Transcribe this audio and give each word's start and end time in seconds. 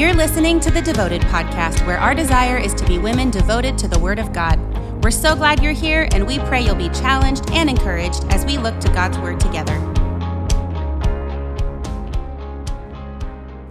You're 0.00 0.14
listening 0.14 0.60
to 0.60 0.70
the 0.70 0.80
Devoted 0.80 1.20
Podcast, 1.20 1.86
where 1.86 1.98
our 1.98 2.14
desire 2.14 2.56
is 2.56 2.72
to 2.72 2.86
be 2.86 2.96
women 2.96 3.30
devoted 3.30 3.76
to 3.76 3.86
the 3.86 3.98
Word 3.98 4.18
of 4.18 4.32
God. 4.32 4.58
We're 5.04 5.10
so 5.10 5.36
glad 5.36 5.62
you're 5.62 5.72
here, 5.72 6.08
and 6.12 6.26
we 6.26 6.38
pray 6.38 6.62
you'll 6.62 6.74
be 6.74 6.88
challenged 6.88 7.50
and 7.50 7.68
encouraged 7.68 8.24
as 8.30 8.46
we 8.46 8.56
look 8.56 8.80
to 8.80 8.88
God's 8.94 9.18
Word 9.18 9.38
together. 9.38 9.74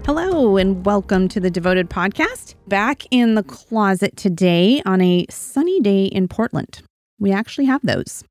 Hello, 0.05 0.57
and 0.57 0.85
welcome 0.85 1.29
to 1.29 1.39
the 1.39 1.49
Devoted 1.49 1.89
Podcast. 1.89 2.53
Back 2.67 3.05
in 3.09 3.33
the 3.33 3.41
closet 3.41 4.15
today 4.15 4.83
on 4.85 5.01
a 5.01 5.25
sunny 5.31 5.79
day 5.79 6.05
in 6.05 6.27
Portland. 6.27 6.83
We 7.17 7.31
actually 7.31 7.65
have 7.65 7.81
those. 7.81 8.23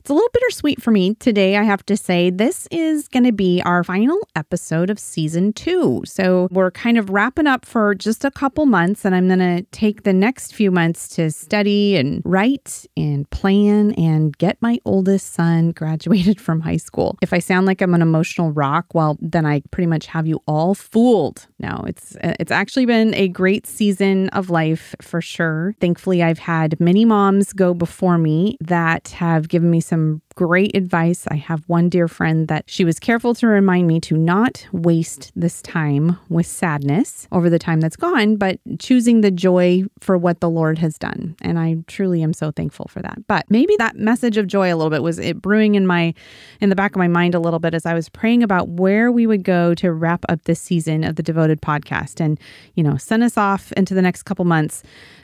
It's 0.00 0.08
a 0.08 0.14
little 0.14 0.30
bittersweet 0.32 0.80
for 0.80 0.90
me 0.92 1.14
today, 1.16 1.58
I 1.58 1.62
have 1.62 1.84
to 1.84 1.94
say. 1.94 2.30
This 2.30 2.66
is 2.70 3.06
going 3.06 3.24
to 3.24 3.32
be 3.32 3.60
our 3.66 3.84
final 3.84 4.18
episode 4.34 4.88
of 4.88 4.98
season 4.98 5.52
two. 5.52 6.00
So 6.06 6.48
we're 6.50 6.70
kind 6.70 6.96
of 6.96 7.10
wrapping 7.10 7.46
up 7.46 7.66
for 7.66 7.94
just 7.94 8.24
a 8.24 8.30
couple 8.30 8.64
months, 8.64 9.04
and 9.04 9.14
I'm 9.14 9.26
going 9.26 9.40
to 9.40 9.62
take 9.72 10.04
the 10.04 10.14
next 10.14 10.54
few 10.54 10.70
months 10.70 11.06
to 11.16 11.30
study 11.30 11.96
and 11.96 12.22
write 12.24 12.86
and 12.96 13.28
plan 13.28 13.92
and 13.92 14.36
get 14.38 14.56
my 14.62 14.78
oldest 14.86 15.34
son 15.34 15.72
graduated 15.76 16.40
from 16.40 16.60
high 16.60 16.78
school. 16.78 17.18
If 17.20 17.34
I 17.34 17.38
sound 17.38 17.66
like 17.66 17.82
I'm 17.82 17.92
an 17.92 18.00
emotional 18.00 18.52
rock, 18.52 18.94
well, 18.94 19.18
then 19.20 19.44
I 19.44 19.60
pretty 19.70 19.86
much 19.86 20.06
have 20.06 20.26
you 20.26 20.40
all 20.46 20.74
fooled. 20.74 21.46
No, 21.58 21.84
it's 21.86 22.16
it's 22.22 22.50
actually 22.50 22.86
been 22.86 23.12
a 23.12 23.28
great 23.28 23.66
season 23.66 24.30
of 24.30 24.48
life 24.48 24.94
for 25.02 25.20
sure. 25.20 25.74
Thankfully, 25.78 26.22
I've 26.22 26.38
had 26.38 26.80
many 26.80 27.04
moms 27.04 27.52
go 27.52 27.74
before 27.74 28.16
me 28.16 28.56
that 28.62 29.08
have 29.08 29.50
given 29.50 29.70
me 29.70 29.82
some 29.90 30.22
great 30.36 30.74
advice. 30.74 31.26
I 31.30 31.34
have 31.34 31.68
one 31.68 31.88
dear 31.88 32.08
friend 32.08 32.48
that 32.48 32.64
she 32.66 32.84
was 32.84 32.98
careful 32.98 33.34
to 33.34 33.46
remind 33.46 33.88
me 33.88 34.00
to 34.00 34.16
not 34.16 34.66
waste 34.72 35.32
this 35.34 35.60
time 35.60 36.16
with 36.28 36.46
sadness 36.46 37.28
over 37.32 37.50
the 37.50 37.58
time 37.58 37.80
that's 37.80 37.96
gone, 37.96 38.36
but 38.36 38.60
choosing 38.78 39.20
the 39.20 39.32
joy 39.32 39.82
for 39.98 40.16
what 40.16 40.40
the 40.40 40.48
Lord 40.48 40.78
has 40.78 40.96
done. 40.96 41.36
And 41.42 41.58
I 41.58 41.76
truly 41.88 42.22
am 42.22 42.32
so 42.32 42.52
thankful 42.52 42.86
for 42.88 43.02
that. 43.02 43.26
But 43.26 43.44
maybe 43.50 43.74
that 43.78 43.96
message 43.96 44.36
of 44.36 44.46
joy 44.46 44.72
a 44.72 44.76
little 44.76 44.90
bit 44.90 45.02
was 45.02 45.18
it 45.18 45.42
brewing 45.42 45.74
in 45.74 45.86
my 45.86 46.14
in 46.60 46.70
the 46.70 46.76
back 46.76 46.92
of 46.92 46.98
my 46.98 47.08
mind 47.08 47.34
a 47.34 47.40
little 47.40 47.58
bit 47.58 47.74
as 47.74 47.84
I 47.84 47.92
was 47.92 48.08
praying 48.08 48.42
about 48.42 48.68
where 48.68 49.10
we 49.10 49.26
would 49.26 49.42
go 49.42 49.74
to 49.74 49.92
wrap 49.92 50.24
up 50.28 50.44
this 50.44 50.60
season 50.60 51.04
of 51.04 51.16
the 51.16 51.22
Devoted 51.22 51.60
podcast 51.60 52.20
and, 52.20 52.38
you 52.74 52.84
know, 52.84 52.96
send 52.96 53.24
us 53.24 53.36
off 53.36 53.72
into 53.72 53.94
the 53.94 54.02
next 54.02 54.22
couple 54.22 54.44
months 54.44 54.82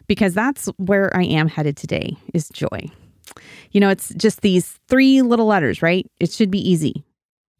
because 0.09 0.35
that's 0.35 0.67
where 0.77 1.17
I 1.17 1.23
am 1.23 1.49
headed 1.49 1.77
today 1.77 2.17
is 2.35 2.49
joy. 2.49 2.91
You 3.73 3.81
know, 3.81 3.89
it's 3.89 4.15
just 4.15 4.41
these 4.41 4.79
three 4.89 5.23
little 5.23 5.47
letters, 5.47 5.83
right? 5.83 6.06
It 6.20 6.31
should 6.31 6.51
be 6.51 6.70
easy 6.70 7.05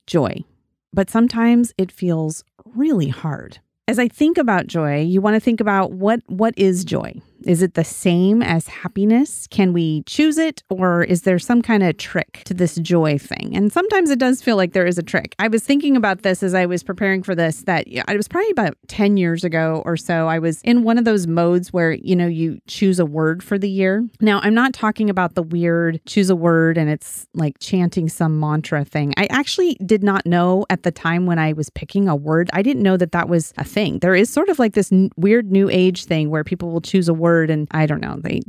joy. 0.06 0.44
But 0.92 1.10
sometimes 1.10 1.74
it 1.77 1.92
feels 1.92 2.44
really 2.64 3.08
hard. 3.08 3.58
As 3.88 3.98
I 3.98 4.08
think 4.08 4.38
about 4.38 4.66
joy, 4.66 5.02
you 5.02 5.20
want 5.20 5.34
to 5.34 5.41
think 5.41 5.60
about 5.60 5.92
what 5.92 6.20
what 6.27 6.55
is 6.56 6.84
joy? 6.84 7.20
Is 7.47 7.62
it 7.62 7.75
the 7.75 7.84
same 7.84 8.42
as 8.42 8.66
happiness? 8.66 9.47
Can 9.50 9.72
we 9.72 10.02
choose 10.02 10.36
it 10.36 10.64
or 10.69 11.05
is 11.05 11.22
there 11.22 11.39
some 11.39 11.62
kind 11.62 11.83
of 11.83 11.97
trick 11.97 12.42
to 12.44 12.55
this 12.55 12.75
joy 12.77 13.19
thing? 13.19 13.55
And 13.55 13.72
sometimes 13.72 14.11
it 14.11 14.19
does 14.19 14.42
feel 14.42 14.56
like 14.56 14.72
there 14.72 14.86
is 14.86 14.98
a 14.98 15.02
trick. 15.02 15.34
I 15.39 15.47
was 15.48 15.62
thinking 15.62 15.97
about 15.97 16.22
this 16.22 16.42
as 16.42 16.55
I 16.55 16.67
was 16.67 16.83
preparing 16.83 17.22
for 17.22 17.34
this 17.34 17.62
that 17.62 17.84
it 17.86 18.17
was 18.17 18.27
probably 18.27 18.50
about 18.50 18.77
10 18.89 19.17
years 19.17 19.44
ago 19.44 19.83
or 19.84 19.97
so. 19.97 20.27
I 20.27 20.41
was 20.41 20.61
in 20.62 20.83
one 20.83 20.98
of 20.98 21.05
those 21.05 21.28
modes 21.28 21.72
where, 21.72 21.92
you 21.92 22.17
know, 22.17 22.27
you 22.27 22.58
choose 22.67 22.98
a 22.98 23.06
word 23.06 23.44
for 23.44 23.58
the 23.58 23.70
year. 23.70 24.05
Now, 24.20 24.41
I'm 24.42 24.55
not 24.55 24.72
talking 24.72 25.08
about 25.08 25.34
the 25.34 25.42
weird 25.42 26.00
choose 26.06 26.30
a 26.30 26.36
word 26.36 26.77
and 26.77 26.91
it's 26.91 27.28
like 27.34 27.58
chanting 27.61 28.08
some 28.08 28.41
mantra 28.41 28.84
thing. 28.84 29.14
I 29.17 29.27
actually 29.30 29.74
did 29.86 30.02
not 30.02 30.27
know 30.27 30.67
at 30.69 30.83
the 30.83 30.91
time 30.91 31.27
when 31.27 31.39
I 31.39 31.52
was 31.52 31.70
picking 31.70 32.08
a 32.08 32.17
word, 32.17 32.50
I 32.52 32.62
didn't 32.62 32.83
know 32.83 32.97
that 32.97 33.12
that 33.12 33.28
was 33.28 33.55
a 33.56 33.64
thing. 33.64 34.00
There 34.00 34.17
is 34.17 34.30
sort 34.30 34.48
of 34.48 34.58
like 34.58 34.72
this 34.74 34.91
n- 34.91 35.11
weird 35.17 35.52
new 35.52 35.70
age 35.70 36.06
thing 36.06 36.30
where 36.30 36.42
people 36.42 36.72
will 36.72 36.80
choose 36.80 37.08
a 37.08 37.14
word 37.14 37.36
word 37.37 37.51
and 37.51 37.69
I 37.70 37.87
don't 37.87 38.01
know, 38.01 38.17
they 38.19 38.41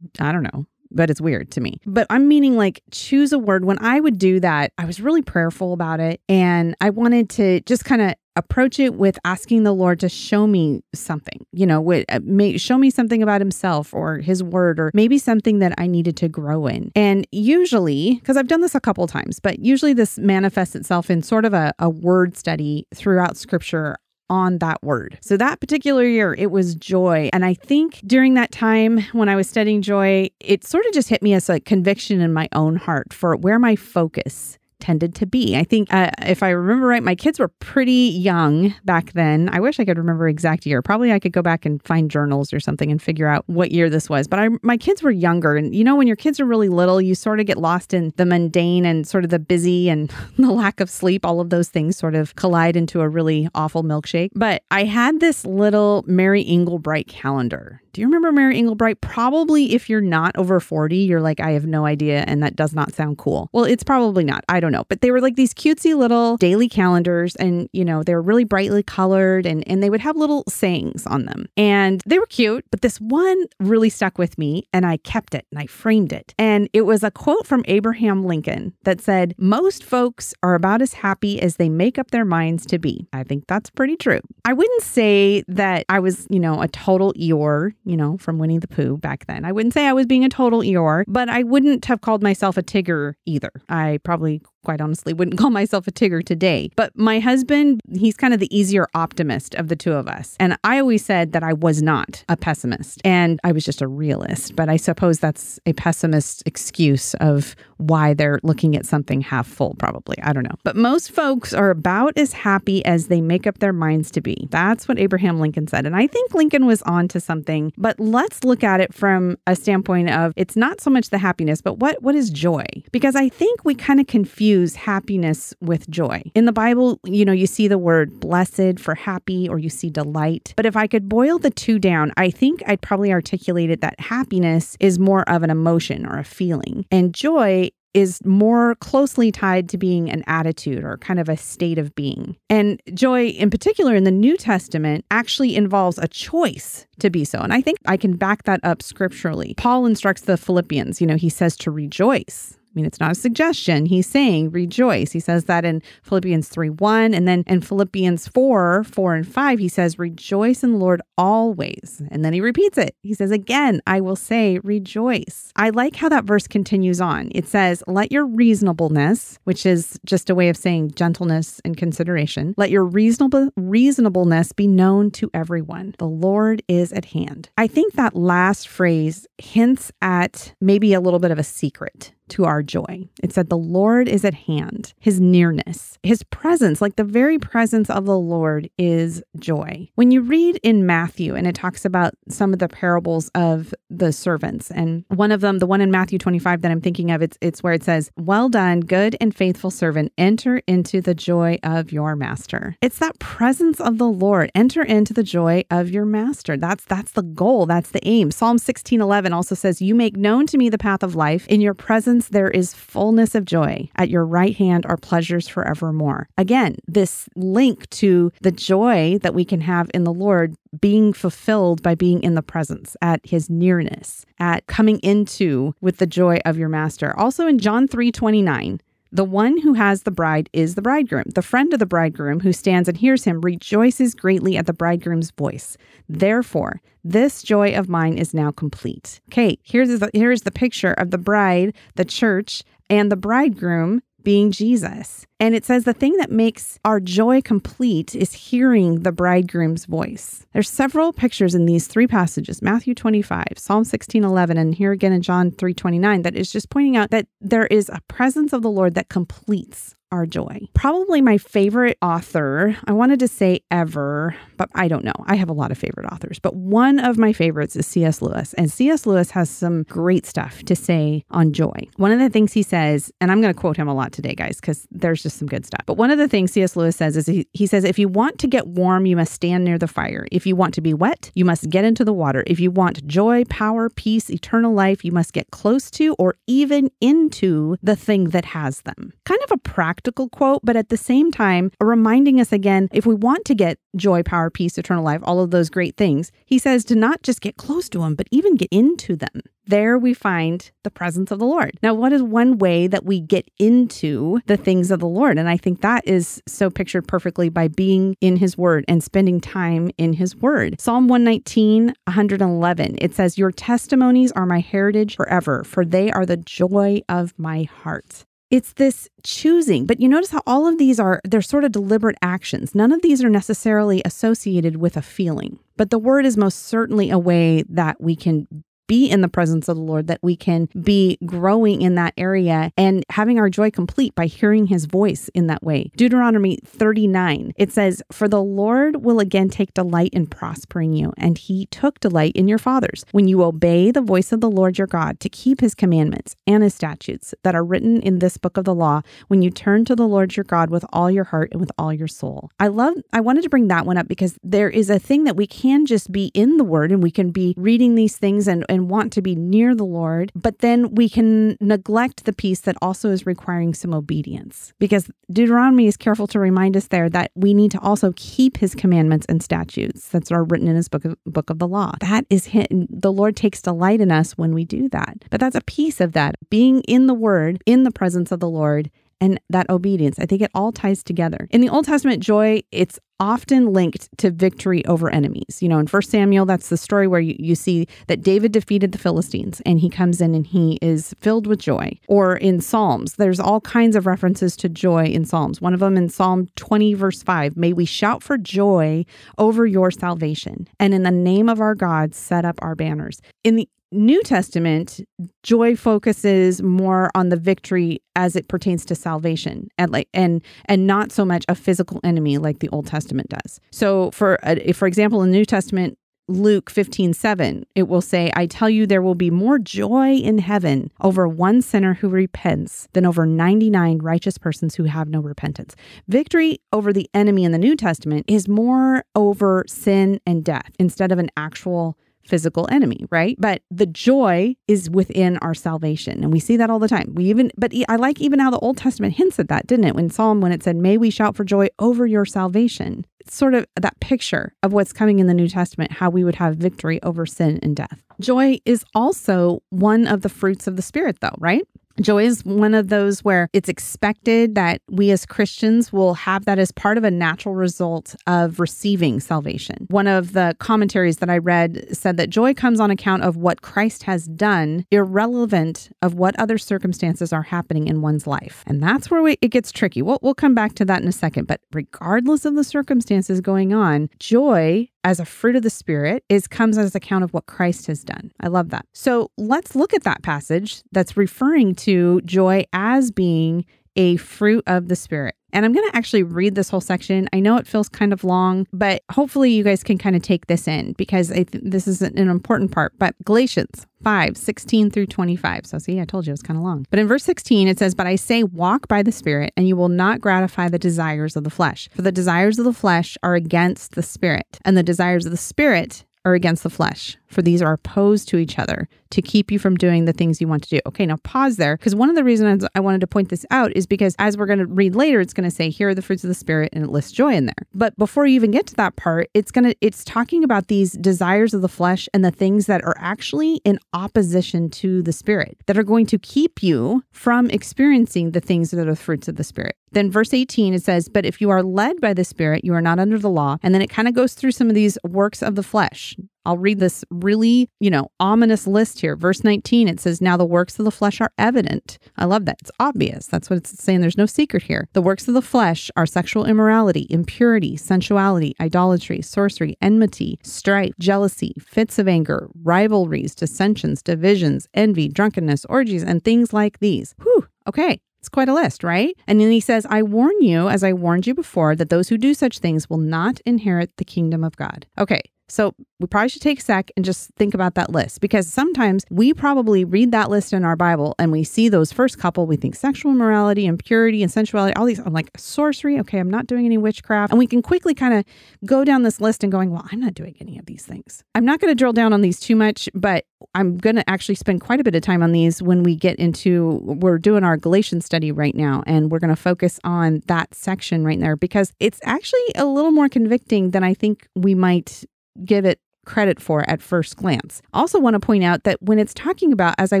I 0.20 0.32
don't 0.32 0.42
know 0.42 0.66
but 0.94 1.10
it's 1.10 1.20
weird 1.20 1.50
to 1.50 1.60
me. 1.60 1.80
But 1.84 2.06
I'm 2.08 2.28
meaning 2.28 2.56
like 2.56 2.80
choose 2.92 3.32
a 3.32 3.38
word. 3.38 3.64
When 3.64 3.78
I 3.80 3.98
would 3.98 4.16
do 4.16 4.38
that, 4.40 4.72
I 4.78 4.84
was 4.84 5.00
really 5.00 5.22
prayerful 5.22 5.72
about 5.72 5.98
it. 5.98 6.20
And 6.28 6.76
I 6.80 6.90
wanted 6.90 7.28
to 7.30 7.60
just 7.62 7.84
kind 7.84 8.00
of 8.00 8.14
approach 8.36 8.80
it 8.80 8.94
with 8.94 9.18
asking 9.24 9.62
the 9.62 9.72
Lord 9.72 10.00
to 10.00 10.08
show 10.08 10.46
me 10.46 10.82
something, 10.92 11.46
you 11.52 11.66
know, 11.66 11.80
would 11.80 12.04
uh, 12.08 12.20
may, 12.24 12.56
show 12.56 12.78
me 12.78 12.90
something 12.90 13.22
about 13.22 13.40
himself 13.40 13.94
or 13.94 14.18
his 14.18 14.42
word, 14.42 14.80
or 14.80 14.90
maybe 14.94 15.18
something 15.18 15.60
that 15.60 15.72
I 15.78 15.86
needed 15.86 16.16
to 16.18 16.28
grow 16.28 16.66
in. 16.66 16.90
And 16.96 17.26
usually, 17.30 18.16
because 18.16 18.36
I've 18.36 18.48
done 18.48 18.60
this 18.60 18.74
a 18.74 18.80
couple 18.80 19.06
times, 19.06 19.38
but 19.38 19.60
usually 19.60 19.94
this 19.94 20.18
manifests 20.18 20.74
itself 20.74 21.10
in 21.10 21.22
sort 21.22 21.44
of 21.44 21.54
a, 21.54 21.74
a 21.78 21.88
word 21.88 22.36
study 22.36 22.86
throughout 22.94 23.36
scripture 23.36 23.96
on 24.30 24.58
that 24.58 24.82
word. 24.82 25.18
So 25.20 25.36
that 25.36 25.60
particular 25.60 26.04
year, 26.04 26.34
it 26.34 26.50
was 26.50 26.74
joy. 26.74 27.30
And 27.32 27.44
I 27.44 27.54
think 27.54 28.00
during 28.06 28.34
that 28.34 28.52
time 28.52 29.02
when 29.12 29.28
I 29.28 29.36
was 29.36 29.48
studying 29.48 29.82
joy, 29.82 30.30
it 30.40 30.64
sort 30.64 30.86
of 30.86 30.92
just 30.92 31.08
hit 31.08 31.22
me 31.22 31.34
as 31.34 31.48
a 31.48 31.60
conviction 31.60 32.20
in 32.20 32.32
my 32.32 32.48
own 32.52 32.76
heart 32.76 33.12
for 33.12 33.36
where 33.36 33.58
my 33.58 33.76
focus 33.76 34.58
tended 34.84 35.14
to 35.14 35.24
be. 35.24 35.56
I 35.56 35.64
think, 35.64 35.92
uh, 35.94 36.10
if 36.26 36.42
I 36.42 36.50
remember 36.50 36.86
right, 36.86 37.02
my 37.02 37.14
kids 37.14 37.38
were 37.38 37.48
pretty 37.48 38.10
young 38.12 38.74
back 38.84 39.14
then. 39.14 39.48
I 39.50 39.58
wish 39.58 39.80
I 39.80 39.84
could 39.86 39.96
remember 39.96 40.28
exact 40.28 40.66
year. 40.66 40.82
Probably 40.82 41.10
I 41.10 41.18
could 41.18 41.32
go 41.32 41.40
back 41.40 41.64
and 41.64 41.82
find 41.84 42.10
journals 42.10 42.52
or 42.52 42.60
something 42.60 42.90
and 42.90 43.00
figure 43.00 43.26
out 43.26 43.44
what 43.46 43.72
year 43.72 43.88
this 43.88 44.10
was. 44.10 44.28
But 44.28 44.40
I, 44.40 44.50
my 44.60 44.76
kids 44.76 45.02
were 45.02 45.10
younger, 45.10 45.56
and 45.56 45.74
you 45.74 45.84
know, 45.84 45.96
when 45.96 46.06
your 46.06 46.16
kids 46.16 46.38
are 46.38 46.44
really 46.44 46.68
little, 46.68 47.00
you 47.00 47.14
sort 47.14 47.40
of 47.40 47.46
get 47.46 47.56
lost 47.56 47.94
in 47.94 48.12
the 48.16 48.26
mundane 48.26 48.84
and 48.84 49.08
sort 49.08 49.24
of 49.24 49.30
the 49.30 49.38
busy 49.38 49.88
and 49.88 50.12
the 50.38 50.52
lack 50.52 50.80
of 50.80 50.90
sleep. 50.90 51.24
All 51.24 51.40
of 51.40 51.48
those 51.48 51.70
things 51.70 51.96
sort 51.96 52.14
of 52.14 52.36
collide 52.36 52.76
into 52.76 53.00
a 53.00 53.08
really 53.08 53.48
awful 53.54 53.82
milkshake. 53.82 54.30
But 54.34 54.64
I 54.70 54.84
had 54.84 55.20
this 55.20 55.46
little 55.46 56.04
Mary 56.06 56.44
Engelbreit 56.44 57.06
calendar 57.06 57.80
do 57.94 58.00
you 58.00 58.08
remember 58.08 58.32
Mary 58.32 58.60
Engelbreit? 58.60 59.00
Probably 59.00 59.72
if 59.72 59.88
you're 59.88 60.00
not 60.00 60.36
over 60.36 60.58
40, 60.58 60.96
you're 60.96 61.20
like, 61.20 61.38
I 61.38 61.52
have 61.52 61.64
no 61.64 61.86
idea, 61.86 62.24
and 62.26 62.42
that 62.42 62.56
does 62.56 62.74
not 62.74 62.92
sound 62.92 63.18
cool. 63.18 63.48
Well, 63.52 63.64
it's 63.64 63.84
probably 63.84 64.24
not. 64.24 64.44
I 64.48 64.58
don't 64.58 64.72
know. 64.74 64.84
But 64.88 65.00
they 65.00 65.10
were 65.10 65.20
like 65.20 65.36
these 65.36 65.54
cutesy 65.54 65.96
little 65.96 66.36
daily 66.36 66.68
calendars, 66.68 67.34
and 67.36 67.68
you 67.72 67.84
know, 67.84 68.02
they 68.02 68.14
were 68.14 68.22
really 68.22 68.44
brightly 68.44 68.82
colored 68.82 69.46
and, 69.46 69.66
and 69.66 69.82
they 69.82 69.90
would 69.90 70.00
have 70.00 70.16
little 70.16 70.44
sayings 70.48 71.06
on 71.06 71.24
them. 71.24 71.46
And 71.56 72.02
they 72.06 72.18
were 72.18 72.26
cute, 72.26 72.64
but 72.70 72.82
this 72.82 73.00
one 73.00 73.44
really 73.60 73.88
stuck 73.88 74.18
with 74.18 74.36
me, 74.38 74.68
and 74.72 74.84
I 74.84 74.98
kept 74.98 75.34
it 75.34 75.46
and 75.50 75.60
I 75.60 75.66
framed 75.66 76.12
it. 76.12 76.34
And 76.38 76.68
it 76.72 76.82
was 76.82 77.02
a 77.02 77.10
quote 77.10 77.46
from 77.46 77.64
Abraham 77.66 78.24
Lincoln 78.24 78.74
that 78.84 79.00
said, 79.00 79.34
Most 79.38 79.84
folks 79.84 80.34
are 80.42 80.54
about 80.54 80.82
as 80.82 80.94
happy 80.94 81.40
as 81.40 81.56
they 81.56 81.68
make 81.68 81.98
up 81.98 82.10
their 82.10 82.24
minds 82.24 82.66
to 82.66 82.78
be. 82.78 83.06
I 83.12 83.22
think 83.24 83.46
that's 83.46 83.70
pretty 83.70 83.96
true. 83.96 84.20
I 84.44 84.52
wouldn't 84.52 84.82
say 84.82 85.44
that 85.48 85.84
I 85.88 86.00
was, 86.00 86.26
you 86.30 86.40
know, 86.40 86.60
a 86.60 86.68
total 86.68 87.12
Eeyore 87.14 87.74
you 87.84 87.96
know, 87.96 88.16
from 88.18 88.38
Winnie 88.38 88.58
the 88.58 88.68
Pooh 88.68 88.96
back 88.96 89.26
then. 89.26 89.44
I 89.44 89.52
wouldn't 89.52 89.74
say 89.74 89.86
I 89.86 89.92
was 89.92 90.06
being 90.06 90.24
a 90.24 90.28
total 90.28 90.60
Eeyore, 90.60 91.04
but 91.06 91.28
I 91.28 91.42
wouldn't 91.42 91.84
have 91.86 92.00
called 92.00 92.22
myself 92.22 92.56
a 92.56 92.62
Tigger 92.62 93.14
either. 93.26 93.50
I 93.68 94.00
probably 94.04 94.42
quite 94.64 94.80
honestly 94.80 95.12
wouldn't 95.12 95.38
call 95.38 95.50
myself 95.50 95.86
a 95.86 95.92
Tigger 95.92 96.24
today. 96.24 96.70
But 96.76 96.96
my 96.98 97.20
husband, 97.20 97.80
he's 97.92 98.16
kind 98.16 98.34
of 98.34 98.40
the 98.40 98.54
easier 98.56 98.88
optimist 98.94 99.54
of 99.54 99.68
the 99.68 99.76
two 99.76 99.92
of 99.92 100.08
us. 100.08 100.36
And 100.40 100.56
I 100.64 100.80
always 100.80 101.04
said 101.04 101.32
that 101.32 101.42
I 101.42 101.52
was 101.52 101.82
not 101.82 102.24
a 102.28 102.36
pessimist 102.36 103.00
and 103.04 103.40
I 103.44 103.52
was 103.52 103.64
just 103.64 103.82
a 103.82 103.86
realist. 103.86 104.56
But 104.56 104.68
I 104.68 104.76
suppose 104.76 105.18
that's 105.18 105.60
a 105.66 105.72
pessimist 105.72 106.42
excuse 106.46 107.14
of 107.14 107.54
why 107.76 108.14
they're 108.14 108.40
looking 108.42 108.76
at 108.76 108.86
something 108.86 109.20
half 109.20 109.46
full, 109.46 109.74
probably. 109.78 110.16
I 110.22 110.32
don't 110.32 110.44
know. 110.44 110.56
But 110.62 110.76
most 110.76 111.10
folks 111.10 111.52
are 111.52 111.70
about 111.70 112.16
as 112.16 112.32
happy 112.32 112.84
as 112.84 113.08
they 113.08 113.20
make 113.20 113.46
up 113.46 113.58
their 113.58 113.72
minds 113.72 114.10
to 114.12 114.20
be. 114.20 114.48
That's 114.50 114.88
what 114.88 114.98
Abraham 114.98 115.40
Lincoln 115.40 115.66
said. 115.66 115.86
And 115.86 115.96
I 115.96 116.06
think 116.06 116.34
Lincoln 116.34 116.66
was 116.66 116.82
on 116.82 117.08
to 117.08 117.20
something. 117.20 117.72
But 117.76 117.98
let's 118.00 118.44
look 118.44 118.64
at 118.64 118.80
it 118.80 118.94
from 118.94 119.36
a 119.46 119.56
standpoint 119.56 120.10
of 120.10 120.32
it's 120.36 120.56
not 120.56 120.80
so 120.80 120.90
much 120.90 121.10
the 121.10 121.18
happiness, 121.18 121.60
but 121.60 121.78
what, 121.78 122.02
what 122.02 122.14
is 122.14 122.30
joy? 122.30 122.64
Because 122.92 123.16
I 123.16 123.28
think 123.28 123.64
we 123.64 123.74
kind 123.74 124.00
of 124.00 124.06
confuse 124.06 124.53
confuse 124.54 124.76
happiness 124.76 125.52
with 125.60 125.88
joy. 125.90 126.22
In 126.34 126.44
the 126.44 126.52
Bible, 126.52 127.00
you 127.04 127.24
know, 127.24 127.32
you 127.32 127.46
see 127.46 127.66
the 127.66 127.78
word 127.78 128.20
blessed 128.20 128.78
for 128.78 128.94
happy 128.94 129.48
or 129.48 129.58
you 129.58 129.68
see 129.68 129.90
delight. 129.90 130.54
But 130.56 130.64
if 130.64 130.76
I 130.76 130.86
could 130.86 131.08
boil 131.08 131.40
the 131.40 131.50
two 131.50 131.80
down, 131.80 132.12
I 132.16 132.30
think 132.30 132.62
I'd 132.66 132.80
probably 132.80 133.12
articulate 133.12 133.70
it 133.70 133.80
that 133.80 133.98
happiness 133.98 134.76
is 134.78 134.98
more 134.98 135.28
of 135.28 135.42
an 135.42 135.50
emotion 135.50 136.06
or 136.06 136.18
a 136.18 136.24
feeling, 136.24 136.86
and 136.92 137.12
joy 137.12 137.70
is 137.94 138.20
more 138.24 138.74
closely 138.76 139.30
tied 139.30 139.68
to 139.68 139.78
being 139.78 140.10
an 140.10 140.24
attitude 140.26 140.84
or 140.84 140.98
kind 140.98 141.20
of 141.20 141.28
a 141.28 141.36
state 141.36 141.78
of 141.78 141.94
being. 141.94 142.36
And 142.50 142.80
joy, 142.92 143.28
in 143.28 143.50
particular 143.50 143.94
in 143.94 144.02
the 144.02 144.10
New 144.10 144.36
Testament, 144.36 145.04
actually 145.12 145.54
involves 145.54 145.98
a 145.98 146.08
choice 146.08 146.86
to 146.98 147.08
be 147.08 147.24
so. 147.24 147.38
And 147.38 147.52
I 147.52 147.60
think 147.60 147.78
I 147.86 147.96
can 147.96 148.16
back 148.16 148.44
that 148.44 148.60
up 148.64 148.82
scripturally. 148.82 149.54
Paul 149.56 149.86
instructs 149.86 150.22
the 150.22 150.36
Philippians, 150.36 151.00
you 151.00 151.06
know, 151.06 151.16
he 151.16 151.28
says 151.28 151.56
to 151.58 151.70
rejoice 151.70 152.58
mean, 152.74 152.86
it's 152.86 153.00
not 153.00 153.12
a 153.12 153.14
suggestion. 153.14 153.86
He's 153.86 154.06
saying 154.06 154.50
rejoice. 154.50 155.12
He 155.12 155.20
says 155.20 155.44
that 155.44 155.64
in 155.64 155.82
Philippians 156.02 156.48
3 156.48 156.70
1. 156.70 157.14
And 157.14 157.28
then 157.28 157.44
in 157.46 157.60
Philippians 157.60 158.28
4 158.28 158.84
4 158.84 159.14
and 159.14 159.26
5, 159.26 159.58
he 159.58 159.68
says, 159.68 159.98
rejoice 159.98 160.62
in 160.62 160.72
the 160.72 160.78
Lord 160.78 161.00
always. 161.16 162.02
And 162.10 162.24
then 162.24 162.32
he 162.32 162.40
repeats 162.40 162.78
it. 162.78 162.96
He 163.02 163.14
says, 163.14 163.30
again, 163.30 163.80
I 163.86 164.00
will 164.00 164.16
say 164.16 164.58
rejoice. 164.60 165.52
I 165.56 165.70
like 165.70 165.96
how 165.96 166.08
that 166.08 166.24
verse 166.24 166.46
continues 166.46 167.00
on. 167.00 167.30
It 167.34 167.46
says, 167.46 167.82
let 167.86 168.12
your 168.12 168.26
reasonableness, 168.26 169.38
which 169.44 169.66
is 169.66 169.98
just 170.04 170.30
a 170.30 170.34
way 170.34 170.48
of 170.48 170.56
saying 170.56 170.92
gentleness 170.92 171.60
and 171.64 171.76
consideration, 171.76 172.54
let 172.56 172.70
your 172.70 172.84
reasonable 172.84 173.50
reasonableness 173.56 174.52
be 174.52 174.66
known 174.66 175.10
to 175.12 175.30
everyone. 175.34 175.94
The 175.98 176.06
Lord 176.06 176.62
is 176.68 176.92
at 176.92 177.06
hand. 177.06 177.48
I 177.56 177.66
think 177.66 177.94
that 177.94 178.16
last 178.16 178.68
phrase 178.68 179.26
hints 179.38 179.92
at 180.02 180.54
maybe 180.60 180.94
a 180.94 181.00
little 181.00 181.18
bit 181.18 181.30
of 181.30 181.38
a 181.38 181.44
secret 181.44 182.12
to 182.30 182.44
our 182.44 182.62
joy. 182.62 183.08
It 183.22 183.32
said, 183.32 183.48
The 183.48 183.56
Lord 183.56 184.08
is 184.08 184.24
at 184.24 184.34
hand, 184.34 184.94
his 184.98 185.20
nearness, 185.20 185.98
his 186.02 186.22
presence, 186.24 186.80
like 186.80 186.96
the 186.96 187.04
very 187.04 187.38
presence 187.38 187.90
of 187.90 188.06
the 188.06 188.18
Lord 188.18 188.70
is 188.78 189.22
joy. 189.38 189.88
When 189.94 190.10
you 190.10 190.20
read 190.20 190.58
in 190.62 190.86
Matthew 190.86 191.34
and 191.34 191.46
it 191.46 191.54
talks 191.54 191.84
about 191.84 192.14
some 192.28 192.52
of 192.52 192.58
the 192.58 192.68
parables 192.68 193.30
of 193.34 193.74
the 193.90 194.12
servants, 194.12 194.70
and 194.70 195.04
one 195.08 195.32
of 195.32 195.40
them, 195.40 195.58
the 195.58 195.66
one 195.66 195.80
in 195.80 195.90
Matthew 195.90 196.18
25 196.18 196.62
that 196.62 196.70
I'm 196.70 196.80
thinking 196.80 197.10
of, 197.10 197.22
it's, 197.22 197.38
it's 197.40 197.62
where 197.62 197.72
it 197.72 197.84
says, 197.84 198.10
Well 198.16 198.48
done, 198.48 198.80
good 198.80 199.16
and 199.20 199.34
faithful 199.34 199.70
servant, 199.70 200.12
enter 200.18 200.58
into 200.66 201.00
the 201.00 201.14
joy 201.14 201.58
of 201.62 201.92
your 201.92 202.16
master. 202.16 202.76
It's 202.80 202.98
that 202.98 203.18
presence 203.18 203.80
of 203.80 203.98
the 203.98 204.08
Lord. 204.08 204.50
Enter 204.54 204.82
into 204.82 205.12
the 205.12 205.22
joy 205.22 205.64
of 205.70 205.90
your 205.90 206.04
master. 206.04 206.56
That's 206.56 206.84
that's 206.84 207.12
the 207.12 207.22
goal. 207.22 207.66
That's 207.66 207.90
the 207.90 208.06
aim. 208.06 208.30
Psalm 208.30 208.58
16 208.58 209.00
11 209.00 209.32
also 209.32 209.54
says, 209.54 209.82
You 209.82 209.94
make 209.94 210.16
known 210.16 210.46
to 210.46 210.58
me 210.58 210.68
the 210.68 210.78
path 210.78 211.02
of 211.02 211.14
life. 211.14 211.46
In 211.48 211.60
your 211.60 211.74
presence 211.74 212.13
presence 212.14 212.28
there 212.28 212.50
is 212.50 212.74
fullness 212.74 213.34
of 213.34 213.44
joy. 213.44 213.88
At 213.96 214.08
your 214.08 214.24
right 214.24 214.56
hand 214.56 214.86
are 214.86 214.96
pleasures 214.96 215.48
forevermore. 215.48 216.28
Again, 216.38 216.76
this 216.86 217.28
link 217.34 217.90
to 217.90 218.30
the 218.40 218.52
joy 218.52 219.18
that 219.22 219.34
we 219.34 219.44
can 219.44 219.60
have 219.60 219.90
in 219.92 220.04
the 220.04 220.12
Lord 220.12 220.54
being 220.80 221.12
fulfilled 221.12 221.82
by 221.82 221.94
being 221.94 222.22
in 222.22 222.34
the 222.34 222.42
presence, 222.42 222.96
at 223.00 223.20
his 223.24 223.50
nearness, 223.50 224.24
at 224.38 224.66
coming 224.66 224.98
into 225.00 225.74
with 225.80 225.98
the 225.98 226.06
joy 226.06 226.38
of 226.44 226.56
your 226.56 226.68
master. 226.68 227.18
Also 227.18 227.46
in 227.46 227.58
John 227.58 227.88
3 227.88 228.12
29, 228.12 228.80
the 229.14 229.24
one 229.24 229.56
who 229.58 229.74
has 229.74 230.02
the 230.02 230.10
bride 230.10 230.50
is 230.52 230.74
the 230.74 230.82
bridegroom. 230.82 231.26
The 231.36 231.40
friend 231.40 231.72
of 231.72 231.78
the 231.78 231.86
bridegroom 231.86 232.40
who 232.40 232.52
stands 232.52 232.88
and 232.88 232.98
hears 232.98 233.22
him 233.22 233.40
rejoices 233.42 234.12
greatly 234.12 234.56
at 234.56 234.66
the 234.66 234.72
bridegroom's 234.72 235.30
voice. 235.30 235.76
Therefore, 236.08 236.82
this 237.04 237.40
joy 237.40 237.76
of 237.76 237.88
mine 237.88 238.18
is 238.18 238.34
now 238.34 238.50
complete. 238.50 239.20
Okay, 239.30 239.56
here's 239.62 240.00
the, 240.00 240.10
here's 240.12 240.42
the 240.42 240.50
picture 240.50 240.94
of 240.94 241.12
the 241.12 241.18
bride, 241.18 241.74
the 241.94 242.04
church, 242.04 242.64
and 242.90 243.10
the 243.10 243.16
bridegroom 243.16 244.02
being 244.24 244.50
Jesus. 244.50 245.26
And 245.38 245.54
it 245.54 245.64
says 245.64 245.84
the 245.84 245.92
thing 245.92 246.16
that 246.16 246.30
makes 246.30 246.78
our 246.84 247.00
joy 247.00 247.42
complete 247.42 248.14
is 248.14 248.32
hearing 248.32 249.00
the 249.00 249.12
bridegroom's 249.12 249.84
voice. 249.84 250.46
There's 250.52 250.68
several 250.68 251.12
pictures 251.12 251.54
in 251.54 251.66
these 251.66 251.86
three 251.86 252.06
passages, 252.06 252.62
Matthew 252.62 252.94
25, 252.94 253.44
Psalm 253.56 253.84
16, 253.84 254.24
11, 254.24 254.56
and 254.56 254.74
here 254.74 254.92
again 254.92 255.12
in 255.12 255.22
John 255.22 255.50
3, 255.50 255.74
29, 255.74 256.22
that 256.22 256.34
is 256.34 256.50
just 256.50 256.70
pointing 256.70 256.96
out 256.96 257.10
that 257.10 257.26
there 257.40 257.66
is 257.66 257.88
a 257.88 258.00
presence 258.08 258.52
of 258.52 258.62
the 258.62 258.70
Lord 258.70 258.94
that 258.94 259.08
completes 259.08 259.94
our 260.14 260.26
joy. 260.26 260.60
Probably 260.74 261.20
my 261.20 261.38
favorite 261.38 261.98
author, 262.00 262.76
I 262.84 262.92
wanted 262.92 263.18
to 263.18 263.28
say 263.28 263.60
ever, 263.70 264.36
but 264.56 264.70
I 264.74 264.86
don't 264.86 265.04
know. 265.04 265.12
I 265.26 265.34
have 265.34 265.48
a 265.48 265.52
lot 265.52 265.72
of 265.72 265.76
favorite 265.78 266.06
authors, 266.12 266.38
but 266.38 266.54
one 266.54 267.00
of 267.00 267.18
my 267.18 267.32
favorites 267.32 267.74
is 267.74 267.84
C.S. 267.84 268.22
Lewis. 268.22 268.54
And 268.54 268.70
C.S. 268.70 269.06
Lewis 269.06 269.32
has 269.32 269.50
some 269.50 269.82
great 269.84 270.24
stuff 270.24 270.62
to 270.62 270.76
say 270.76 271.24
on 271.32 271.52
joy. 271.52 271.88
One 271.96 272.12
of 272.12 272.20
the 272.20 272.30
things 272.30 272.52
he 272.52 272.62
says, 272.62 273.12
and 273.20 273.32
I'm 273.32 273.40
going 273.40 273.52
to 273.52 273.60
quote 273.60 273.76
him 273.76 273.88
a 273.88 273.94
lot 273.94 274.12
today, 274.12 274.34
guys, 274.34 274.60
because 274.60 274.86
there's 274.92 275.20
just 275.20 275.36
some 275.36 275.48
good 275.48 275.66
stuff. 275.66 275.80
But 275.84 275.96
one 275.96 276.12
of 276.12 276.18
the 276.18 276.28
things 276.28 276.52
C.S. 276.52 276.76
Lewis 276.76 276.94
says 276.94 277.16
is 277.16 277.26
he, 277.26 277.48
he 277.52 277.66
says, 277.66 277.82
if 277.82 277.98
you 277.98 278.08
want 278.08 278.38
to 278.38 278.46
get 278.46 278.68
warm, 278.68 279.06
you 279.06 279.16
must 279.16 279.32
stand 279.32 279.64
near 279.64 279.78
the 279.78 279.88
fire. 279.88 280.28
If 280.30 280.46
you 280.46 280.54
want 280.54 280.74
to 280.74 280.80
be 280.80 280.94
wet, 280.94 281.32
you 281.34 281.44
must 281.44 281.68
get 281.70 281.84
into 281.84 282.04
the 282.04 282.12
water. 282.12 282.44
If 282.46 282.60
you 282.60 282.70
want 282.70 283.04
joy, 283.08 283.44
power, 283.46 283.90
peace, 283.90 284.30
eternal 284.30 284.72
life, 284.72 285.04
you 285.04 285.10
must 285.10 285.32
get 285.32 285.50
close 285.50 285.90
to 285.92 286.14
or 286.20 286.36
even 286.46 286.88
into 287.00 287.76
the 287.82 287.96
thing 287.96 288.30
that 288.30 288.44
has 288.44 288.82
them. 288.82 289.12
Kind 289.24 289.40
of 289.42 289.50
a 289.50 289.56
practice 289.56 290.03
quote, 290.12 290.60
but 290.64 290.76
at 290.76 290.88
the 290.88 290.96
same 290.96 291.30
time, 291.30 291.70
reminding 291.80 292.40
us 292.40 292.52
again 292.52 292.88
if 292.92 293.06
we 293.06 293.14
want 293.14 293.44
to 293.46 293.54
get 293.54 293.78
joy, 293.96 294.22
power, 294.22 294.50
peace, 294.50 294.78
eternal 294.78 295.04
life, 295.04 295.20
all 295.24 295.40
of 295.40 295.50
those 295.50 295.70
great 295.70 295.96
things, 295.96 296.32
he 296.44 296.58
says 296.58 296.84
to 296.86 296.94
not 296.94 297.22
just 297.22 297.40
get 297.40 297.56
close 297.56 297.88
to 297.90 297.98
them, 297.98 298.14
but 298.14 298.28
even 298.30 298.56
get 298.56 298.68
into 298.70 299.16
them. 299.16 299.42
There 299.66 299.96
we 299.96 300.12
find 300.12 300.70
the 300.82 300.90
presence 300.90 301.30
of 301.30 301.38
the 301.38 301.46
Lord. 301.46 301.78
Now, 301.82 301.94
what 301.94 302.12
is 302.12 302.22
one 302.22 302.58
way 302.58 302.86
that 302.86 303.04
we 303.04 303.20
get 303.20 303.48
into 303.58 304.40
the 304.46 304.58
things 304.58 304.90
of 304.90 305.00
the 305.00 305.06
Lord? 305.06 305.38
And 305.38 305.48
I 305.48 305.56
think 305.56 305.80
that 305.80 306.06
is 306.06 306.42
so 306.46 306.68
pictured 306.68 307.08
perfectly 307.08 307.48
by 307.48 307.68
being 307.68 308.14
in 308.20 308.36
his 308.36 308.58
word 308.58 308.84
and 308.88 309.02
spending 309.02 309.40
time 309.40 309.90
in 309.96 310.12
his 310.12 310.36
word. 310.36 310.78
Psalm 310.80 311.08
119, 311.08 311.94
111, 312.04 312.98
it 313.00 313.14
says, 313.14 313.38
Your 313.38 313.50
testimonies 313.50 314.32
are 314.32 314.44
my 314.44 314.60
heritage 314.60 315.16
forever, 315.16 315.64
for 315.64 315.84
they 315.84 316.12
are 316.12 316.26
the 316.26 316.36
joy 316.36 317.00
of 317.08 317.32
my 317.38 317.62
heart. 317.62 318.26
It's 318.54 318.74
this 318.74 319.08
choosing, 319.24 319.84
but 319.84 319.98
you 319.98 320.08
notice 320.08 320.30
how 320.30 320.40
all 320.46 320.68
of 320.68 320.78
these 320.78 321.00
are, 321.00 321.20
they're 321.24 321.42
sort 321.42 321.64
of 321.64 321.72
deliberate 321.72 322.16
actions. 322.22 322.72
None 322.72 322.92
of 322.92 323.02
these 323.02 323.20
are 323.24 323.28
necessarily 323.28 324.00
associated 324.04 324.76
with 324.76 324.96
a 324.96 325.02
feeling, 325.02 325.58
but 325.76 325.90
the 325.90 325.98
word 325.98 326.24
is 326.24 326.36
most 326.36 326.62
certainly 326.62 327.10
a 327.10 327.18
way 327.18 327.64
that 327.68 328.00
we 328.00 328.14
can 328.14 328.46
be 328.86 329.08
in 329.08 329.20
the 329.20 329.28
presence 329.28 329.68
of 329.68 329.76
the 329.76 329.82
Lord, 329.82 330.06
that 330.06 330.20
we 330.22 330.36
can 330.36 330.68
be 330.82 331.18
growing 331.24 331.82
in 331.82 331.94
that 331.94 332.14
area 332.16 332.72
and 332.76 333.04
having 333.10 333.38
our 333.38 333.48
joy 333.48 333.70
complete 333.70 334.14
by 334.14 334.26
hearing 334.26 334.66
his 334.66 334.84
voice 334.86 335.28
in 335.34 335.46
that 335.46 335.62
way. 335.62 335.90
Deuteronomy 335.96 336.58
39, 336.64 337.52
it 337.56 337.72
says, 337.72 338.02
For 338.12 338.28
the 338.28 338.42
Lord 338.42 339.04
will 339.04 339.20
again 339.20 339.48
take 339.48 339.74
delight 339.74 340.10
in 340.12 340.26
prospering 340.26 340.92
you, 340.92 341.12
and 341.16 341.38
he 341.38 341.66
took 341.66 342.00
delight 342.00 342.32
in 342.34 342.48
your 342.48 342.58
fathers. 342.58 343.04
When 343.12 343.28
you 343.28 343.42
obey 343.42 343.90
the 343.90 344.00
voice 344.00 344.32
of 344.32 344.40
the 344.40 344.50
Lord 344.50 344.78
your 344.78 344.86
God 344.86 345.20
to 345.20 345.28
keep 345.28 345.60
his 345.60 345.74
commandments 345.74 346.36
and 346.46 346.62
his 346.62 346.74
statutes 346.74 347.34
that 347.42 347.54
are 347.54 347.64
written 347.64 348.00
in 348.00 348.18
this 348.18 348.36
book 348.36 348.56
of 348.56 348.64
the 348.64 348.74
law, 348.74 349.02
when 349.28 349.42
you 349.42 349.50
turn 349.50 349.84
to 349.84 349.96
the 349.96 350.06
Lord 350.06 350.36
your 350.36 350.44
God 350.44 350.70
with 350.70 350.84
all 350.92 351.10
your 351.10 351.24
heart 351.24 351.50
and 351.52 351.60
with 351.60 351.70
all 351.78 351.92
your 351.92 352.08
soul. 352.08 352.50
I 352.58 352.68
love, 352.68 352.94
I 353.12 353.20
wanted 353.20 353.42
to 353.42 353.48
bring 353.48 353.68
that 353.68 353.86
one 353.86 353.96
up 353.96 354.08
because 354.08 354.38
there 354.42 354.70
is 354.70 354.90
a 354.90 354.98
thing 354.98 355.24
that 355.24 355.36
we 355.36 355.46
can 355.46 355.86
just 355.86 356.12
be 356.12 356.30
in 356.34 356.56
the 356.56 356.64
word 356.64 356.92
and 356.92 357.02
we 357.02 357.10
can 357.10 357.30
be 357.30 357.54
reading 357.56 357.94
these 357.94 358.16
things 358.16 358.48
and 358.48 358.64
and 358.74 358.90
want 358.90 359.12
to 359.14 359.22
be 359.22 359.34
near 359.34 359.74
the 359.74 359.84
Lord, 359.84 360.30
but 360.34 360.58
then 360.58 360.94
we 360.94 361.08
can 361.08 361.56
neglect 361.60 362.24
the 362.24 362.32
piece 362.32 362.60
that 362.60 362.76
also 362.82 363.10
is 363.10 363.24
requiring 363.24 363.72
some 363.72 363.94
obedience. 363.94 364.72
Because 364.78 365.10
Deuteronomy 365.32 365.86
is 365.86 365.96
careful 365.96 366.26
to 366.28 366.38
remind 366.38 366.76
us 366.76 366.88
there 366.88 367.08
that 367.08 367.30
we 367.34 367.54
need 367.54 367.70
to 367.70 367.80
also 367.80 368.12
keep 368.16 368.58
his 368.58 368.74
commandments 368.74 369.24
and 369.28 369.42
statutes 369.42 370.08
that 370.08 370.30
are 370.30 370.44
written 370.44 370.68
in 370.68 370.76
his 370.76 370.88
book 370.88 371.04
of, 371.04 371.16
book 371.24 371.48
of 371.48 371.58
the 371.58 371.68
law. 371.68 371.94
That 372.00 372.26
is 372.28 372.46
him. 372.46 372.66
The 372.90 373.12
Lord 373.12 373.36
takes 373.36 373.62
delight 373.62 374.00
in 374.00 374.10
us 374.10 374.32
when 374.32 374.54
we 374.54 374.64
do 374.64 374.88
that. 374.90 375.24
But 375.30 375.40
that's 375.40 375.56
a 375.56 375.62
piece 375.62 376.00
of 376.00 376.12
that, 376.12 376.34
being 376.50 376.80
in 376.82 377.06
the 377.06 377.14
word, 377.14 377.62
in 377.66 377.84
the 377.84 377.90
presence 377.90 378.32
of 378.32 378.40
the 378.40 378.48
Lord 378.48 378.90
and 379.24 379.40
that 379.48 379.68
obedience. 379.70 380.18
I 380.18 380.26
think 380.26 380.42
it 380.42 380.50
all 380.54 380.70
ties 380.70 381.02
together. 381.02 381.48
In 381.50 381.62
the 381.62 381.70
Old 381.70 381.86
Testament, 381.86 382.22
joy, 382.22 382.62
it's 382.70 382.98
often 383.20 383.72
linked 383.72 384.08
to 384.18 384.30
victory 384.30 384.84
over 384.84 385.08
enemies. 385.08 385.62
You 385.62 385.68
know, 385.68 385.78
in 385.78 385.86
1 385.86 386.02
Samuel, 386.02 386.44
that's 386.44 386.68
the 386.68 386.76
story 386.76 387.06
where 387.06 387.20
you, 387.20 387.34
you 387.38 387.54
see 387.54 387.86
that 388.08 388.20
David 388.20 388.52
defeated 388.52 388.92
the 388.92 388.98
Philistines 388.98 389.62
and 389.64 389.80
he 389.80 389.88
comes 389.88 390.20
in 390.20 390.34
and 390.34 390.46
he 390.46 390.78
is 390.82 391.14
filled 391.20 391.46
with 391.46 391.58
joy. 391.58 391.98
Or 392.06 392.36
in 392.36 392.60
Psalms, 392.60 393.14
there's 393.14 393.40
all 393.40 393.62
kinds 393.62 393.96
of 393.96 394.06
references 394.06 394.56
to 394.56 394.68
joy 394.68 395.06
in 395.06 395.24
Psalms. 395.24 395.60
One 395.60 395.72
of 395.72 395.80
them 395.80 395.96
in 395.96 396.10
Psalm 396.10 396.48
20, 396.56 396.92
verse 396.92 397.22
5 397.22 397.56
May 397.56 397.72
we 397.72 397.86
shout 397.86 398.22
for 398.22 398.36
joy 398.36 399.06
over 399.38 399.64
your 399.64 399.90
salvation, 399.90 400.68
and 400.78 400.92
in 400.92 401.02
the 401.02 401.10
name 401.10 401.48
of 401.48 401.60
our 401.60 401.74
God, 401.74 402.14
set 402.14 402.44
up 402.44 402.58
our 402.60 402.74
banners. 402.74 403.22
In 403.42 403.56
the 403.56 403.68
New 403.94 404.22
Testament, 404.22 405.00
joy 405.42 405.76
focuses 405.76 406.62
more 406.62 407.10
on 407.14 407.28
the 407.28 407.36
victory 407.36 408.02
as 408.16 408.36
it 408.36 408.48
pertains 408.48 408.84
to 408.86 408.94
salvation 408.94 409.68
and 409.78 409.92
like 409.92 410.08
and 410.12 410.42
and 410.66 410.86
not 410.86 411.12
so 411.12 411.24
much 411.24 411.44
a 411.48 411.54
physical 411.54 412.00
enemy 412.04 412.38
like 412.38 412.58
the 412.58 412.68
Old 412.70 412.86
Testament 412.86 413.28
does. 413.28 413.60
So 413.70 414.10
for 414.10 414.38
uh, 414.44 414.72
for 414.72 414.86
example 414.86 415.22
in 415.22 415.30
the 415.30 415.38
New 415.38 415.44
Testament 415.44 415.98
Luke 416.26 416.70
15, 416.70 417.12
7, 417.12 417.66
it 417.74 417.82
will 417.82 418.00
say, 418.00 418.32
I 418.34 418.46
tell 418.46 418.70
you, 418.70 418.86
there 418.86 419.02
will 419.02 419.14
be 419.14 419.30
more 419.30 419.58
joy 419.58 420.14
in 420.14 420.38
heaven 420.38 420.90
over 421.02 421.28
one 421.28 421.60
sinner 421.60 421.92
who 421.92 422.08
repents 422.08 422.88
than 422.94 423.04
over 423.04 423.26
99 423.26 423.98
righteous 423.98 424.38
persons 424.38 424.74
who 424.74 424.84
have 424.84 425.06
no 425.06 425.20
repentance. 425.20 425.76
Victory 426.08 426.60
over 426.72 426.94
the 426.94 427.10
enemy 427.12 427.44
in 427.44 427.52
the 427.52 427.58
New 427.58 427.76
Testament 427.76 428.24
is 428.26 428.48
more 428.48 429.04
over 429.14 429.66
sin 429.68 430.18
and 430.24 430.42
death 430.42 430.70
instead 430.78 431.12
of 431.12 431.18
an 431.18 431.28
actual 431.36 431.98
physical 432.26 432.68
enemy, 432.70 433.04
right? 433.10 433.36
But 433.38 433.62
the 433.70 433.86
joy 433.86 434.56
is 434.68 434.90
within 434.90 435.38
our 435.38 435.54
salvation. 435.54 436.22
And 436.22 436.32
we 436.32 436.40
see 436.40 436.56
that 436.56 436.70
all 436.70 436.78
the 436.78 436.88
time. 436.88 437.14
We 437.14 437.26
even, 437.26 437.50
but 437.56 437.72
I 437.88 437.96
like 437.96 438.20
even 438.20 438.38
how 438.38 438.50
the 438.50 438.58
Old 438.58 438.76
Testament 438.76 439.14
hints 439.14 439.38
at 439.38 439.48
that, 439.48 439.66
didn't 439.66 439.86
it? 439.86 439.94
When 439.94 440.10
Psalm, 440.10 440.40
when 440.40 440.52
it 440.52 440.62
said, 440.62 440.76
May 440.76 440.96
we 440.96 441.10
shout 441.10 441.36
for 441.36 441.44
joy 441.44 441.68
over 441.78 442.06
your 442.06 442.24
salvation. 442.24 443.06
It's 443.20 443.36
sort 443.36 443.54
of 443.54 443.66
that 443.76 443.98
picture 444.00 444.54
of 444.62 444.72
what's 444.72 444.92
coming 444.92 445.18
in 445.18 445.26
the 445.26 445.34
New 445.34 445.48
Testament, 445.48 445.92
how 445.92 446.10
we 446.10 446.24
would 446.24 446.34
have 446.34 446.56
victory 446.56 447.02
over 447.02 447.24
sin 447.24 447.58
and 447.62 447.74
death. 447.74 448.02
Joy 448.20 448.58
is 448.64 448.84
also 448.94 449.62
one 449.70 450.06
of 450.06 450.22
the 450.22 450.28
fruits 450.28 450.66
of 450.66 450.76
the 450.76 450.82
Spirit, 450.82 451.20
though, 451.20 451.34
right? 451.38 451.62
Joy 452.00 452.24
is 452.24 452.44
one 452.44 452.74
of 452.74 452.88
those 452.88 453.22
where 453.22 453.48
it's 453.52 453.68
expected 453.68 454.54
that 454.56 454.80
we 454.90 455.10
as 455.12 455.24
Christians 455.24 455.92
will 455.92 456.14
have 456.14 456.44
that 456.44 456.58
as 456.58 456.72
part 456.72 456.98
of 456.98 457.04
a 457.04 457.10
natural 457.10 457.54
result 457.54 458.16
of 458.26 458.58
receiving 458.58 459.20
salvation. 459.20 459.86
One 459.90 460.08
of 460.08 460.32
the 460.32 460.56
commentaries 460.58 461.18
that 461.18 461.30
I 461.30 461.38
read 461.38 461.86
said 461.96 462.16
that 462.16 462.30
joy 462.30 462.52
comes 462.52 462.80
on 462.80 462.90
account 462.90 463.22
of 463.22 463.36
what 463.36 463.62
Christ 463.62 464.02
has 464.04 464.26
done, 464.26 464.86
irrelevant 464.90 465.90
of 466.02 466.14
what 466.14 466.38
other 466.38 466.58
circumstances 466.58 467.32
are 467.32 467.42
happening 467.42 467.86
in 467.86 468.02
one's 468.02 468.26
life. 468.26 468.64
And 468.66 468.82
that's 468.82 469.10
where 469.10 469.22
we, 469.22 469.38
it 469.40 469.48
gets 469.48 469.70
tricky. 469.70 470.02
We'll, 470.02 470.18
we'll 470.20 470.34
come 470.34 470.54
back 470.54 470.74
to 470.74 470.84
that 470.86 471.00
in 471.00 471.08
a 471.08 471.12
second. 471.12 471.46
But 471.46 471.60
regardless 471.72 472.44
of 472.44 472.56
the 472.56 472.64
circumstances 472.64 473.40
going 473.40 473.72
on, 473.72 474.08
joy 474.18 474.88
as 475.04 475.20
a 475.20 475.24
fruit 475.24 475.54
of 475.54 475.62
the 475.62 475.70
spirit 475.70 476.24
is 476.28 476.48
comes 476.48 476.78
as 476.78 476.94
account 476.94 477.22
of 477.22 477.32
what 477.32 477.46
Christ 477.46 477.86
has 477.86 478.02
done. 478.02 478.32
I 478.40 478.48
love 478.48 478.70
that. 478.70 478.86
So 478.92 479.30
let's 479.36 479.76
look 479.76 479.94
at 479.94 480.02
that 480.04 480.22
passage 480.22 480.82
that's 480.90 481.16
referring 481.16 481.74
to 481.76 482.20
joy 482.22 482.64
as 482.72 483.10
being 483.10 483.66
a 483.96 484.16
fruit 484.16 484.64
of 484.66 484.88
the 484.88 484.96
spirit. 484.96 485.36
And 485.52 485.64
I'm 485.64 485.72
going 485.72 485.88
to 485.88 485.96
actually 485.96 486.24
read 486.24 486.56
this 486.56 486.68
whole 486.68 486.80
section. 486.80 487.28
I 487.32 487.38
know 487.38 487.56
it 487.56 487.66
feels 487.66 487.88
kind 487.88 488.12
of 488.12 488.24
long, 488.24 488.66
but 488.72 489.02
hopefully 489.12 489.52
you 489.52 489.62
guys 489.62 489.84
can 489.84 489.98
kind 489.98 490.16
of 490.16 490.22
take 490.22 490.48
this 490.48 490.66
in 490.66 490.94
because 490.94 491.30
I 491.30 491.44
th- 491.44 491.62
this 491.64 491.86
is 491.86 492.02
an 492.02 492.18
important 492.18 492.72
part. 492.72 492.92
But 492.98 493.14
Galatians 493.24 493.86
5, 494.04 494.36
16 494.36 494.90
through 494.90 495.06
25. 495.06 495.66
So, 495.66 495.78
see, 495.78 496.00
I 496.00 496.04
told 496.04 496.26
you 496.26 496.30
it 496.30 496.34
was 496.34 496.42
kind 496.42 496.58
of 496.58 496.62
long. 496.62 496.86
But 496.90 496.98
in 496.98 497.08
verse 497.08 497.24
16, 497.24 497.68
it 497.68 497.78
says, 497.78 497.94
But 497.94 498.06
I 498.06 498.16
say, 498.16 498.44
walk 498.44 498.86
by 498.86 499.02
the 499.02 499.10
Spirit, 499.10 499.52
and 499.56 499.66
you 499.66 499.76
will 499.76 499.88
not 499.88 500.20
gratify 500.20 500.68
the 500.68 500.78
desires 500.78 501.36
of 501.36 501.44
the 501.44 501.50
flesh. 501.50 501.88
For 501.94 502.02
the 502.02 502.12
desires 502.12 502.58
of 502.58 502.66
the 502.66 502.74
flesh 502.74 503.16
are 503.22 503.34
against 503.34 503.92
the 503.94 504.02
Spirit, 504.02 504.58
and 504.64 504.76
the 504.76 504.82
desires 504.82 505.24
of 505.24 505.32
the 505.32 505.38
Spirit 505.38 506.04
are 506.24 506.34
against 506.34 506.62
the 506.62 506.70
flesh, 506.70 507.18
for 507.34 507.42
these 507.42 507.60
are 507.60 507.72
opposed 507.72 508.28
to 508.28 508.38
each 508.38 508.58
other 508.58 508.88
to 509.10 509.22
keep 509.22 509.50
you 509.50 509.58
from 509.58 509.76
doing 509.76 510.04
the 510.04 510.12
things 510.12 510.40
you 510.40 510.48
want 510.48 510.62
to 510.64 510.68
do. 510.68 510.80
Okay, 510.86 511.06
now 511.06 511.16
pause 511.22 511.56
there 511.56 511.76
because 511.76 511.94
one 511.94 512.08
of 512.08 512.16
the 512.16 512.24
reasons 512.24 512.64
I 512.74 512.80
wanted 512.80 513.00
to 513.00 513.06
point 513.06 513.28
this 513.28 513.44
out 513.50 513.72
is 513.76 513.86
because 513.86 514.16
as 514.18 514.36
we're 514.36 514.46
going 514.46 514.58
to 514.58 514.66
read 514.66 514.94
later, 514.94 515.20
it's 515.20 515.34
going 515.34 515.48
to 515.48 515.54
say, 515.54 515.70
here 515.70 515.90
are 515.90 515.94
the 515.94 516.02
fruits 516.02 516.24
of 516.24 516.28
the 516.28 516.34
spirit 516.34 516.70
and 516.72 516.84
it 516.84 516.90
lists 516.90 517.12
joy 517.12 517.34
in 517.34 517.46
there. 517.46 517.54
But 517.74 517.96
before 517.96 518.26
you 518.26 518.34
even 518.34 518.50
get 518.50 518.66
to 518.68 518.74
that 518.76 518.96
part, 518.96 519.28
it's 519.34 519.50
going 519.50 519.64
to, 519.64 519.76
it's 519.80 520.04
talking 520.04 520.42
about 520.42 520.68
these 520.68 520.92
desires 520.92 521.54
of 521.54 521.62
the 521.62 521.68
flesh 521.68 522.08
and 522.14 522.24
the 522.24 522.30
things 522.30 522.66
that 522.66 522.82
are 522.84 522.96
actually 522.98 523.56
in 523.64 523.78
opposition 523.92 524.70
to 524.70 525.02
the 525.02 525.12
spirit 525.12 525.58
that 525.66 525.78
are 525.78 525.84
going 525.84 526.06
to 526.06 526.18
keep 526.18 526.62
you 526.62 527.02
from 527.12 527.50
experiencing 527.50 528.30
the 528.30 528.40
things 528.40 528.70
that 528.70 528.80
are 528.80 528.90
the 528.90 528.96
fruits 528.96 529.28
of 529.28 529.36
the 529.36 529.44
spirit. 529.44 529.76
Then 529.94 530.10
verse 530.10 530.34
18, 530.34 530.74
it 530.74 530.82
says, 530.82 531.08
But 531.08 531.24
if 531.24 531.40
you 531.40 531.50
are 531.50 531.62
led 531.62 532.00
by 532.00 532.14
the 532.14 532.24
Spirit, 532.24 532.64
you 532.64 532.74
are 532.74 532.82
not 532.82 532.98
under 532.98 533.16
the 533.16 533.30
law. 533.30 533.58
And 533.62 533.72
then 533.72 533.80
it 533.80 533.90
kind 533.90 534.08
of 534.08 534.14
goes 534.14 534.34
through 534.34 534.50
some 534.50 534.68
of 534.68 534.74
these 534.74 534.98
works 535.04 535.40
of 535.40 535.54
the 535.54 535.62
flesh. 535.62 536.16
I'll 536.46 536.58
read 536.58 536.78
this 536.78 537.04
really, 537.10 537.68
you 537.80 537.90
know, 537.90 538.10
ominous 538.20 538.66
list 538.66 539.00
here. 539.00 539.16
Verse 539.16 539.44
19, 539.44 539.88
it 539.88 540.00
says, 540.00 540.20
Now 540.20 540.36
the 540.36 540.44
works 540.44 540.78
of 540.78 540.84
the 540.84 540.90
flesh 540.90 541.20
are 541.20 541.32
evident. 541.38 541.98
I 542.16 542.24
love 542.26 542.44
that. 542.46 542.58
It's 542.60 542.70
obvious. 542.78 543.26
That's 543.26 543.48
what 543.48 543.56
it's 543.56 543.82
saying. 543.82 544.00
There's 544.00 544.18
no 544.18 544.26
secret 544.26 544.62
here. 544.62 544.88
The 544.92 545.02
works 545.02 545.28
of 545.28 545.34
the 545.34 545.42
flesh 545.42 545.90
are 545.96 546.06
sexual 546.06 546.44
immorality, 546.44 547.06
impurity, 547.10 547.76
sensuality, 547.76 548.54
idolatry, 548.60 549.22
sorcery, 549.22 549.76
enmity, 549.80 550.38
strife, 550.42 550.92
jealousy, 550.98 551.54
fits 551.60 551.98
of 551.98 552.08
anger, 552.08 552.48
rivalries, 552.62 553.34
dissensions, 553.34 554.02
divisions, 554.02 554.68
envy, 554.74 555.08
drunkenness, 555.08 555.64
orgies, 555.66 556.02
and 556.02 556.22
things 556.22 556.52
like 556.52 556.78
these. 556.80 557.14
Whew. 557.22 557.46
Okay. 557.66 558.00
It's 558.24 558.30
quite 558.30 558.48
a 558.48 558.54
list, 558.54 558.82
right? 558.82 559.14
And 559.26 559.38
then 559.38 559.50
he 559.50 559.60
says, 559.60 559.86
I 559.90 560.02
warn 560.02 560.40
you, 560.40 560.70
as 560.70 560.82
I 560.82 560.94
warned 560.94 561.26
you 561.26 561.34
before, 561.34 561.76
that 561.76 561.90
those 561.90 562.08
who 562.08 562.16
do 562.16 562.32
such 562.32 562.58
things 562.58 562.88
will 562.88 562.96
not 562.96 563.38
inherit 563.44 563.94
the 563.98 564.04
kingdom 564.06 564.42
of 564.42 564.56
God. 564.56 564.86
Okay, 564.98 565.20
so 565.48 565.74
we 566.00 566.06
probably 566.06 566.30
should 566.30 566.42
take 566.42 566.58
a 566.58 566.62
sec 566.62 566.90
and 566.96 567.04
just 567.04 567.30
think 567.36 567.54
about 567.54 567.74
that 567.74 567.90
list 567.90 568.20
because 568.20 568.46
sometimes 568.52 569.04
we 569.10 569.34
probably 569.34 569.84
read 569.84 570.10
that 570.12 570.30
list 570.30 570.52
in 570.52 570.64
our 570.64 570.76
Bible 570.76 571.14
and 571.18 571.30
we 571.30 571.44
see 571.44 571.68
those 571.68 571.92
first 571.92 572.18
couple, 572.18 572.46
we 572.46 572.56
think 572.56 572.74
sexual 572.74 573.12
immorality, 573.12 573.66
impurity, 573.66 574.22
and 574.22 574.32
sensuality, 574.32 574.74
all 574.76 574.86
these, 574.86 574.98
I'm 574.98 575.12
like 575.12 575.30
sorcery. 575.36 575.98
Okay, 576.00 576.18
I'm 576.18 576.30
not 576.30 576.46
doing 576.46 576.64
any 576.64 576.78
witchcraft. 576.78 577.32
And 577.32 577.38
we 577.38 577.46
can 577.46 577.62
quickly 577.62 577.94
kind 577.94 578.14
of 578.14 578.24
go 578.64 578.84
down 578.84 579.02
this 579.02 579.20
list 579.20 579.42
and 579.42 579.52
going, 579.52 579.70
well, 579.70 579.86
I'm 579.92 580.00
not 580.00 580.14
doing 580.14 580.34
any 580.40 580.58
of 580.58 580.66
these 580.66 580.84
things. 580.84 581.22
I'm 581.34 581.44
not 581.44 581.60
going 581.60 581.70
to 581.70 581.74
drill 581.74 581.92
down 581.92 582.12
on 582.12 582.22
these 582.22 582.40
too 582.40 582.56
much, 582.56 582.88
but 582.94 583.26
I'm 583.54 583.76
going 583.76 583.96
to 583.96 584.10
actually 584.10 584.34
spend 584.36 584.62
quite 584.62 584.80
a 584.80 584.84
bit 584.84 584.94
of 584.94 585.02
time 585.02 585.22
on 585.22 585.32
these 585.32 585.62
when 585.62 585.82
we 585.82 585.94
get 585.94 586.18
into, 586.18 586.80
we're 586.82 587.18
doing 587.18 587.44
our 587.44 587.56
Galatian 587.56 588.00
study 588.00 588.32
right 588.32 588.54
now, 588.54 588.82
and 588.86 589.10
we're 589.10 589.18
going 589.18 589.34
to 589.34 589.36
focus 589.36 589.78
on 589.84 590.22
that 590.26 590.54
section 590.54 591.04
right 591.04 591.20
there 591.20 591.36
because 591.36 591.72
it's 591.80 592.00
actually 592.02 592.40
a 592.54 592.64
little 592.64 592.90
more 592.90 593.08
convicting 593.08 593.70
than 593.70 593.84
I 593.84 593.94
think 593.94 594.26
we 594.34 594.54
might 594.54 595.04
give 595.44 595.64
it 595.64 595.80
credit 596.04 596.40
for 596.40 596.68
at 596.68 596.82
first 596.82 597.16
glance. 597.16 597.62
Also, 597.72 597.98
want 597.98 598.14
to 598.14 598.20
point 598.20 598.44
out 598.44 598.64
that 598.64 598.80
when 598.82 598.98
it's 598.98 599.14
talking 599.14 599.52
about, 599.52 599.74
as 599.78 599.92
I 599.92 600.00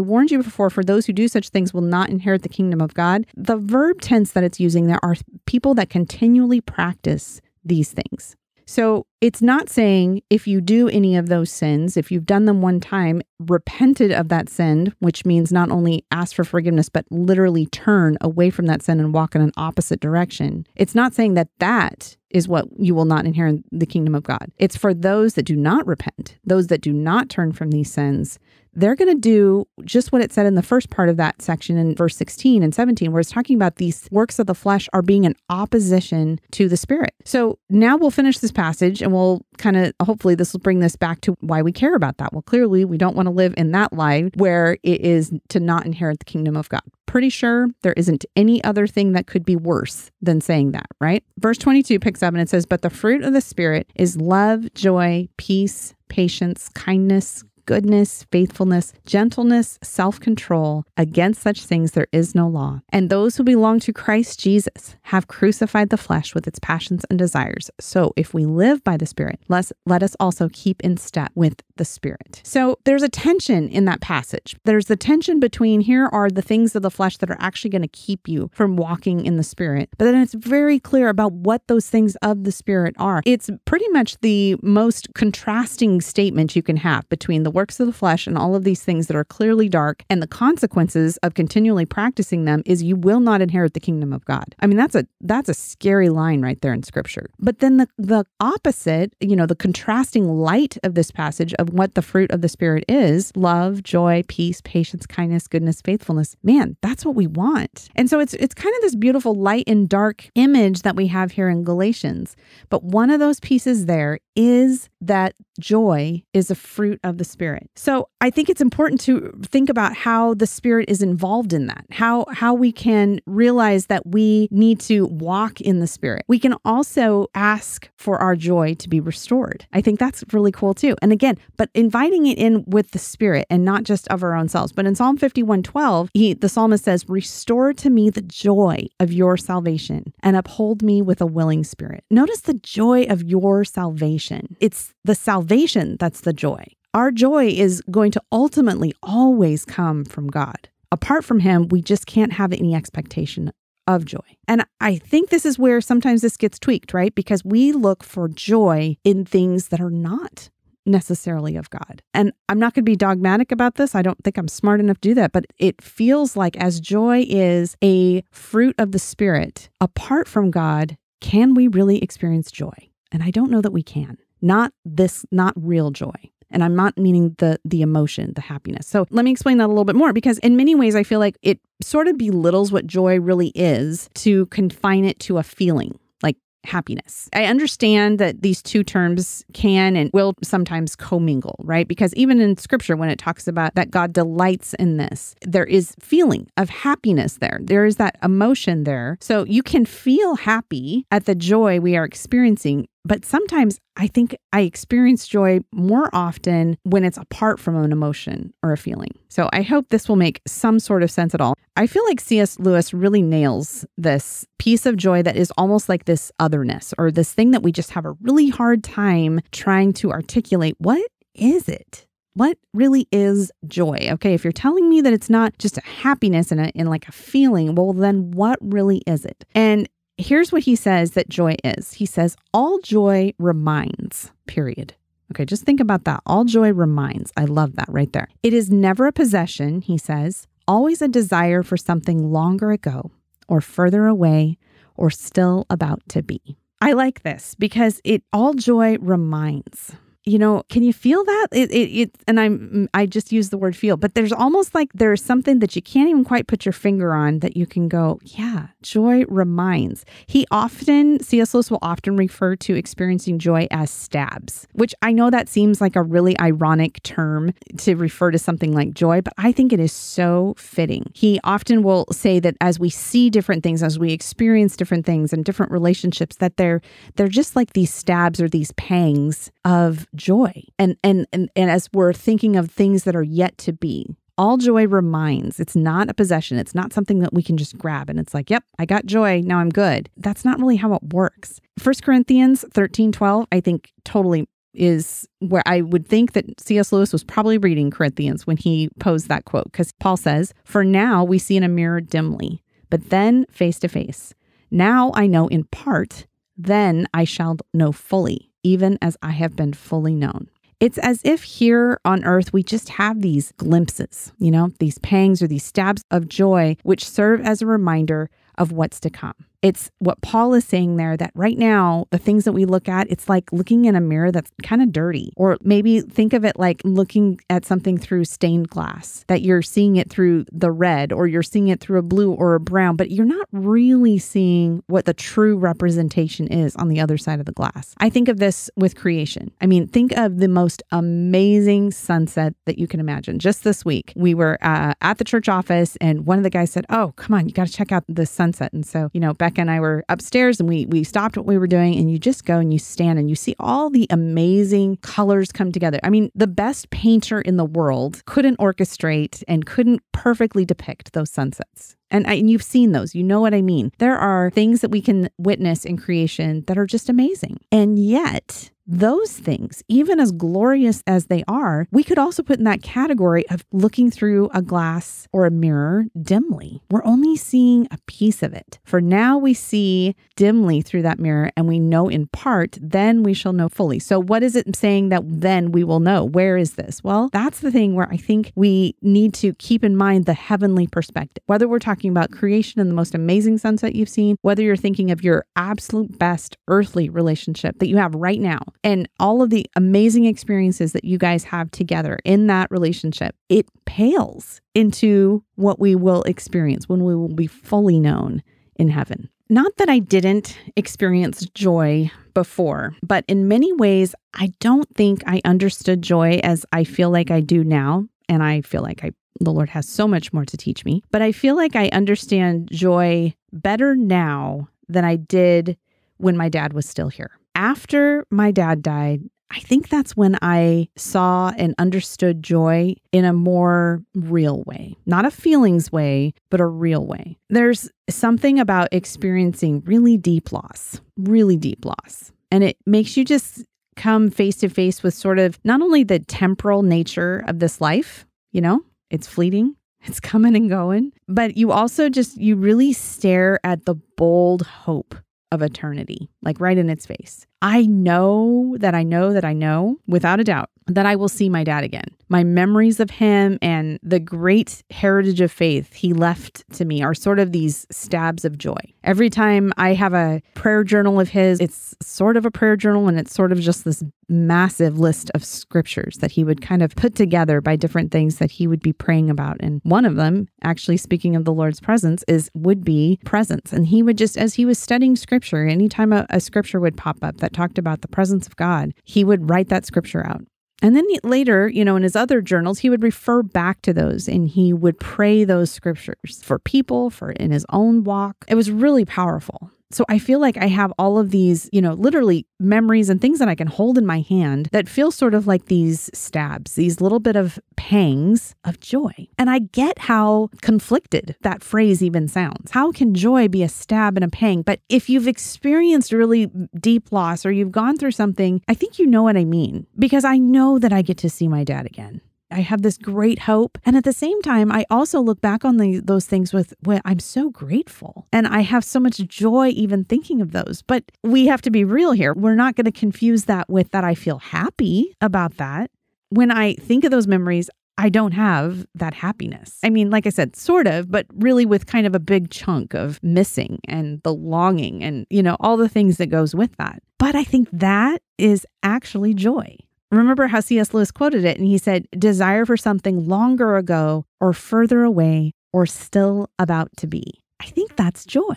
warned 0.00 0.30
you 0.30 0.42
before, 0.42 0.70
for 0.70 0.84
those 0.84 1.06
who 1.06 1.12
do 1.12 1.28
such 1.28 1.48
things 1.48 1.72
will 1.72 1.80
not 1.80 2.10
inherit 2.10 2.42
the 2.42 2.48
kingdom 2.48 2.80
of 2.80 2.94
God, 2.94 3.26
the 3.36 3.56
verb 3.56 4.00
tense 4.00 4.32
that 4.32 4.44
it's 4.44 4.60
using 4.60 4.86
there 4.86 5.02
are 5.02 5.16
people 5.46 5.74
that 5.74 5.90
continually 5.90 6.60
practice 6.60 7.40
these 7.64 7.92
things. 7.92 8.36
So 8.66 9.06
it's 9.20 9.42
not 9.42 9.68
saying 9.68 10.22
if 10.30 10.46
you 10.46 10.60
do 10.60 10.88
any 10.88 11.16
of 11.16 11.28
those 11.28 11.50
sins, 11.50 11.96
if 11.96 12.10
you've 12.10 12.26
done 12.26 12.46
them 12.46 12.62
one 12.62 12.80
time, 12.80 13.20
repented 13.38 14.10
of 14.10 14.28
that 14.28 14.48
sin, 14.48 14.94
which 15.00 15.26
means 15.26 15.52
not 15.52 15.70
only 15.70 16.04
ask 16.10 16.34
for 16.34 16.44
forgiveness, 16.44 16.88
but 16.88 17.04
literally 17.10 17.66
turn 17.66 18.16
away 18.22 18.48
from 18.48 18.66
that 18.66 18.82
sin 18.82 19.00
and 19.00 19.12
walk 19.12 19.34
in 19.34 19.42
an 19.42 19.52
opposite 19.56 20.00
direction. 20.00 20.66
It's 20.76 20.94
not 20.94 21.12
saying 21.12 21.34
that 21.34 21.48
that 21.58 22.16
is 22.34 22.48
what 22.48 22.66
you 22.76 22.94
will 22.94 23.04
not 23.04 23.24
inherit 23.24 23.62
the 23.70 23.86
kingdom 23.86 24.14
of 24.14 24.24
God. 24.24 24.50
It's 24.58 24.76
for 24.76 24.92
those 24.92 25.34
that 25.34 25.44
do 25.44 25.56
not 25.56 25.86
repent, 25.86 26.36
those 26.44 26.66
that 26.66 26.80
do 26.80 26.92
not 26.92 27.30
turn 27.30 27.52
from 27.52 27.70
these 27.70 27.90
sins, 27.90 28.40
they're 28.76 28.96
going 28.96 29.14
to 29.14 29.20
do 29.20 29.66
just 29.84 30.10
what 30.10 30.20
it 30.20 30.32
said 30.32 30.46
in 30.46 30.56
the 30.56 30.62
first 30.62 30.90
part 30.90 31.08
of 31.08 31.16
that 31.16 31.40
section 31.40 31.76
in 31.76 31.94
verse 31.94 32.16
16 32.16 32.62
and 32.62 32.74
17, 32.74 33.12
where 33.12 33.20
it's 33.20 33.30
talking 33.30 33.54
about 33.54 33.76
these 33.76 34.08
works 34.10 34.40
of 34.40 34.46
the 34.48 34.54
flesh 34.54 34.88
are 34.92 35.00
being 35.00 35.22
in 35.22 35.36
opposition 35.48 36.40
to 36.50 36.68
the 36.68 36.76
spirit. 36.76 37.14
So 37.24 37.58
now 37.70 37.96
we'll 37.96 38.10
finish 38.10 38.38
this 38.38 38.50
passage 38.50 39.00
and 39.00 39.12
we'll 39.12 39.42
kind 39.58 39.76
of 39.76 39.92
hopefully 40.02 40.34
this 40.34 40.52
will 40.52 40.60
bring 40.60 40.80
this 40.80 40.96
back 40.96 41.20
to 41.22 41.36
why 41.40 41.62
we 41.62 41.70
care 41.70 41.94
about 41.94 42.18
that. 42.18 42.32
Well, 42.32 42.42
clearly, 42.42 42.84
we 42.84 42.98
don't 42.98 43.14
want 43.14 43.26
to 43.26 43.30
live 43.32 43.54
in 43.56 43.70
that 43.72 43.92
life 43.92 44.32
where 44.36 44.76
it 44.82 45.00
is 45.00 45.32
to 45.50 45.60
not 45.60 45.86
inherit 45.86 46.18
the 46.18 46.24
kingdom 46.24 46.56
of 46.56 46.68
God. 46.68 46.82
Pretty 47.06 47.28
sure 47.28 47.68
there 47.82 47.92
isn't 47.94 48.24
any 48.34 48.62
other 48.64 48.86
thing 48.86 49.12
that 49.12 49.26
could 49.26 49.44
be 49.44 49.56
worse 49.56 50.10
than 50.20 50.40
saying 50.40 50.72
that, 50.72 50.86
right? 51.00 51.22
Verse 51.38 51.58
22 51.58 52.00
picks 52.00 52.22
up 52.22 52.34
and 52.34 52.40
it 52.40 52.48
says, 52.48 52.66
But 52.66 52.82
the 52.82 52.90
fruit 52.90 53.22
of 53.22 53.32
the 53.32 53.40
Spirit 53.40 53.90
is 53.94 54.16
love, 54.16 54.72
joy, 54.74 55.28
peace, 55.36 55.94
patience, 56.08 56.68
kindness, 56.70 57.44
goodness, 57.66 58.26
faithfulness, 58.30 58.92
gentleness, 59.06 59.78
self 59.82 60.20
control. 60.20 60.84
Against 60.96 61.42
such 61.42 61.64
things 61.64 61.92
there 61.92 62.06
is 62.12 62.34
no 62.34 62.48
law. 62.48 62.80
And 62.90 63.10
those 63.10 63.36
who 63.36 63.44
belong 63.44 63.80
to 63.80 63.92
Christ 63.92 64.40
Jesus 64.40 64.96
have 65.02 65.28
crucified 65.28 65.90
the 65.90 65.96
flesh 65.96 66.34
with 66.34 66.46
its 66.46 66.58
passions 66.58 67.04
and 67.10 67.18
desires. 67.18 67.70
So 67.80 68.12
if 68.16 68.34
we 68.34 68.44
live 68.44 68.82
by 68.84 68.96
the 68.96 69.06
Spirit, 69.06 69.40
let 69.48 69.70
let 69.86 70.02
us 70.02 70.16
also 70.20 70.48
keep 70.52 70.80
in 70.82 70.96
step 70.96 71.32
with 71.34 71.62
the 71.76 71.84
Spirit. 71.84 72.40
So 72.44 72.78
there's 72.84 73.02
a 73.02 73.08
tension 73.08 73.68
in 73.68 73.84
that 73.86 74.00
passage. 74.00 74.56
There's 74.64 74.86
the 74.86 74.96
tension 74.96 75.40
between 75.40 75.80
here 75.80 76.08
are 76.12 76.30
the 76.30 76.42
things 76.42 76.74
of 76.74 76.82
the 76.82 76.90
flesh 76.90 77.18
that 77.18 77.30
are 77.30 77.36
actually 77.40 77.70
going 77.70 77.82
to 77.82 77.88
keep 77.88 78.28
you 78.28 78.50
from 78.52 78.76
walking 78.76 79.24
in 79.24 79.36
the 79.36 79.42
Spirit. 79.42 79.90
But 79.98 80.06
then 80.06 80.16
it's 80.16 80.34
very 80.34 80.78
clear 80.78 81.08
about 81.08 81.32
what 81.32 81.66
those 81.66 81.88
things 81.88 82.16
of 82.16 82.44
the 82.44 82.52
Spirit 82.52 82.94
are. 82.98 83.22
It's 83.26 83.50
pretty 83.64 83.88
much 83.88 84.18
the 84.20 84.56
most 84.62 85.12
contrasting 85.14 86.00
statement 86.00 86.54
you 86.56 86.62
can 86.62 86.76
have 86.78 87.08
between 87.08 87.42
the 87.42 87.50
works 87.54 87.80
of 87.80 87.86
the 87.86 87.92
flesh 87.92 88.26
and 88.26 88.36
all 88.36 88.54
of 88.54 88.64
these 88.64 88.82
things 88.82 89.06
that 89.06 89.16
are 89.16 89.24
clearly 89.24 89.68
dark 89.68 90.04
and 90.10 90.20
the 90.20 90.26
consequences 90.26 91.16
of 91.18 91.34
continually 91.34 91.86
practicing 91.86 92.44
them 92.44 92.62
is 92.66 92.82
you 92.82 92.96
will 92.96 93.20
not 93.20 93.40
inherit 93.40 93.74
the 93.74 93.80
kingdom 93.80 94.12
of 94.12 94.24
God. 94.24 94.54
I 94.60 94.66
mean 94.66 94.76
that's 94.76 94.94
a 94.94 95.06
that's 95.20 95.48
a 95.48 95.54
scary 95.54 96.08
line 96.08 96.42
right 96.42 96.60
there 96.60 96.72
in 96.72 96.82
scripture. 96.82 97.26
But 97.38 97.60
then 97.60 97.76
the 97.78 97.88
the 97.96 98.24
opposite, 98.40 99.14
you 99.20 99.36
know, 99.36 99.46
the 99.46 99.54
contrasting 99.54 100.26
light 100.26 100.76
of 100.82 100.94
this 100.94 101.10
passage 101.10 101.54
of 101.54 101.70
what 101.70 101.94
the 101.94 102.02
fruit 102.02 102.30
of 102.30 102.40
the 102.40 102.48
spirit 102.48 102.84
is, 102.88 103.32
love, 103.36 103.82
joy, 103.82 104.22
peace, 104.28 104.60
patience, 104.62 105.06
kindness, 105.06 105.46
goodness, 105.46 105.80
faithfulness. 105.80 106.36
Man, 106.42 106.76
that's 106.82 107.04
what 107.04 107.14
we 107.14 107.26
want. 107.26 107.88
And 107.94 108.10
so 108.10 108.18
it's 108.18 108.34
it's 108.34 108.54
kind 108.54 108.74
of 108.74 108.82
this 108.82 108.96
beautiful 108.96 109.34
light 109.34 109.64
and 109.66 109.88
dark 109.88 110.28
image 110.34 110.82
that 110.82 110.96
we 110.96 111.06
have 111.08 111.32
here 111.32 111.48
in 111.48 111.64
Galatians. 111.64 112.36
But 112.68 112.82
one 112.82 113.10
of 113.10 113.20
those 113.20 113.40
pieces 113.40 113.86
there 113.86 114.18
is 114.34 114.88
that 115.00 115.34
joy 115.60 116.22
is 116.32 116.50
a 116.50 116.54
fruit 116.54 116.98
of 117.04 117.18
the 117.18 117.24
spirit. 117.24 117.43
So 117.76 118.08
I 118.20 118.30
think 118.30 118.48
it's 118.48 118.60
important 118.60 119.00
to 119.02 119.32
think 119.42 119.68
about 119.68 119.94
how 119.94 120.34
the 120.34 120.46
spirit 120.46 120.88
is 120.88 121.02
involved 121.02 121.52
in 121.52 121.66
that. 121.66 121.84
How 121.90 122.26
how 122.30 122.54
we 122.54 122.72
can 122.72 123.20
realize 123.26 123.86
that 123.86 124.06
we 124.06 124.48
need 124.50 124.80
to 124.80 125.06
walk 125.06 125.60
in 125.60 125.80
the 125.80 125.86
spirit. 125.86 126.24
We 126.28 126.38
can 126.38 126.54
also 126.64 127.28
ask 127.34 127.90
for 127.96 128.18
our 128.18 128.36
joy 128.36 128.74
to 128.74 128.88
be 128.88 129.00
restored. 129.00 129.66
I 129.72 129.80
think 129.80 129.98
that's 129.98 130.24
really 130.32 130.52
cool 130.52 130.74
too. 130.74 130.96
And 131.02 131.12
again, 131.12 131.36
but 131.56 131.70
inviting 131.74 132.26
it 132.26 132.38
in 132.38 132.64
with 132.66 132.92
the 132.92 132.98
spirit 132.98 133.46
and 133.50 133.64
not 133.64 133.84
just 133.84 134.08
of 134.08 134.22
our 134.22 134.34
own 134.34 134.48
selves. 134.48 134.72
But 134.72 134.86
in 134.86 134.94
Psalm 134.94 135.18
51:12, 135.18 136.08
he 136.14 136.34
the 136.34 136.48
psalmist 136.48 136.84
says, 136.84 137.08
"Restore 137.08 137.72
to 137.74 137.90
me 137.90 138.10
the 138.10 138.22
joy 138.22 138.86
of 139.00 139.12
your 139.12 139.36
salvation 139.36 140.12
and 140.22 140.36
uphold 140.36 140.82
me 140.82 141.02
with 141.02 141.20
a 141.20 141.26
willing 141.26 141.64
spirit." 141.64 142.04
Notice 142.10 142.40
the 142.40 142.54
joy 142.54 143.04
of 143.04 143.22
your 143.22 143.64
salvation. 143.64 144.56
It's 144.60 144.94
the 145.04 145.14
salvation 145.14 145.96
that's 145.98 146.20
the 146.20 146.32
joy. 146.32 146.64
Our 146.94 147.10
joy 147.10 147.48
is 147.48 147.82
going 147.90 148.12
to 148.12 148.22
ultimately 148.30 148.94
always 149.02 149.64
come 149.64 150.04
from 150.04 150.28
God. 150.28 150.68
apart 150.92 151.24
from 151.24 151.40
Him, 151.40 151.66
we 151.70 151.82
just 151.82 152.06
can't 152.06 152.34
have 152.34 152.52
any 152.52 152.72
expectation 152.72 153.52
of 153.88 154.04
joy. 154.04 154.20
And 154.46 154.64
I 154.80 154.98
think 154.98 155.28
this 155.28 155.44
is 155.44 155.58
where 155.58 155.80
sometimes 155.80 156.22
this 156.22 156.36
gets 156.36 156.56
tweaked, 156.56 156.94
right? 156.94 157.12
Because 157.12 157.44
we 157.44 157.72
look 157.72 158.04
for 158.04 158.28
joy 158.28 158.96
in 159.02 159.24
things 159.24 159.68
that 159.68 159.80
are 159.80 159.90
not 159.90 160.50
necessarily 160.86 161.56
of 161.56 161.68
God. 161.70 162.00
And 162.14 162.32
I'm 162.48 162.60
not 162.60 162.74
going 162.74 162.84
to 162.84 162.90
be 162.90 162.94
dogmatic 162.94 163.50
about 163.50 163.74
this. 163.74 163.96
I 163.96 164.02
don't 164.02 164.22
think 164.22 164.38
I'm 164.38 164.46
smart 164.46 164.78
enough 164.78 165.00
to 165.00 165.08
do 165.08 165.14
that, 165.14 165.32
but 165.32 165.46
it 165.58 165.82
feels 165.82 166.36
like 166.36 166.56
as 166.58 166.78
joy 166.78 167.24
is 167.28 167.76
a 167.82 168.22
fruit 168.30 168.76
of 168.78 168.92
the 168.92 169.00
Spirit, 169.00 169.68
apart 169.80 170.28
from 170.28 170.52
God, 170.52 170.96
can 171.20 171.54
we 171.54 171.66
really 171.66 171.98
experience 171.98 172.52
joy? 172.52 172.88
And 173.10 173.22
I 173.22 173.30
don't 173.30 173.50
know 173.50 173.62
that 173.62 173.72
we 173.72 173.82
can. 173.82 174.18
Not 174.40 174.72
this, 174.84 175.24
not 175.32 175.54
real 175.56 175.90
joy. 175.90 176.30
And 176.54 176.64
I'm 176.64 176.76
not 176.76 176.96
meaning 176.96 177.34
the 177.38 177.58
the 177.64 177.82
emotion, 177.82 178.32
the 178.34 178.40
happiness. 178.40 178.86
So 178.86 179.06
let 179.10 179.24
me 179.24 179.30
explain 179.30 179.58
that 179.58 179.66
a 179.66 179.68
little 179.68 179.84
bit 179.84 179.96
more 179.96 180.12
because 180.12 180.38
in 180.38 180.56
many 180.56 180.74
ways 180.74 180.94
I 180.94 181.02
feel 181.02 181.18
like 181.18 181.36
it 181.42 181.60
sort 181.82 182.08
of 182.08 182.16
belittles 182.16 182.72
what 182.72 182.86
joy 182.86 183.20
really 183.20 183.48
is 183.54 184.08
to 184.14 184.46
confine 184.46 185.04
it 185.04 185.18
to 185.20 185.38
a 185.38 185.42
feeling 185.42 185.98
like 186.22 186.36
happiness. 186.64 187.28
I 187.34 187.44
understand 187.44 188.18
that 188.18 188.42
these 188.42 188.62
two 188.62 188.82
terms 188.82 189.44
can 189.52 189.96
and 189.96 190.10
will 190.14 190.34
sometimes 190.42 190.96
commingle, 190.96 191.56
right? 191.64 191.86
Because 191.86 192.14
even 192.14 192.40
in 192.40 192.56
scripture, 192.56 192.96
when 192.96 193.10
it 193.10 193.18
talks 193.18 193.46
about 193.46 193.74
that 193.74 193.90
God 193.90 194.12
delights 194.12 194.74
in 194.74 194.96
this, 194.96 195.34
there 195.42 195.64
is 195.64 195.94
feeling 196.00 196.48
of 196.56 196.70
happiness 196.70 197.38
there. 197.38 197.58
There 197.60 197.84
is 197.84 197.96
that 197.96 198.16
emotion 198.22 198.84
there. 198.84 199.18
So 199.20 199.44
you 199.44 199.62
can 199.62 199.84
feel 199.84 200.36
happy 200.36 201.06
at 201.10 201.26
the 201.26 201.34
joy 201.34 201.80
we 201.80 201.96
are 201.96 202.04
experiencing 202.04 202.88
but 203.04 203.24
sometimes 203.24 203.78
I 203.96 204.06
think 204.06 204.36
I 204.52 204.62
experience 204.62 205.28
joy 205.28 205.60
more 205.72 206.08
often 206.12 206.78
when 206.84 207.04
it's 207.04 207.18
apart 207.18 207.60
from 207.60 207.76
an 207.76 207.92
emotion 207.92 208.52
or 208.62 208.72
a 208.72 208.78
feeling. 208.78 209.12
So 209.28 209.48
I 209.52 209.62
hope 209.62 209.88
this 209.88 210.08
will 210.08 210.16
make 210.16 210.40
some 210.46 210.80
sort 210.80 211.02
of 211.02 211.10
sense 211.10 211.34
at 211.34 211.40
all. 211.40 211.54
I 211.76 211.86
feel 211.86 212.04
like 212.06 212.20
C.S. 212.20 212.58
Lewis 212.58 212.94
really 212.94 213.22
nails 213.22 213.84
this 213.98 214.46
piece 214.58 214.86
of 214.86 214.96
joy 214.96 215.22
that 215.22 215.36
is 215.36 215.52
almost 215.58 215.88
like 215.88 216.06
this 216.06 216.32
otherness 216.38 216.94
or 216.98 217.10
this 217.10 217.32
thing 217.32 217.50
that 217.50 217.62
we 217.62 217.72
just 217.72 217.90
have 217.90 218.06
a 218.06 218.12
really 218.22 218.48
hard 218.48 218.82
time 218.82 219.40
trying 219.52 219.92
to 219.94 220.10
articulate. 220.10 220.76
What 220.78 221.06
is 221.34 221.68
it? 221.68 222.06
what 222.34 222.58
really 222.72 223.08
is 223.12 223.50
joy? 223.66 224.08
Okay, 224.12 224.34
if 224.34 224.44
you're 224.44 224.52
telling 224.52 224.90
me 224.90 225.00
that 225.00 225.12
it's 225.12 225.30
not 225.30 225.56
just 225.58 225.78
a 225.78 225.82
happiness 225.82 226.52
and, 226.52 226.60
a, 226.60 226.72
and 226.76 226.90
like 226.90 227.08
a 227.08 227.12
feeling, 227.12 227.74
well, 227.74 227.92
then 227.92 228.32
what 228.32 228.58
really 228.60 229.02
is 229.06 229.24
it? 229.24 229.44
And 229.54 229.88
here's 230.16 230.52
what 230.52 230.62
he 230.62 230.76
says 230.76 231.12
that 231.12 231.28
joy 231.28 231.56
is 231.64 231.94
he 231.94 232.06
says, 232.06 232.36
All 232.52 232.78
joy 232.78 233.32
reminds, 233.38 234.32
period. 234.46 234.94
Okay, 235.32 235.44
just 235.44 235.64
think 235.64 235.80
about 235.80 236.04
that. 236.04 236.20
All 236.26 236.44
joy 236.44 236.72
reminds. 236.72 237.32
I 237.36 237.44
love 237.44 237.76
that 237.76 237.88
right 237.88 238.12
there. 238.12 238.28
It 238.42 238.52
is 238.52 238.70
never 238.70 239.06
a 239.06 239.12
possession, 239.12 239.80
he 239.80 239.98
says, 239.98 240.46
always 240.68 241.02
a 241.02 241.08
desire 241.08 241.62
for 241.62 241.76
something 241.76 242.30
longer 242.30 242.70
ago 242.70 243.10
or 243.48 243.60
further 243.60 244.06
away 244.06 244.58
or 244.96 245.10
still 245.10 245.66
about 245.70 246.02
to 246.10 246.22
be. 246.22 246.56
I 246.80 246.92
like 246.92 247.22
this 247.22 247.54
because 247.54 248.00
it 248.04 248.22
all 248.32 248.54
joy 248.54 248.98
reminds 248.98 249.96
you 250.24 250.38
know 250.38 250.62
can 250.68 250.82
you 250.82 250.92
feel 250.92 251.24
that? 251.24 251.48
It, 251.52 251.70
it, 251.70 252.00
it, 252.00 252.10
and 252.26 252.40
i'm 252.40 252.88
i 252.94 253.06
just 253.06 253.32
use 253.32 253.50
the 253.50 253.58
word 253.58 253.76
feel 253.76 253.96
but 253.96 254.14
there's 254.14 254.32
almost 254.32 254.74
like 254.74 254.90
there's 254.94 255.22
something 255.22 255.58
that 255.58 255.76
you 255.76 255.82
can't 255.82 256.08
even 256.08 256.24
quite 256.24 256.46
put 256.46 256.64
your 256.64 256.72
finger 256.72 257.14
on 257.14 257.40
that 257.40 257.56
you 257.56 257.66
can 257.66 257.88
go 257.88 258.18
yeah 258.24 258.68
joy 258.82 259.24
reminds. 259.26 260.04
He 260.26 260.46
often 260.50 261.20
cs 261.22 261.54
lewis 261.54 261.70
will 261.70 261.78
often 261.82 262.16
refer 262.16 262.56
to 262.56 262.74
experiencing 262.74 263.38
joy 263.38 263.66
as 263.70 263.90
stabs 263.90 264.66
which 264.72 264.94
i 265.02 265.12
know 265.12 265.30
that 265.30 265.48
seems 265.48 265.80
like 265.80 265.96
a 265.96 266.02
really 266.02 266.38
ironic 266.40 267.02
term 267.02 267.52
to 267.78 267.94
refer 267.94 268.30
to 268.30 268.38
something 268.38 268.72
like 268.72 268.92
joy 268.92 269.20
but 269.20 269.32
i 269.38 269.52
think 269.52 269.72
it 269.72 269.80
is 269.80 269.92
so 269.92 270.54
fitting. 270.56 271.10
He 271.14 271.40
often 271.44 271.82
will 271.82 272.06
say 272.10 272.40
that 272.40 272.56
as 272.60 272.78
we 272.78 272.90
see 272.90 273.30
different 273.30 273.62
things 273.62 273.82
as 273.82 273.98
we 273.98 274.12
experience 274.12 274.76
different 274.76 275.06
things 275.06 275.32
and 275.32 275.44
different 275.44 275.72
relationships 275.72 276.36
that 276.36 276.56
they're 276.56 276.80
they're 277.16 277.28
just 277.28 277.56
like 277.56 277.72
these 277.72 277.92
stabs 277.92 278.40
or 278.40 278.48
these 278.48 278.72
pangs 278.72 279.50
of 279.64 280.06
joy. 280.14 280.52
And, 280.78 280.96
and 281.02 281.26
and 281.32 281.50
and 281.56 281.70
as 281.70 281.88
we're 281.92 282.12
thinking 282.12 282.56
of 282.56 282.70
things 282.70 283.04
that 283.04 283.16
are 283.16 283.22
yet 283.22 283.56
to 283.58 283.72
be, 283.72 284.16
all 284.36 284.56
joy 284.56 284.86
reminds. 284.86 285.60
It's 285.60 285.76
not 285.76 286.10
a 286.10 286.14
possession. 286.14 286.58
It's 286.58 286.74
not 286.74 286.92
something 286.92 287.20
that 287.20 287.32
we 287.32 287.42
can 287.42 287.56
just 287.56 287.78
grab 287.78 288.10
and 288.10 288.18
it's 288.18 288.34
like, 288.34 288.50
yep, 288.50 288.64
I 288.78 288.86
got 288.86 289.06
joy, 289.06 289.42
now 289.44 289.58
I'm 289.58 289.70
good. 289.70 290.10
That's 290.16 290.44
not 290.44 290.58
really 290.58 290.76
how 290.76 290.92
it 290.94 291.02
works. 291.12 291.60
First 291.78 292.02
Corinthians 292.02 292.64
13, 292.72 293.12
12, 293.12 293.46
I 293.52 293.60
think 293.60 293.92
totally 294.04 294.48
is 294.74 295.28
where 295.38 295.62
I 295.66 295.82
would 295.82 296.06
think 296.08 296.32
that 296.32 296.60
C.S. 296.60 296.92
Lewis 296.92 297.12
was 297.12 297.22
probably 297.22 297.58
reading 297.58 297.90
Corinthians 297.90 298.44
when 298.46 298.56
he 298.56 298.88
posed 298.98 299.28
that 299.28 299.44
quote, 299.44 299.70
because 299.70 299.92
Paul 300.00 300.16
says, 300.16 300.52
For 300.64 300.84
now 300.84 301.22
we 301.22 301.38
see 301.38 301.56
in 301.56 301.62
a 301.62 301.68
mirror 301.68 302.00
dimly, 302.00 302.62
but 302.90 303.10
then 303.10 303.46
face 303.50 303.78
to 303.80 303.88
face. 303.88 304.34
Now 304.72 305.12
I 305.14 305.28
know 305.28 305.46
in 305.46 305.64
part, 305.64 306.26
then 306.56 307.06
I 307.14 307.22
shall 307.22 307.58
know 307.72 307.92
fully, 307.92 308.50
even 308.64 308.98
as 309.00 309.16
I 309.22 309.30
have 309.30 309.54
been 309.54 309.72
fully 309.72 310.14
known. 310.14 310.48
It's 310.80 310.98
as 310.98 311.20
if 311.24 311.44
here 311.44 312.00
on 312.04 312.24
earth 312.24 312.52
we 312.52 312.62
just 312.62 312.88
have 312.90 313.22
these 313.22 313.52
glimpses, 313.52 314.32
you 314.38 314.50
know, 314.50 314.72
these 314.80 314.98
pangs 314.98 315.40
or 315.40 315.46
these 315.46 315.64
stabs 315.64 316.02
of 316.10 316.28
joy, 316.28 316.76
which 316.82 317.08
serve 317.08 317.40
as 317.40 317.62
a 317.62 317.66
reminder 317.66 318.28
of 318.58 318.72
what's 318.72 318.98
to 319.00 319.10
come. 319.10 319.34
It's 319.64 319.90
what 319.98 320.20
Paul 320.20 320.52
is 320.52 320.66
saying 320.66 320.96
there 320.96 321.16
that 321.16 321.30
right 321.34 321.56
now, 321.56 322.04
the 322.10 322.18
things 322.18 322.44
that 322.44 322.52
we 322.52 322.66
look 322.66 322.86
at, 322.86 323.10
it's 323.10 323.30
like 323.30 323.50
looking 323.50 323.86
in 323.86 323.96
a 323.96 324.00
mirror 324.00 324.30
that's 324.30 324.50
kind 324.62 324.82
of 324.82 324.92
dirty. 324.92 325.32
Or 325.38 325.56
maybe 325.62 326.02
think 326.02 326.34
of 326.34 326.44
it 326.44 326.58
like 326.58 326.82
looking 326.84 327.40
at 327.48 327.64
something 327.64 327.96
through 327.96 328.26
stained 328.26 328.68
glass, 328.68 329.24
that 329.28 329.40
you're 329.40 329.62
seeing 329.62 329.96
it 329.96 330.10
through 330.10 330.44
the 330.52 330.70
red 330.70 331.14
or 331.14 331.26
you're 331.26 331.42
seeing 331.42 331.68
it 331.68 331.80
through 331.80 331.98
a 331.98 332.02
blue 332.02 332.32
or 332.32 332.54
a 332.54 332.60
brown, 332.60 332.96
but 332.96 333.10
you're 333.10 333.24
not 333.24 333.48
really 333.52 334.18
seeing 334.18 334.82
what 334.86 335.06
the 335.06 335.14
true 335.14 335.56
representation 335.56 336.46
is 336.48 336.76
on 336.76 336.88
the 336.88 337.00
other 337.00 337.16
side 337.16 337.40
of 337.40 337.46
the 337.46 337.52
glass. 337.52 337.94
I 337.96 338.10
think 338.10 338.28
of 338.28 338.36
this 338.36 338.68
with 338.76 338.96
creation. 338.96 339.50
I 339.62 339.66
mean, 339.66 339.88
think 339.88 340.12
of 340.12 340.40
the 340.40 340.48
most 340.48 340.82
amazing 340.92 341.90
sunset 341.92 342.52
that 342.66 342.78
you 342.78 342.86
can 342.86 343.00
imagine. 343.00 343.38
Just 343.38 343.64
this 343.64 343.82
week, 343.82 344.12
we 344.14 344.34
were 344.34 344.58
uh, 344.60 344.92
at 345.00 345.16
the 345.16 345.24
church 345.24 345.48
office 345.48 345.96
and 346.02 346.26
one 346.26 346.36
of 346.36 346.44
the 346.44 346.50
guys 346.50 346.70
said, 346.70 346.84
Oh, 346.90 347.14
come 347.16 347.32
on, 347.32 347.48
you 347.48 347.54
got 347.54 347.66
to 347.66 347.72
check 347.72 347.92
out 347.92 348.04
the 348.08 348.26
sunset. 348.26 348.70
And 348.74 348.84
so, 348.84 349.08
you 349.14 349.20
know, 349.20 349.32
back 349.32 349.53
And 349.58 349.70
I 349.70 349.80
were 349.80 350.04
upstairs 350.08 350.60
and 350.60 350.68
we 350.68 350.86
we 350.86 351.04
stopped 351.04 351.36
what 351.36 351.46
we 351.46 351.58
were 351.58 351.66
doing 351.66 351.96
and 351.96 352.10
you 352.10 352.18
just 352.18 352.44
go 352.44 352.58
and 352.58 352.72
you 352.72 352.78
stand 352.78 353.18
and 353.18 353.28
you 353.28 353.36
see 353.36 353.54
all 353.58 353.90
the 353.90 354.06
amazing 354.10 354.96
colors 354.98 355.52
come 355.52 355.72
together. 355.72 355.98
I 356.02 356.10
mean, 356.10 356.30
the 356.34 356.46
best 356.46 356.90
painter 356.90 357.40
in 357.40 357.56
the 357.56 357.64
world 357.64 358.22
couldn't 358.26 358.58
orchestrate 358.58 359.42
and 359.48 359.66
couldn't 359.66 360.02
perfectly 360.12 360.64
depict 360.64 361.12
those 361.12 361.30
sunsets. 361.30 361.96
And, 362.10 362.26
I, 362.26 362.34
and 362.34 362.50
you've 362.50 362.62
seen 362.62 362.92
those. 362.92 363.14
You 363.14 363.22
know 363.22 363.40
what 363.40 363.54
I 363.54 363.62
mean. 363.62 363.92
There 363.98 364.16
are 364.16 364.50
things 364.50 364.80
that 364.80 364.90
we 364.90 365.00
can 365.00 365.28
witness 365.38 365.84
in 365.84 365.96
creation 365.96 366.64
that 366.66 366.78
are 366.78 366.86
just 366.86 367.08
amazing. 367.08 367.60
And 367.72 367.98
yet, 367.98 368.70
those 368.86 369.32
things, 369.32 369.82
even 369.88 370.20
as 370.20 370.32
glorious 370.32 371.02
as 371.06 371.26
they 371.26 371.42
are, 371.48 371.86
we 371.90 372.04
could 372.04 372.18
also 372.18 372.42
put 372.42 372.58
in 372.58 372.64
that 372.64 372.82
category 372.82 373.48
of 373.48 373.64
looking 373.72 374.10
through 374.10 374.50
a 374.52 374.60
glass 374.60 375.26
or 375.32 375.46
a 375.46 375.50
mirror 375.50 376.04
dimly. 376.20 376.82
We're 376.90 377.04
only 377.04 377.36
seeing 377.36 377.88
a 377.90 377.98
piece 378.06 378.42
of 378.42 378.52
it. 378.52 378.78
For 378.84 379.00
now, 379.00 379.38
we 379.38 379.54
see 379.54 380.14
dimly 380.36 380.82
through 380.82 381.02
that 381.02 381.18
mirror 381.18 381.50
and 381.56 381.66
we 381.66 381.78
know 381.78 382.08
in 382.08 382.26
part, 382.28 382.78
then 382.80 383.22
we 383.22 383.32
shall 383.32 383.52
know 383.52 383.68
fully. 383.68 383.98
So, 383.98 384.20
what 384.20 384.42
is 384.42 384.54
it 384.54 384.76
saying 384.76 385.08
that 385.08 385.22
then 385.24 385.72
we 385.72 385.84
will 385.84 386.00
know? 386.00 386.24
Where 386.24 386.56
is 386.56 386.74
this? 386.74 387.02
Well, 387.02 387.30
that's 387.32 387.60
the 387.60 387.72
thing 387.72 387.94
where 387.94 388.10
I 388.10 388.16
think 388.16 388.52
we 388.54 388.96
need 389.00 389.34
to 389.34 389.54
keep 389.54 389.82
in 389.82 389.96
mind 389.96 390.26
the 390.26 390.34
heavenly 390.34 390.86
perspective. 390.86 391.42
Whether 391.46 391.68
we're 391.68 391.78
talking 391.94 392.10
about 392.10 392.32
creation 392.32 392.80
and 392.80 392.90
the 392.90 392.94
most 392.94 393.14
amazing 393.14 393.56
sunset 393.56 393.94
you've 393.94 394.08
seen, 394.08 394.36
whether 394.42 394.62
you're 394.62 394.74
thinking 394.74 395.12
of 395.12 395.22
your 395.22 395.44
absolute 395.54 396.18
best 396.18 396.56
earthly 396.66 397.08
relationship 397.08 397.78
that 397.78 397.88
you 397.88 397.96
have 397.96 398.14
right 398.16 398.40
now, 398.40 398.60
and 398.82 399.08
all 399.20 399.42
of 399.42 399.50
the 399.50 399.64
amazing 399.76 400.24
experiences 400.24 400.92
that 400.92 401.04
you 401.04 401.18
guys 401.18 401.44
have 401.44 401.70
together 401.70 402.18
in 402.24 402.48
that 402.48 402.68
relationship, 402.72 403.36
it 403.48 403.66
pales 403.84 404.60
into 404.74 405.44
what 405.54 405.78
we 405.78 405.94
will 405.94 406.24
experience 406.24 406.88
when 406.88 407.04
we 407.04 407.14
will 407.14 407.28
be 407.32 407.46
fully 407.46 408.00
known 408.00 408.42
in 408.74 408.88
heaven. 408.88 409.30
Not 409.48 409.76
that 409.76 409.88
I 409.88 410.00
didn't 410.00 410.58
experience 410.74 411.46
joy 411.50 412.10
before, 412.32 412.96
but 413.02 413.24
in 413.28 413.46
many 413.46 413.72
ways, 413.72 414.16
I 414.34 414.52
don't 414.58 414.92
think 414.96 415.22
I 415.28 415.40
understood 415.44 416.02
joy 416.02 416.40
as 416.42 416.66
I 416.72 416.82
feel 416.82 417.10
like 417.10 417.30
I 417.30 417.40
do 417.40 417.62
now. 417.62 418.08
And 418.28 418.42
I 418.42 418.62
feel 418.62 418.80
like 418.80 419.04
I 419.04 419.12
the 419.40 419.52
Lord 419.52 419.70
has 419.70 419.88
so 419.88 420.06
much 420.06 420.32
more 420.32 420.44
to 420.44 420.56
teach 420.56 420.84
me. 420.84 421.02
But 421.10 421.22
I 421.22 421.32
feel 421.32 421.56
like 421.56 421.76
I 421.76 421.88
understand 421.88 422.68
joy 422.72 423.34
better 423.52 423.96
now 423.96 424.68
than 424.88 425.04
I 425.04 425.16
did 425.16 425.76
when 426.18 426.36
my 426.36 426.48
dad 426.48 426.72
was 426.72 426.88
still 426.88 427.08
here 427.08 427.38
after 427.54 428.26
my 428.30 428.50
dad 428.50 428.82
died, 428.82 429.22
I 429.50 429.60
think 429.60 429.88
that's 429.88 430.16
when 430.16 430.36
I 430.42 430.88
saw 430.96 431.52
and 431.56 431.74
understood 431.78 432.42
joy 432.42 432.94
in 433.12 433.24
a 433.24 433.32
more 433.32 434.02
real 434.14 434.62
way, 434.66 434.96
not 435.06 435.24
a 435.24 435.30
feelings 435.30 435.92
way, 435.92 436.34
but 436.50 436.60
a 436.60 436.66
real 436.66 437.06
way. 437.06 437.38
There's 437.50 437.88
something 438.10 438.58
about 438.58 438.88
experiencing 438.90 439.82
really 439.86 440.16
deep 440.16 440.50
loss, 440.50 441.00
really 441.16 441.56
deep 441.56 441.84
loss. 441.84 442.32
And 442.50 442.64
it 442.64 442.76
makes 442.84 443.16
you 443.16 443.24
just 443.24 443.64
come 443.96 444.28
face 444.28 444.56
to 444.56 444.68
face 444.68 445.04
with 445.04 445.14
sort 445.14 445.38
of 445.38 445.60
not 445.62 445.80
only 445.80 446.02
the 446.02 446.18
temporal 446.18 446.82
nature 446.82 447.44
of 447.46 447.60
this 447.60 447.80
life, 447.80 448.26
you 448.50 448.60
know, 448.60 448.82
it's 449.10 449.26
fleeting, 449.26 449.76
It's 450.04 450.20
coming 450.20 450.54
and 450.54 450.68
going. 450.68 451.12
But 451.28 451.56
you 451.56 451.72
also 451.72 452.08
just, 452.08 452.36
you 452.36 452.56
really 452.56 452.92
stare 452.92 453.58
at 453.64 453.86
the 453.86 453.94
bold 454.16 454.62
hope 454.62 455.14
of 455.50 455.62
eternity, 455.62 456.28
like 456.42 456.60
right 456.60 456.76
in 456.76 456.90
its 456.90 457.06
face. 457.06 457.46
I 457.62 457.86
know 457.86 458.76
that 458.78 458.94
I 458.94 459.02
know 459.02 459.32
that 459.32 459.44
I 459.44 459.52
know 459.52 459.98
without 460.06 460.40
a 460.40 460.44
doubt 460.44 460.70
that 460.86 461.06
I 461.06 461.16
will 461.16 461.28
see 461.28 461.48
my 461.48 461.64
dad 461.64 461.84
again. 461.84 462.06
My 462.28 462.44
memories 462.44 463.00
of 463.00 463.10
him 463.10 463.58
and 463.62 463.98
the 464.02 464.20
great 464.20 464.82
heritage 464.90 465.40
of 465.40 465.52
faith 465.52 465.92
he 465.94 466.12
left 466.12 466.64
to 466.74 466.84
me 466.84 467.02
are 467.02 467.14
sort 467.14 467.38
of 467.38 467.52
these 467.52 467.86
stabs 467.90 468.44
of 468.44 468.58
joy. 468.58 468.80
Every 469.02 469.30
time 469.30 469.72
I 469.76 469.94
have 469.94 470.14
a 470.14 470.42
prayer 470.54 470.84
journal 470.84 471.20
of 471.20 471.28
his, 471.28 471.60
it's 471.60 471.94
sort 472.02 472.36
of 472.36 472.44
a 472.44 472.50
prayer 472.50 472.76
journal 472.76 473.08
and 473.08 473.18
it's 473.18 473.34
sort 473.34 473.52
of 473.52 473.60
just 473.60 473.84
this 473.84 474.02
massive 474.28 474.98
list 474.98 475.30
of 475.34 475.44
scriptures 475.44 476.16
that 476.18 476.32
he 476.32 476.44
would 476.44 476.62
kind 476.62 476.82
of 476.82 476.96
put 476.96 477.14
together 477.14 477.60
by 477.60 477.76
different 477.76 478.10
things 478.10 478.38
that 478.38 478.50
he 478.50 478.66
would 478.66 478.80
be 478.80 478.92
praying 478.92 479.30
about. 479.30 479.56
And 479.60 479.80
one 479.84 480.04
of 480.04 480.16
them, 480.16 480.48
actually 480.62 480.96
speaking 480.96 481.36
of 481.36 481.44
the 481.44 481.52
Lord's 481.52 481.80
presence, 481.80 482.24
is 482.26 482.50
would 482.54 482.84
be 482.84 483.18
presence. 483.24 483.72
And 483.72 483.86
he 483.86 484.02
would 484.02 484.18
just, 484.18 484.36
as 484.36 484.54
he 484.54 484.64
was 484.64 484.78
studying 484.78 485.16
scripture, 485.16 485.66
anytime 485.66 486.12
a, 486.12 486.26
a 486.30 486.40
scripture 486.40 486.80
would 486.80 486.96
pop 486.96 487.18
up 487.22 487.38
that 487.38 487.52
talked 487.52 487.78
about 487.78 488.00
the 488.00 488.08
presence 488.08 488.46
of 488.46 488.56
God, 488.56 488.92
he 489.04 489.24
would 489.24 489.50
write 489.50 489.68
that 489.68 489.86
scripture 489.86 490.26
out. 490.26 490.44
And 490.82 490.94
then 490.94 491.04
later, 491.22 491.68
you 491.68 491.84
know, 491.84 491.96
in 491.96 492.02
his 492.02 492.16
other 492.16 492.42
journals, 492.42 492.80
he 492.80 492.90
would 492.90 493.02
refer 493.02 493.42
back 493.42 493.80
to 493.82 493.92
those 493.92 494.28
and 494.28 494.48
he 494.48 494.72
would 494.72 494.98
pray 494.98 495.44
those 495.44 495.70
scriptures 495.70 496.42
for 496.42 496.58
people, 496.58 497.10
for 497.10 497.32
in 497.32 497.52
his 497.52 497.64
own 497.70 498.04
walk. 498.04 498.44
It 498.48 498.54
was 498.54 498.70
really 498.70 499.04
powerful. 499.04 499.70
So 499.94 500.04
I 500.08 500.18
feel 500.18 500.40
like 500.40 500.56
I 500.56 500.66
have 500.66 500.92
all 500.98 501.18
of 501.18 501.30
these, 501.30 501.68
you 501.72 501.80
know, 501.80 501.92
literally 501.92 502.48
memories 502.58 503.08
and 503.08 503.20
things 503.20 503.38
that 503.38 503.48
I 503.48 503.54
can 503.54 503.68
hold 503.68 503.96
in 503.96 504.04
my 504.04 504.20
hand 504.20 504.68
that 504.72 504.88
feel 504.88 505.12
sort 505.12 505.34
of 505.34 505.46
like 505.46 505.66
these 505.66 506.10
stabs, 506.12 506.74
these 506.74 507.00
little 507.00 507.20
bit 507.20 507.36
of 507.36 507.60
pangs 507.76 508.56
of 508.64 508.80
joy. 508.80 509.12
And 509.38 509.48
I 509.48 509.60
get 509.60 509.98
how 510.00 510.50
conflicted 510.62 511.36
that 511.42 511.62
phrase 511.62 512.02
even 512.02 512.26
sounds. 512.26 512.72
How 512.72 512.90
can 512.90 513.14
joy 513.14 513.46
be 513.46 513.62
a 513.62 513.68
stab 513.68 514.16
and 514.16 514.24
a 514.24 514.28
pang? 514.28 514.62
But 514.62 514.80
if 514.88 515.08
you've 515.08 515.28
experienced 515.28 516.12
really 516.12 516.46
deep 516.80 517.12
loss 517.12 517.46
or 517.46 517.52
you've 517.52 517.70
gone 517.70 517.96
through 517.96 518.12
something, 518.12 518.62
I 518.66 518.74
think 518.74 518.98
you 518.98 519.06
know 519.06 519.22
what 519.22 519.36
I 519.36 519.44
mean 519.44 519.86
because 519.96 520.24
I 520.24 520.38
know 520.38 520.80
that 520.80 520.92
I 520.92 521.02
get 521.02 521.18
to 521.18 521.30
see 521.30 521.46
my 521.46 521.62
dad 521.62 521.86
again. 521.86 522.20
I 522.54 522.60
have 522.60 522.82
this 522.82 522.96
great 522.96 523.40
hope. 523.40 523.78
And 523.84 523.96
at 523.96 524.04
the 524.04 524.12
same 524.12 524.40
time, 524.42 524.70
I 524.70 524.86
also 524.88 525.20
look 525.20 525.40
back 525.40 525.64
on 525.64 525.78
the, 525.78 525.98
those 525.98 526.24
things 526.24 526.52
with, 526.52 526.72
well, 526.84 527.00
I'm 527.04 527.18
so 527.18 527.50
grateful. 527.50 528.26
And 528.32 528.46
I 528.46 528.60
have 528.60 528.84
so 528.84 529.00
much 529.00 529.18
joy 529.26 529.68
even 529.68 530.04
thinking 530.04 530.40
of 530.40 530.52
those. 530.52 530.80
But 530.86 531.04
we 531.22 531.46
have 531.46 531.62
to 531.62 531.70
be 531.70 531.84
real 531.84 532.12
here. 532.12 532.32
We're 532.32 532.54
not 532.54 532.76
going 532.76 532.84
to 532.84 532.92
confuse 532.92 533.44
that 533.44 533.68
with 533.68 533.90
that 533.90 534.04
I 534.04 534.14
feel 534.14 534.38
happy 534.38 535.16
about 535.20 535.56
that. 535.56 535.90
When 536.28 536.50
I 536.50 536.74
think 536.74 537.04
of 537.04 537.10
those 537.10 537.26
memories, 537.26 537.68
I 537.96 538.08
don't 538.08 538.32
have 538.32 538.86
that 538.94 539.14
happiness. 539.14 539.78
I 539.84 539.90
mean, 539.90 540.10
like 540.10 540.26
I 540.26 540.30
said, 540.30 540.56
sort 540.56 540.86
of, 540.86 541.10
but 541.10 541.26
really 541.34 541.64
with 541.64 541.86
kind 541.86 542.06
of 542.06 542.14
a 542.14 542.20
big 542.20 542.50
chunk 542.50 542.94
of 542.94 543.22
missing 543.22 543.78
and 543.86 544.20
the 544.22 544.34
longing 544.34 545.02
and, 545.02 545.26
you 545.30 545.42
know, 545.42 545.56
all 545.60 545.76
the 545.76 545.88
things 545.88 546.16
that 546.18 546.26
goes 546.26 546.54
with 546.54 546.76
that. 546.76 547.02
But 547.18 547.34
I 547.34 547.44
think 547.44 547.68
that 547.72 548.20
is 548.36 548.66
actually 548.82 549.34
joy. 549.34 549.76
Remember 550.16 550.46
how 550.46 550.60
C.S. 550.60 550.94
Lewis 550.94 551.10
quoted 551.10 551.44
it, 551.44 551.58
and 551.58 551.66
he 551.66 551.78
said, 551.78 552.06
Desire 552.18 552.64
for 552.66 552.76
something 552.76 553.28
longer 553.28 553.76
ago, 553.76 554.24
or 554.40 554.52
further 554.52 555.02
away, 555.02 555.52
or 555.72 555.86
still 555.86 556.48
about 556.58 556.88
to 556.98 557.06
be. 557.06 557.40
I 557.60 557.66
think 557.66 557.96
that's 557.96 558.24
joy. 558.24 558.56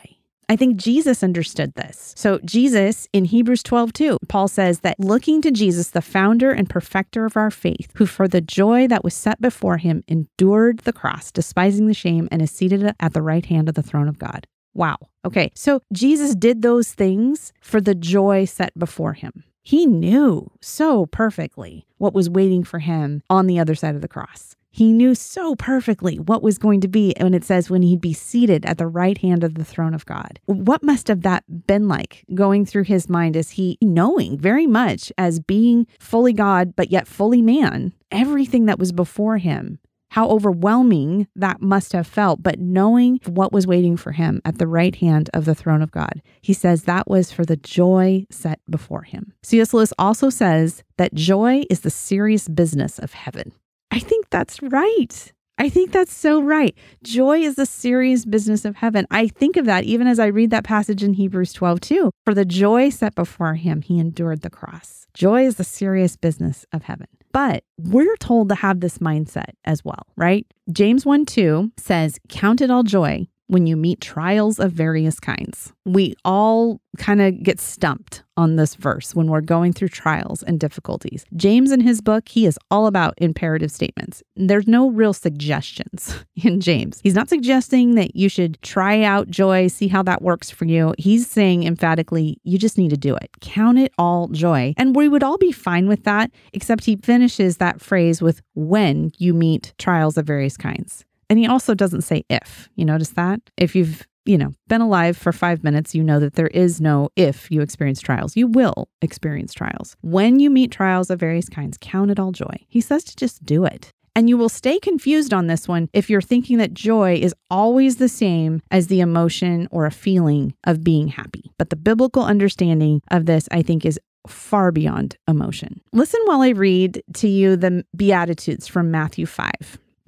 I 0.50 0.56
think 0.56 0.78
Jesus 0.78 1.24
understood 1.24 1.74
this. 1.74 2.14
So, 2.16 2.40
Jesus 2.46 3.08
in 3.12 3.26
Hebrews 3.26 3.64
12, 3.64 3.92
2, 3.92 4.18
Paul 4.30 4.48
says 4.48 4.80
that 4.80 4.98
looking 4.98 5.42
to 5.42 5.52
Jesus, 5.52 5.90
the 5.90 6.02
founder 6.02 6.52
and 6.52 6.70
perfecter 6.70 7.26
of 7.26 7.36
our 7.36 7.52
faith, 7.52 7.92
who 7.96 8.06
for 8.06 8.30
the 8.30 8.40
joy 8.40 8.88
that 8.88 9.04
was 9.04 9.14
set 9.14 9.42
before 9.42 9.78
him 9.78 10.06
endured 10.08 10.80
the 10.80 10.94
cross, 10.94 11.32
despising 11.32 11.88
the 11.88 11.94
shame, 11.94 12.30
and 12.32 12.42
is 12.42 12.52
seated 12.52 12.94
at 12.98 13.14
the 13.14 13.22
right 13.22 13.46
hand 13.46 13.68
of 13.68 13.76
the 13.76 13.84
throne 13.84 14.08
of 14.08 14.20
God. 14.20 14.48
Wow. 14.74 14.98
Okay. 15.26 15.52
So, 15.54 15.82
Jesus 15.92 16.34
did 16.34 16.62
those 16.62 16.94
things 16.94 17.52
for 17.60 17.82
the 17.82 17.96
joy 17.96 18.46
set 18.46 18.78
before 18.80 19.14
him. 19.14 19.44
He 19.68 19.86
knew 19.86 20.50
so 20.62 21.08
perfectly 21.08 21.86
what 21.98 22.14
was 22.14 22.30
waiting 22.30 22.64
for 22.64 22.80
him 22.80 23.22
on 23.30 23.48
the 23.48 23.60
other 23.60 23.76
side 23.76 23.96
of 23.96 24.02
the 24.02 24.08
cross. 24.08 24.56
He 24.72 24.94
knew 24.94 25.14
so 25.14 25.56
perfectly 25.56 26.16
what 26.20 26.42
was 26.42 26.58
going 26.58 26.80
to 26.80 26.88
be 26.88 27.14
when 27.20 27.34
it 27.34 27.44
says 27.44 27.70
when 27.70 27.82
he'd 27.82 28.00
be 28.00 28.14
seated 28.14 28.66
at 28.66 28.78
the 28.78 28.88
right 28.88 29.18
hand 29.18 29.44
of 29.44 29.56
the 29.56 29.66
throne 29.66 29.94
of 29.94 30.06
God. 30.06 30.40
What 30.46 30.84
must 30.84 31.10
have 31.10 31.24
that 31.24 31.68
been 31.68 31.90
like 31.90 32.24
going 32.34 32.66
through 32.66 32.86
his 32.86 33.10
mind 33.10 33.36
as 33.36 33.50
he 33.52 33.78
knowing 33.82 34.38
very 34.38 34.68
much 34.68 35.12
as 35.18 35.42
being 35.42 35.86
fully 36.00 36.32
God 36.32 36.74
but 36.78 36.90
yet 36.90 37.06
fully 37.06 37.42
man, 37.42 37.92
everything 38.10 38.68
that 38.68 38.80
was 38.80 38.94
before 38.94 39.38
him 39.38 39.80
how 40.10 40.30
overwhelming 40.30 41.28
that 41.36 41.62
must 41.62 41.94
have 41.94 42.08
felt, 42.08 42.42
but 42.42 42.60
knowing 42.60 43.20
what 43.26 43.52
was 43.52 43.68
waiting 43.68 43.98
for 43.98 44.12
him 44.12 44.42
at 44.46 44.58
the 44.58 44.68
right 44.68 44.96
hand 44.96 45.30
of 45.34 45.46
the 45.46 45.56
throne 45.56 45.82
of 45.82 45.92
God. 45.92 46.22
He 46.42 46.54
says 46.54 46.84
that 46.84 47.08
was 47.08 47.32
for 47.32 47.46
the 47.46 47.58
joy 47.58 48.26
set 48.30 48.60
before 48.70 49.04
him. 49.04 49.34
C.S. 49.44 49.74
Lewis 49.74 49.94
also 50.00 50.30
says 50.30 50.84
that 50.98 51.14
joy 51.14 51.64
is 51.70 51.82
the 51.82 51.90
serious 51.90 52.48
business 52.48 53.00
of 53.00 53.14
heaven. 53.14 53.52
I 53.92 54.00
think 54.00 54.30
that's 54.30 54.62
right. 54.62 55.34
I 55.60 55.70
think 55.70 55.92
that's 55.92 56.14
so 56.14 56.40
right. 56.40 56.78
Joy 57.04 57.40
is 57.40 57.56
the 57.56 57.66
serious 57.66 58.26
business 58.26 58.64
of 58.64 58.76
heaven. 58.76 59.08
I 59.10 59.28
think 59.28 59.58
of 59.58 59.66
that 59.66 59.86
even 59.86 60.06
as 60.06 60.20
I 60.20 60.28
read 60.28 60.52
that 60.52 60.64
passage 60.64 61.02
in 61.02 61.14
Hebrews 61.14 61.52
12, 61.54 61.82
too. 61.82 62.12
For 62.26 62.36
the 62.36 62.46
joy 62.46 62.90
set 62.90 63.16
before 63.16 63.56
him, 63.56 63.82
he 63.82 63.98
endured 63.98 64.42
the 64.42 64.52
cross. 64.52 65.08
Joy 65.16 65.46
is 65.48 65.56
the 65.56 65.64
serious 65.64 66.16
business 66.16 66.66
of 66.72 66.84
heaven. 66.84 67.08
But 67.32 67.64
we're 67.78 68.16
told 68.18 68.50
to 68.50 68.56
have 68.56 68.80
this 68.80 68.98
mindset 69.00 69.54
as 69.66 69.84
well, 69.86 70.08
right? 70.16 70.46
James 70.72 71.06
1 71.06 71.26
2 71.26 71.72
says, 71.78 72.20
Count 72.30 72.62
it 72.62 72.72
all 72.72 72.84
joy 72.84 73.28
when 73.48 73.66
you 73.66 73.76
meet 73.76 74.02
trials 74.02 74.60
of 74.60 74.72
various 74.72 75.20
kinds. 75.20 75.74
We 75.86 76.16
all 76.24 76.80
kind 76.98 77.22
of 77.22 77.42
get 77.44 77.60
stumped 77.60 78.24
on 78.36 78.56
this 78.56 78.76
verse 78.76 79.16
when 79.16 79.28
we're 79.28 79.42
going 79.42 79.74
through 79.74 79.88
trials 79.90 80.44
and 80.44 80.60
difficulties. 80.60 81.26
James, 81.36 81.72
in 81.72 81.80
his 81.80 82.02
book, 82.02 82.28
he 82.28 82.46
is 82.46 82.60
all 82.70 82.88
about 82.88 83.14
imperative 83.18 83.72
statements. 83.72 84.22
There's 84.36 84.68
no 84.68 84.90
real 84.90 85.14
suggestions 85.14 86.24
in 86.44 86.60
James. 86.60 87.00
He's 87.04 87.16
not 87.16 87.30
suggesting 87.30 87.96
that 87.96 88.16
you 88.16 88.30
should 88.30 88.62
try 88.62 89.02
out 89.02 89.30
joy, 89.30 89.68
see 89.68 89.88
how 89.88 90.04
that 90.04 90.22
works 90.22 90.50
for 90.50 90.66
you. 90.66 90.94
He's 90.98 91.28
saying 91.28 91.64
emphatically, 91.64 92.40
you 92.44 92.58
just 92.58 92.78
need 92.78 92.90
to 92.90 92.98
do 92.98 93.16
it. 93.16 93.30
Count 93.42 93.80
it 93.80 93.94
all 93.98 94.28
joy. 94.30 94.74
And 94.78 94.96
we 94.96 95.08
would 95.08 95.24
all 95.24 95.38
be 95.38 95.52
fine 95.52 95.88
with 95.88 96.04
that, 96.04 96.32
except 96.54 96.86
he 96.86 96.98
finishes 96.98 97.58
that 97.58 97.82
phrase 97.82 98.22
with 98.22 98.42
when 98.54 99.12
you 99.18 99.34
meet 99.34 99.74
trials 99.78 100.18
of 100.18 100.26
various 100.26 100.58
kinds. 100.58 101.06
And 101.30 101.40
he 101.40 101.48
also 101.48 101.74
doesn't 101.74 102.02
say 102.02 102.24
if. 102.30 102.70
You 102.76 102.86
notice 102.86 103.10
that? 103.12 103.42
If 103.58 103.76
you've 103.76 104.08
you 104.28 104.38
know, 104.38 104.52
been 104.68 104.82
alive 104.82 105.16
for 105.16 105.32
five 105.32 105.64
minutes, 105.64 105.96
you 105.96 106.04
know 106.04 106.20
that 106.20 106.34
there 106.34 106.48
is 106.48 106.82
no 106.82 107.10
if 107.16 107.50
you 107.50 107.62
experience 107.62 108.02
trials. 108.02 108.36
You 108.36 108.48
will 108.48 108.90
experience 109.02 109.54
trials. 109.54 109.96
When 110.02 110.40
you 110.40 110.50
meet 110.50 110.72
trials 110.72 111.10
of 111.10 111.20
various 111.20 111.48
kinds, 111.48 111.78
count 111.80 112.12
it 112.12 112.20
all 112.20 112.34
joy. 112.34 112.66
He 112.68 112.82
says 112.82 113.06
to 113.06 113.16
just 113.16 113.46
do 113.46 113.64
it. 113.64 113.94
And 114.18 114.28
you 114.28 114.36
will 114.36 114.50
stay 114.50 114.80
confused 114.80 115.34
on 115.34 115.48
this 115.48 115.68
one 115.68 115.90
if 115.94 116.10
you're 116.10 116.22
thinking 116.22 116.58
that 116.58 116.74
joy 116.74 117.14
is 117.22 117.36
always 117.50 117.98
the 117.98 118.10
same 118.10 118.62
as 118.72 118.88
the 118.88 119.00
emotion 119.00 119.68
or 119.72 119.86
a 119.86 119.92
feeling 119.92 120.56
of 120.66 120.84
being 120.84 121.08
happy. 121.08 121.52
But 121.58 121.70
the 121.70 121.76
biblical 121.76 122.24
understanding 122.24 123.02
of 123.12 123.28
this, 123.28 123.48
I 123.52 123.62
think, 123.62 123.86
is 123.86 124.00
far 124.28 124.72
beyond 124.72 125.18
emotion. 125.28 125.82
Listen 125.94 126.20
while 126.26 126.42
I 126.42 126.50
read 126.50 127.02
to 127.14 127.28
you 127.28 127.56
the 127.56 127.86
Beatitudes 127.96 128.68
from 128.68 128.92
Matthew 128.92 129.26
5 129.26 129.52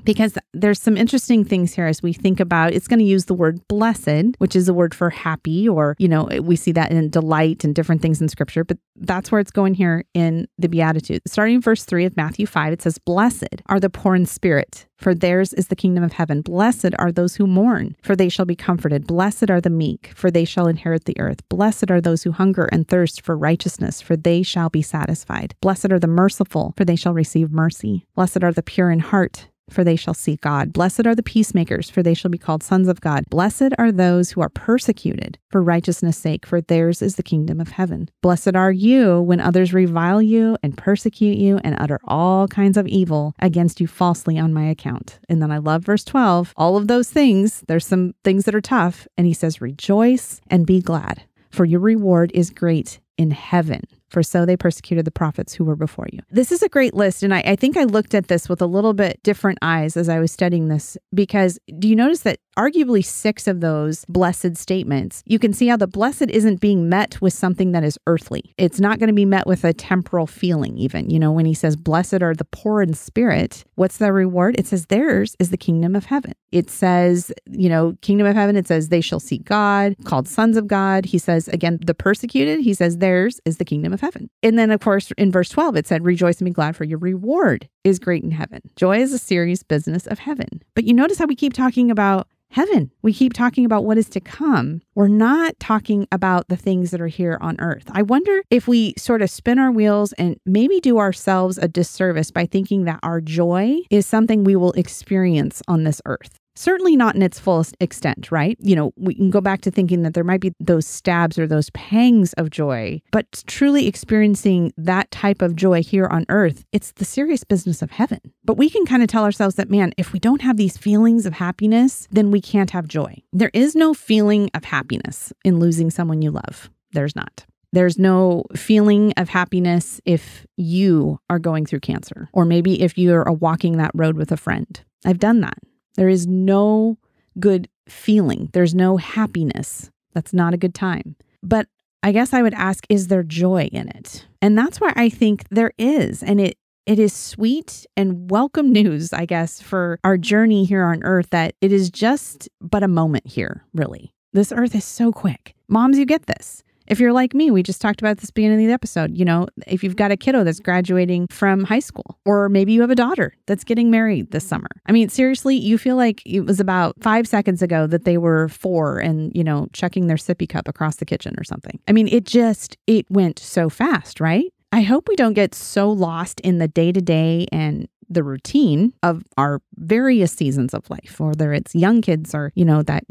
because 0.04 0.38
there's 0.54 0.82
some 0.82 0.98
interesting 0.98 1.44
things 1.44 1.74
here 1.74 1.86
as 1.86 2.02
we 2.02 2.14
think 2.14 2.40
about 2.40 2.74
it's 2.74 2.88
going 2.88 3.00
to 3.00 3.06
use 3.06 3.26
the 3.26 3.34
word 3.34 3.66
blessed 3.68 4.36
which 4.38 4.56
is 4.56 4.68
a 4.68 4.74
word 4.74 4.94
for 4.94 5.10
happy 5.10 5.68
or 5.68 5.96
you 6.00 6.08
know 6.08 6.30
we 6.42 6.56
see 6.56 6.72
that 6.72 6.92
in 6.92 7.10
delight 7.10 7.64
and 7.64 7.76
different 7.76 8.02
things 8.02 8.22
in 8.22 8.30
scripture 8.30 8.64
but 8.64 8.78
that's 8.98 9.32
where 9.32 9.42
it's 9.42 9.52
going 9.52 9.74
here 9.74 10.04
in 10.14 10.48
the 10.58 10.70
beatitude 10.70 11.22
starting 11.28 11.56
in 11.56 11.62
verse 11.62 11.86
3 11.86 12.06
of 12.06 12.18
matthew 12.18 12.46
5 12.46 12.74
it 12.74 12.82
says 12.82 12.98
blessed 12.98 13.62
are 13.68 13.80
the 13.80 13.90
poor 13.90 14.16
in 14.16 14.26
spirit 14.26 14.88
for 15.00 15.16
theirs 15.16 15.54
is 15.54 15.70
the 15.70 15.76
kingdom 15.76 16.04
of 16.04 16.14
heaven. 16.14 16.42
Blessed 16.42 16.94
are 17.00 17.12
those 17.12 17.36
who 17.36 17.48
mourn 17.48 17.96
for 18.04 18.16
they 18.16 18.30
shall 18.30 18.46
be 18.46 18.56
comforted. 18.56 19.08
Blessed 19.08 19.50
are 19.50 19.62
the 19.62 19.70
meek 19.70 20.12
for 20.14 20.30
they 20.30 20.46
shall 20.46 20.68
inherit 20.68 21.06
the 21.06 21.20
earth. 21.20 21.48
Blessed 21.48 21.90
are 21.90 22.02
those 22.02 22.24
who 22.24 22.32
hunger 22.32 22.66
and 22.72 22.88
thirst 22.88 23.22
for 23.22 23.38
righteousness 23.38 24.02
for 24.02 24.18
they 24.18 24.44
shall 24.44 24.70
be 24.70 24.82
satisfied. 24.82 25.56
Blessed 25.62 25.92
are 25.92 26.00
the 26.00 26.08
merciful 26.08 26.74
for 26.76 26.84
they 26.84 26.98
shall 26.98 27.14
receive 27.14 27.52
mercy. 27.52 28.06
Blessed 28.16 28.44
are 28.44 28.52
the 28.52 28.62
pure 28.62 28.92
in 28.92 29.00
heart 29.00 29.48
for 29.72 29.84
they 29.84 29.96
shall 29.96 30.14
see 30.14 30.38
God. 30.38 30.74
Blessed 30.74 31.06
are 31.06 31.16
the 31.16 31.24
peacemakers, 31.24 31.90
for 31.90 32.04
they 32.04 32.14
shall 32.14 32.32
be 32.32 32.38
called 32.38 32.64
sons 32.64 32.88
of 32.88 33.02
God. 33.02 33.26
Blessed 33.30 33.70
are 33.78 33.92
those 33.92 34.32
who 34.32 34.42
are 34.42 34.50
persecuted 34.50 35.38
for 35.50 35.62
righteousness' 35.64 36.18
sake, 36.18 36.46
for 36.46 36.62
theirs 36.62 37.02
is 37.02 37.16
the 37.16 37.24
kingdom 37.24 37.60
of 37.60 37.70
heaven. 37.70 38.10
Blessed 38.22 38.56
are 38.56 38.72
you 38.72 39.22
when 39.22 39.40
others 39.40 39.74
revile 39.74 40.22
you 40.22 40.58
and 40.64 40.78
persecute 40.78 41.38
you 41.38 41.60
and 41.64 41.76
utter 41.80 42.00
all 42.06 42.48
kinds 42.48 42.78
of 42.78 42.88
evil 42.88 43.34
against 43.40 43.80
you 43.80 43.88
falsely 43.88 44.38
on 44.38 44.54
my 44.54 44.66
account. 44.66 45.20
And 45.30 45.42
then 45.42 45.52
I 45.52 45.58
love 45.58 45.84
verse 45.84 46.04
12. 46.04 46.54
All 46.58 46.78
of 46.78 46.88
those 46.88 47.10
things, 47.10 47.64
there's 47.68 47.86
some 47.86 48.14
things 48.24 48.46
that 48.46 48.56
are 48.56 48.62
tough. 48.62 49.08
And 49.18 49.28
he 49.28 49.34
says, 49.34 49.62
Rejoice 49.62 50.42
and 50.50 50.66
be 50.66 50.82
glad, 50.82 51.24
for 51.50 51.66
your 51.66 51.80
reward 51.80 52.32
is 52.34 52.50
great 52.50 53.00
in 53.18 53.32
heaven 53.32 53.84
for 54.10 54.24
so 54.24 54.46
they 54.46 54.58
persecuted 54.58 55.06
the 55.06 55.12
prophets 55.12 55.54
who 55.54 55.64
were 55.64 55.76
before 55.76 56.08
you. 56.12 56.20
This 56.30 56.52
is 56.52 56.62
a 56.62 56.70
great 56.70 56.94
list. 56.94 57.24
And 57.24 57.34
I, 57.34 57.42
I 57.46 57.56
think 57.56 57.78
I 57.78 57.84
looked 57.84 58.14
at 58.14 58.28
this 58.28 58.50
with 58.50 58.62
a 58.62 58.66
little 58.66 58.94
bit 58.94 59.22
different 59.24 59.60
eyes 59.62 59.96
as 59.96 60.10
I 60.10 60.20
was 60.20 60.32
studying 60.32 60.68
this 60.68 60.98
because 61.14 61.60
do 61.78 61.88
you 61.88 61.96
notice 61.96 62.22
that 62.22 62.40
arguably 62.60 63.04
six 63.04 63.48
of 63.48 63.62
those 63.62 64.04
blessed 64.06 64.58
statements, 64.58 65.24
you 65.26 65.40
can 65.40 65.54
see 65.54 65.68
how 65.68 65.78
the 65.78 65.88
blessed 65.88 66.30
isn't 66.30 66.60
being 66.60 66.90
met 66.90 67.22
with 67.22 67.34
something 67.34 67.72
that 67.72 67.86
is 67.86 67.98
earthly. 68.06 68.54
It's 68.58 68.82
not 68.82 69.00
going 69.00 69.08
to 69.08 69.14
be 69.14 69.24
met 69.24 69.48
with 69.48 69.64
a 69.64 69.72
temporal 69.72 70.28
feeling, 70.28 70.78
even. 70.78 71.10
You 71.10 71.20
know, 71.20 71.32
when 71.32 71.46
he 71.46 71.54
says, 71.54 71.78
Blessed 71.78 72.22
are 72.22 72.34
the 72.34 72.46
poor 72.46 72.82
in 72.82 72.94
spirit, 72.94 73.64
what's 73.76 73.98
the 73.98 74.12
reward? 74.12 74.60
It 74.60 74.68
says, 74.68 74.88
Theirs 74.88 75.38
is 75.40 75.52
the 75.52 75.58
kingdom 75.58 75.96
of 75.96 76.06
heaven. 76.06 76.34
It 76.52 76.70
says, 76.70 77.32
you 77.50 77.70
know, 77.70 77.96
kingdom 78.02 78.28
of 78.28 78.36
heaven, 78.36 78.58
it 78.58 78.68
says, 78.68 78.90
They 78.90 79.02
shall 79.02 79.22
see 79.22 79.38
God, 79.38 79.96
called 80.04 80.28
sons 80.28 80.58
of 80.58 80.68
God. 80.68 81.06
He 81.06 81.18
says, 81.18 81.48
again, 81.48 81.80
the 81.86 81.94
persecuted, 81.94 82.60
he 82.60 82.74
says, 82.74 82.98
Theirs 82.98 83.40
is 83.46 83.58
the 83.58 83.66
kingdom 83.66 83.94
of 83.94 84.02
heaven. 84.02 84.30
And 84.44 84.60
then, 84.60 84.70
of 84.72 84.82
course, 84.82 85.14
in 85.18 85.32
verse 85.32 85.50
12, 85.50 85.78
it 85.78 85.88
said, 85.88 86.04
Rejoice 86.04 86.40
and 86.40 86.46
be 86.46 86.52
glad, 86.52 86.76
for 86.76 86.84
your 86.84 87.00
reward 87.00 87.70
is 87.84 88.00
great 88.00 88.24
in 88.24 88.32
heaven. 88.32 88.62
Joy 88.76 89.00
is 89.00 89.14
a 89.14 89.18
serious 89.18 89.64
business 89.64 90.08
of 90.08 90.20
heaven. 90.20 90.64
But 90.76 90.86
you 90.86 90.94
notice 90.94 91.18
how 91.18 91.26
we 91.26 91.36
keep 91.36 91.54
talking 91.54 91.92
about 91.92 92.28
heaven. 92.52 92.92
We 93.02 93.14
keep 93.14 93.34
talking 93.34 93.64
about 93.64 93.86
what 93.86 93.98
is 93.98 94.10
to 94.10 94.20
come. 94.20 94.82
We're 94.96 95.08
not 95.08 95.60
talking 95.60 96.08
about 96.12 96.48
the 96.48 96.58
things 96.58 96.92
that 96.92 97.02
are 97.02 97.08
here 97.08 97.38
on 97.42 97.60
earth. 97.60 97.86
I 97.92 98.02
wonder 98.02 98.42
if 98.50 98.68
we 98.68 98.96
sort 98.98 99.22
of 99.22 99.30
spin 99.30 99.60
our 99.60 99.72
wheels 99.72 100.14
and 100.14 100.36
maybe 100.46 100.80
do 100.80 100.98
ourselves 100.98 101.58
a 101.58 101.68
disservice 101.68 102.32
by 102.32 102.46
thinking 102.46 102.86
that 102.86 103.00
our 103.04 103.22
joy 103.22 103.78
is 103.92 104.08
something 104.08 104.44
we 104.44 104.56
will 104.56 104.72
experience 104.74 105.62
on 105.68 105.84
this 105.84 106.02
earth 106.06 106.40
certainly 106.60 106.98
not 106.98 107.16
in 107.16 107.22
its 107.22 107.40
fullest 107.40 107.76
extent, 107.80 108.32
right? 108.32 108.58
You 108.60 108.76
know, 108.76 108.92
we 108.98 109.16
can 109.16 109.30
go 109.30 109.40
back 109.40 109.62
to 109.62 109.72
thinking 109.72 110.04
that 110.04 110.14
there 110.14 110.26
might 110.26 110.42
be 110.42 110.54
those 110.60 110.86
stabs 110.86 111.40
or 111.40 111.48
those 111.48 111.70
pangs 111.70 112.34
of 112.34 112.50
joy, 112.50 113.02
but 113.12 113.44
truly 113.48 113.88
experiencing 113.88 114.74
that 114.78 115.10
type 115.10 115.42
of 115.42 115.56
joy 115.56 115.82
here 115.82 116.08
on 116.08 116.26
earth, 116.28 116.66
it's 116.74 116.92
the 116.92 117.06
serious 117.06 117.46
business 117.46 117.82
of 117.82 117.92
heaven. 117.92 118.20
But 118.44 118.58
we 118.58 118.70
can 118.70 118.86
kind 118.86 119.02
of 119.02 119.08
tell 119.08 119.24
ourselves 119.24 119.56
that, 119.56 119.70
man, 119.70 119.94
if 119.98 120.12
we 120.12 120.20
don't 120.20 120.42
have 120.42 120.58
these 120.58 120.78
feelings 120.78 121.26
of 121.26 121.34
happiness, 121.34 122.08
then 122.12 122.30
we 122.30 122.42
can't 122.42 122.72
have 122.72 122.88
joy. 122.88 123.24
There 123.32 123.52
is 123.54 123.74
no 123.74 123.94
feeling 123.94 124.50
of 124.54 124.66
happiness 124.66 125.32
in 125.46 125.60
losing 125.60 125.90
someone 125.90 126.22
you 126.22 126.32
love. 126.32 126.70
There's 126.92 127.16
not. 127.16 127.46
There's 127.72 127.98
no 127.98 128.44
feeling 128.56 129.14
of 129.16 129.30
happiness 129.30 130.02
if 130.04 130.46
you 130.58 131.20
are 131.30 131.40
going 131.40 131.66
through 131.68 131.82
cancer, 131.82 132.28
or 132.34 132.44
maybe 132.44 132.82
if 132.82 132.98
you're 132.98 133.32
walking 133.32 133.78
that 133.78 133.92
road 133.94 134.18
with 134.18 134.32
a 134.32 134.38
friend. 134.38 134.82
I've 135.06 135.20
done 135.20 135.40
that. 135.42 135.58
There 136.00 136.08
is 136.08 136.28
no 136.28 136.98
good 137.42 137.68
feeling, 137.90 138.48
there's 138.54 138.74
no 138.74 138.96
happiness. 138.96 139.92
That's 140.14 140.32
not 140.32 140.54
a 140.54 140.58
good 140.58 140.74
time. 140.74 141.18
But 141.44 141.68
I 142.02 142.14
guess 142.14 142.32
I 142.32 142.42
would 142.42 142.54
ask, 142.54 142.86
is 142.88 143.08
there 143.08 143.22
joy 143.22 143.64
in 143.74 143.90
it? 143.90 144.26
And 144.42 144.58
that's 144.58 144.80
why 144.80 144.94
I 144.96 145.10
think 145.10 145.44
there 145.50 145.74
is. 145.78 146.24
And 146.24 146.40
it 146.40 146.58
it 146.86 147.00
is 147.00 147.12
sweet 147.12 147.86
and 147.98 148.32
welcome 148.32 148.72
news, 148.82 149.12
I 149.12 149.26
guess, 149.26 149.62
for 149.62 150.00
our 150.06 150.18
journey 150.18 150.64
here 150.64 150.86
on 150.86 151.04
earth 151.04 151.32
that 151.32 151.56
it 151.60 151.74
is 151.74 151.90
just 151.90 152.48
but 152.62 152.82
a 152.82 152.88
moment 152.88 153.28
here, 153.28 153.66
really. 153.74 154.14
This 154.32 154.54
earth 154.54 154.76
is 154.76 154.86
so 154.86 155.12
quick. 155.12 155.54
Moms, 155.68 155.98
you 155.98 156.06
get 156.06 156.28
this. 156.28 156.64
If 156.90 157.00
you're 157.00 157.14
like 157.14 157.36
me, 157.36 157.52
we 157.52 157.62
just 157.62 157.82
talked 157.82 158.02
about 158.02 158.18
this 158.18 158.32
beginning 158.32 158.62
of 158.62 158.68
the 158.68 158.74
episode, 158.74 159.16
you 159.16 159.24
know, 159.24 159.48
if 159.68 159.84
you've 159.84 159.96
got 159.96 160.10
a 160.12 160.18
kiddo 160.18 160.44
that's 160.44 160.60
graduating 160.60 161.28
from 161.30 161.64
high 161.64 161.80
school, 161.80 162.18
or 162.26 162.50
maybe 162.50 162.74
you 162.74 162.82
have 162.82 162.90
a 162.90 162.96
daughter 162.96 163.36
that's 163.46 163.64
getting 163.64 163.92
married 163.92 164.32
this 164.32 164.44
summer. 164.44 164.70
I 164.88 164.92
mean, 164.92 165.08
seriously, 165.08 165.56
you 165.56 165.78
feel 165.78 165.96
like 165.96 166.24
it 166.26 166.42
was 166.42 166.60
about 166.60 166.96
five 167.00 167.28
seconds 167.28 167.62
ago 167.62 167.86
that 167.86 168.06
they 168.06 168.18
were 168.18 168.50
four 168.50 168.98
and, 168.98 169.32
you 169.36 169.44
know, 169.44 169.68
chucking 169.72 170.08
their 170.08 170.18
sippy 170.18 170.50
cup 170.50 170.68
across 170.68 170.96
the 170.96 171.06
kitchen 171.06 171.36
or 171.38 171.44
something. 171.44 171.80
I 171.88 171.92
mean, 171.92 172.08
it 172.08 172.26
just, 172.26 172.76
it 172.88 173.06
went 173.12 173.38
so 173.38 173.70
fast, 173.70 174.20
right? 174.20 174.52
I 174.72 174.82
hope 174.82 175.08
we 175.08 175.16
don't 175.16 175.34
get 175.34 175.54
so 175.54 175.92
lost 175.92 176.40
in 176.40 176.58
the 176.58 176.68
day 176.68 176.92
to 176.92 177.02
day 177.02 177.46
and 177.52 177.88
the 178.10 178.24
routine 178.24 178.94
of 179.04 179.24
our 179.38 179.62
various 179.76 180.32
seasons 180.32 180.74
of 180.74 180.90
life, 180.90 181.20
whether 181.20 181.54
it's 181.54 181.76
young 181.76 182.02
kids 182.02 182.34
or, 182.34 182.52
you 182.56 182.66
know, 182.66 182.82
that 182.82 183.04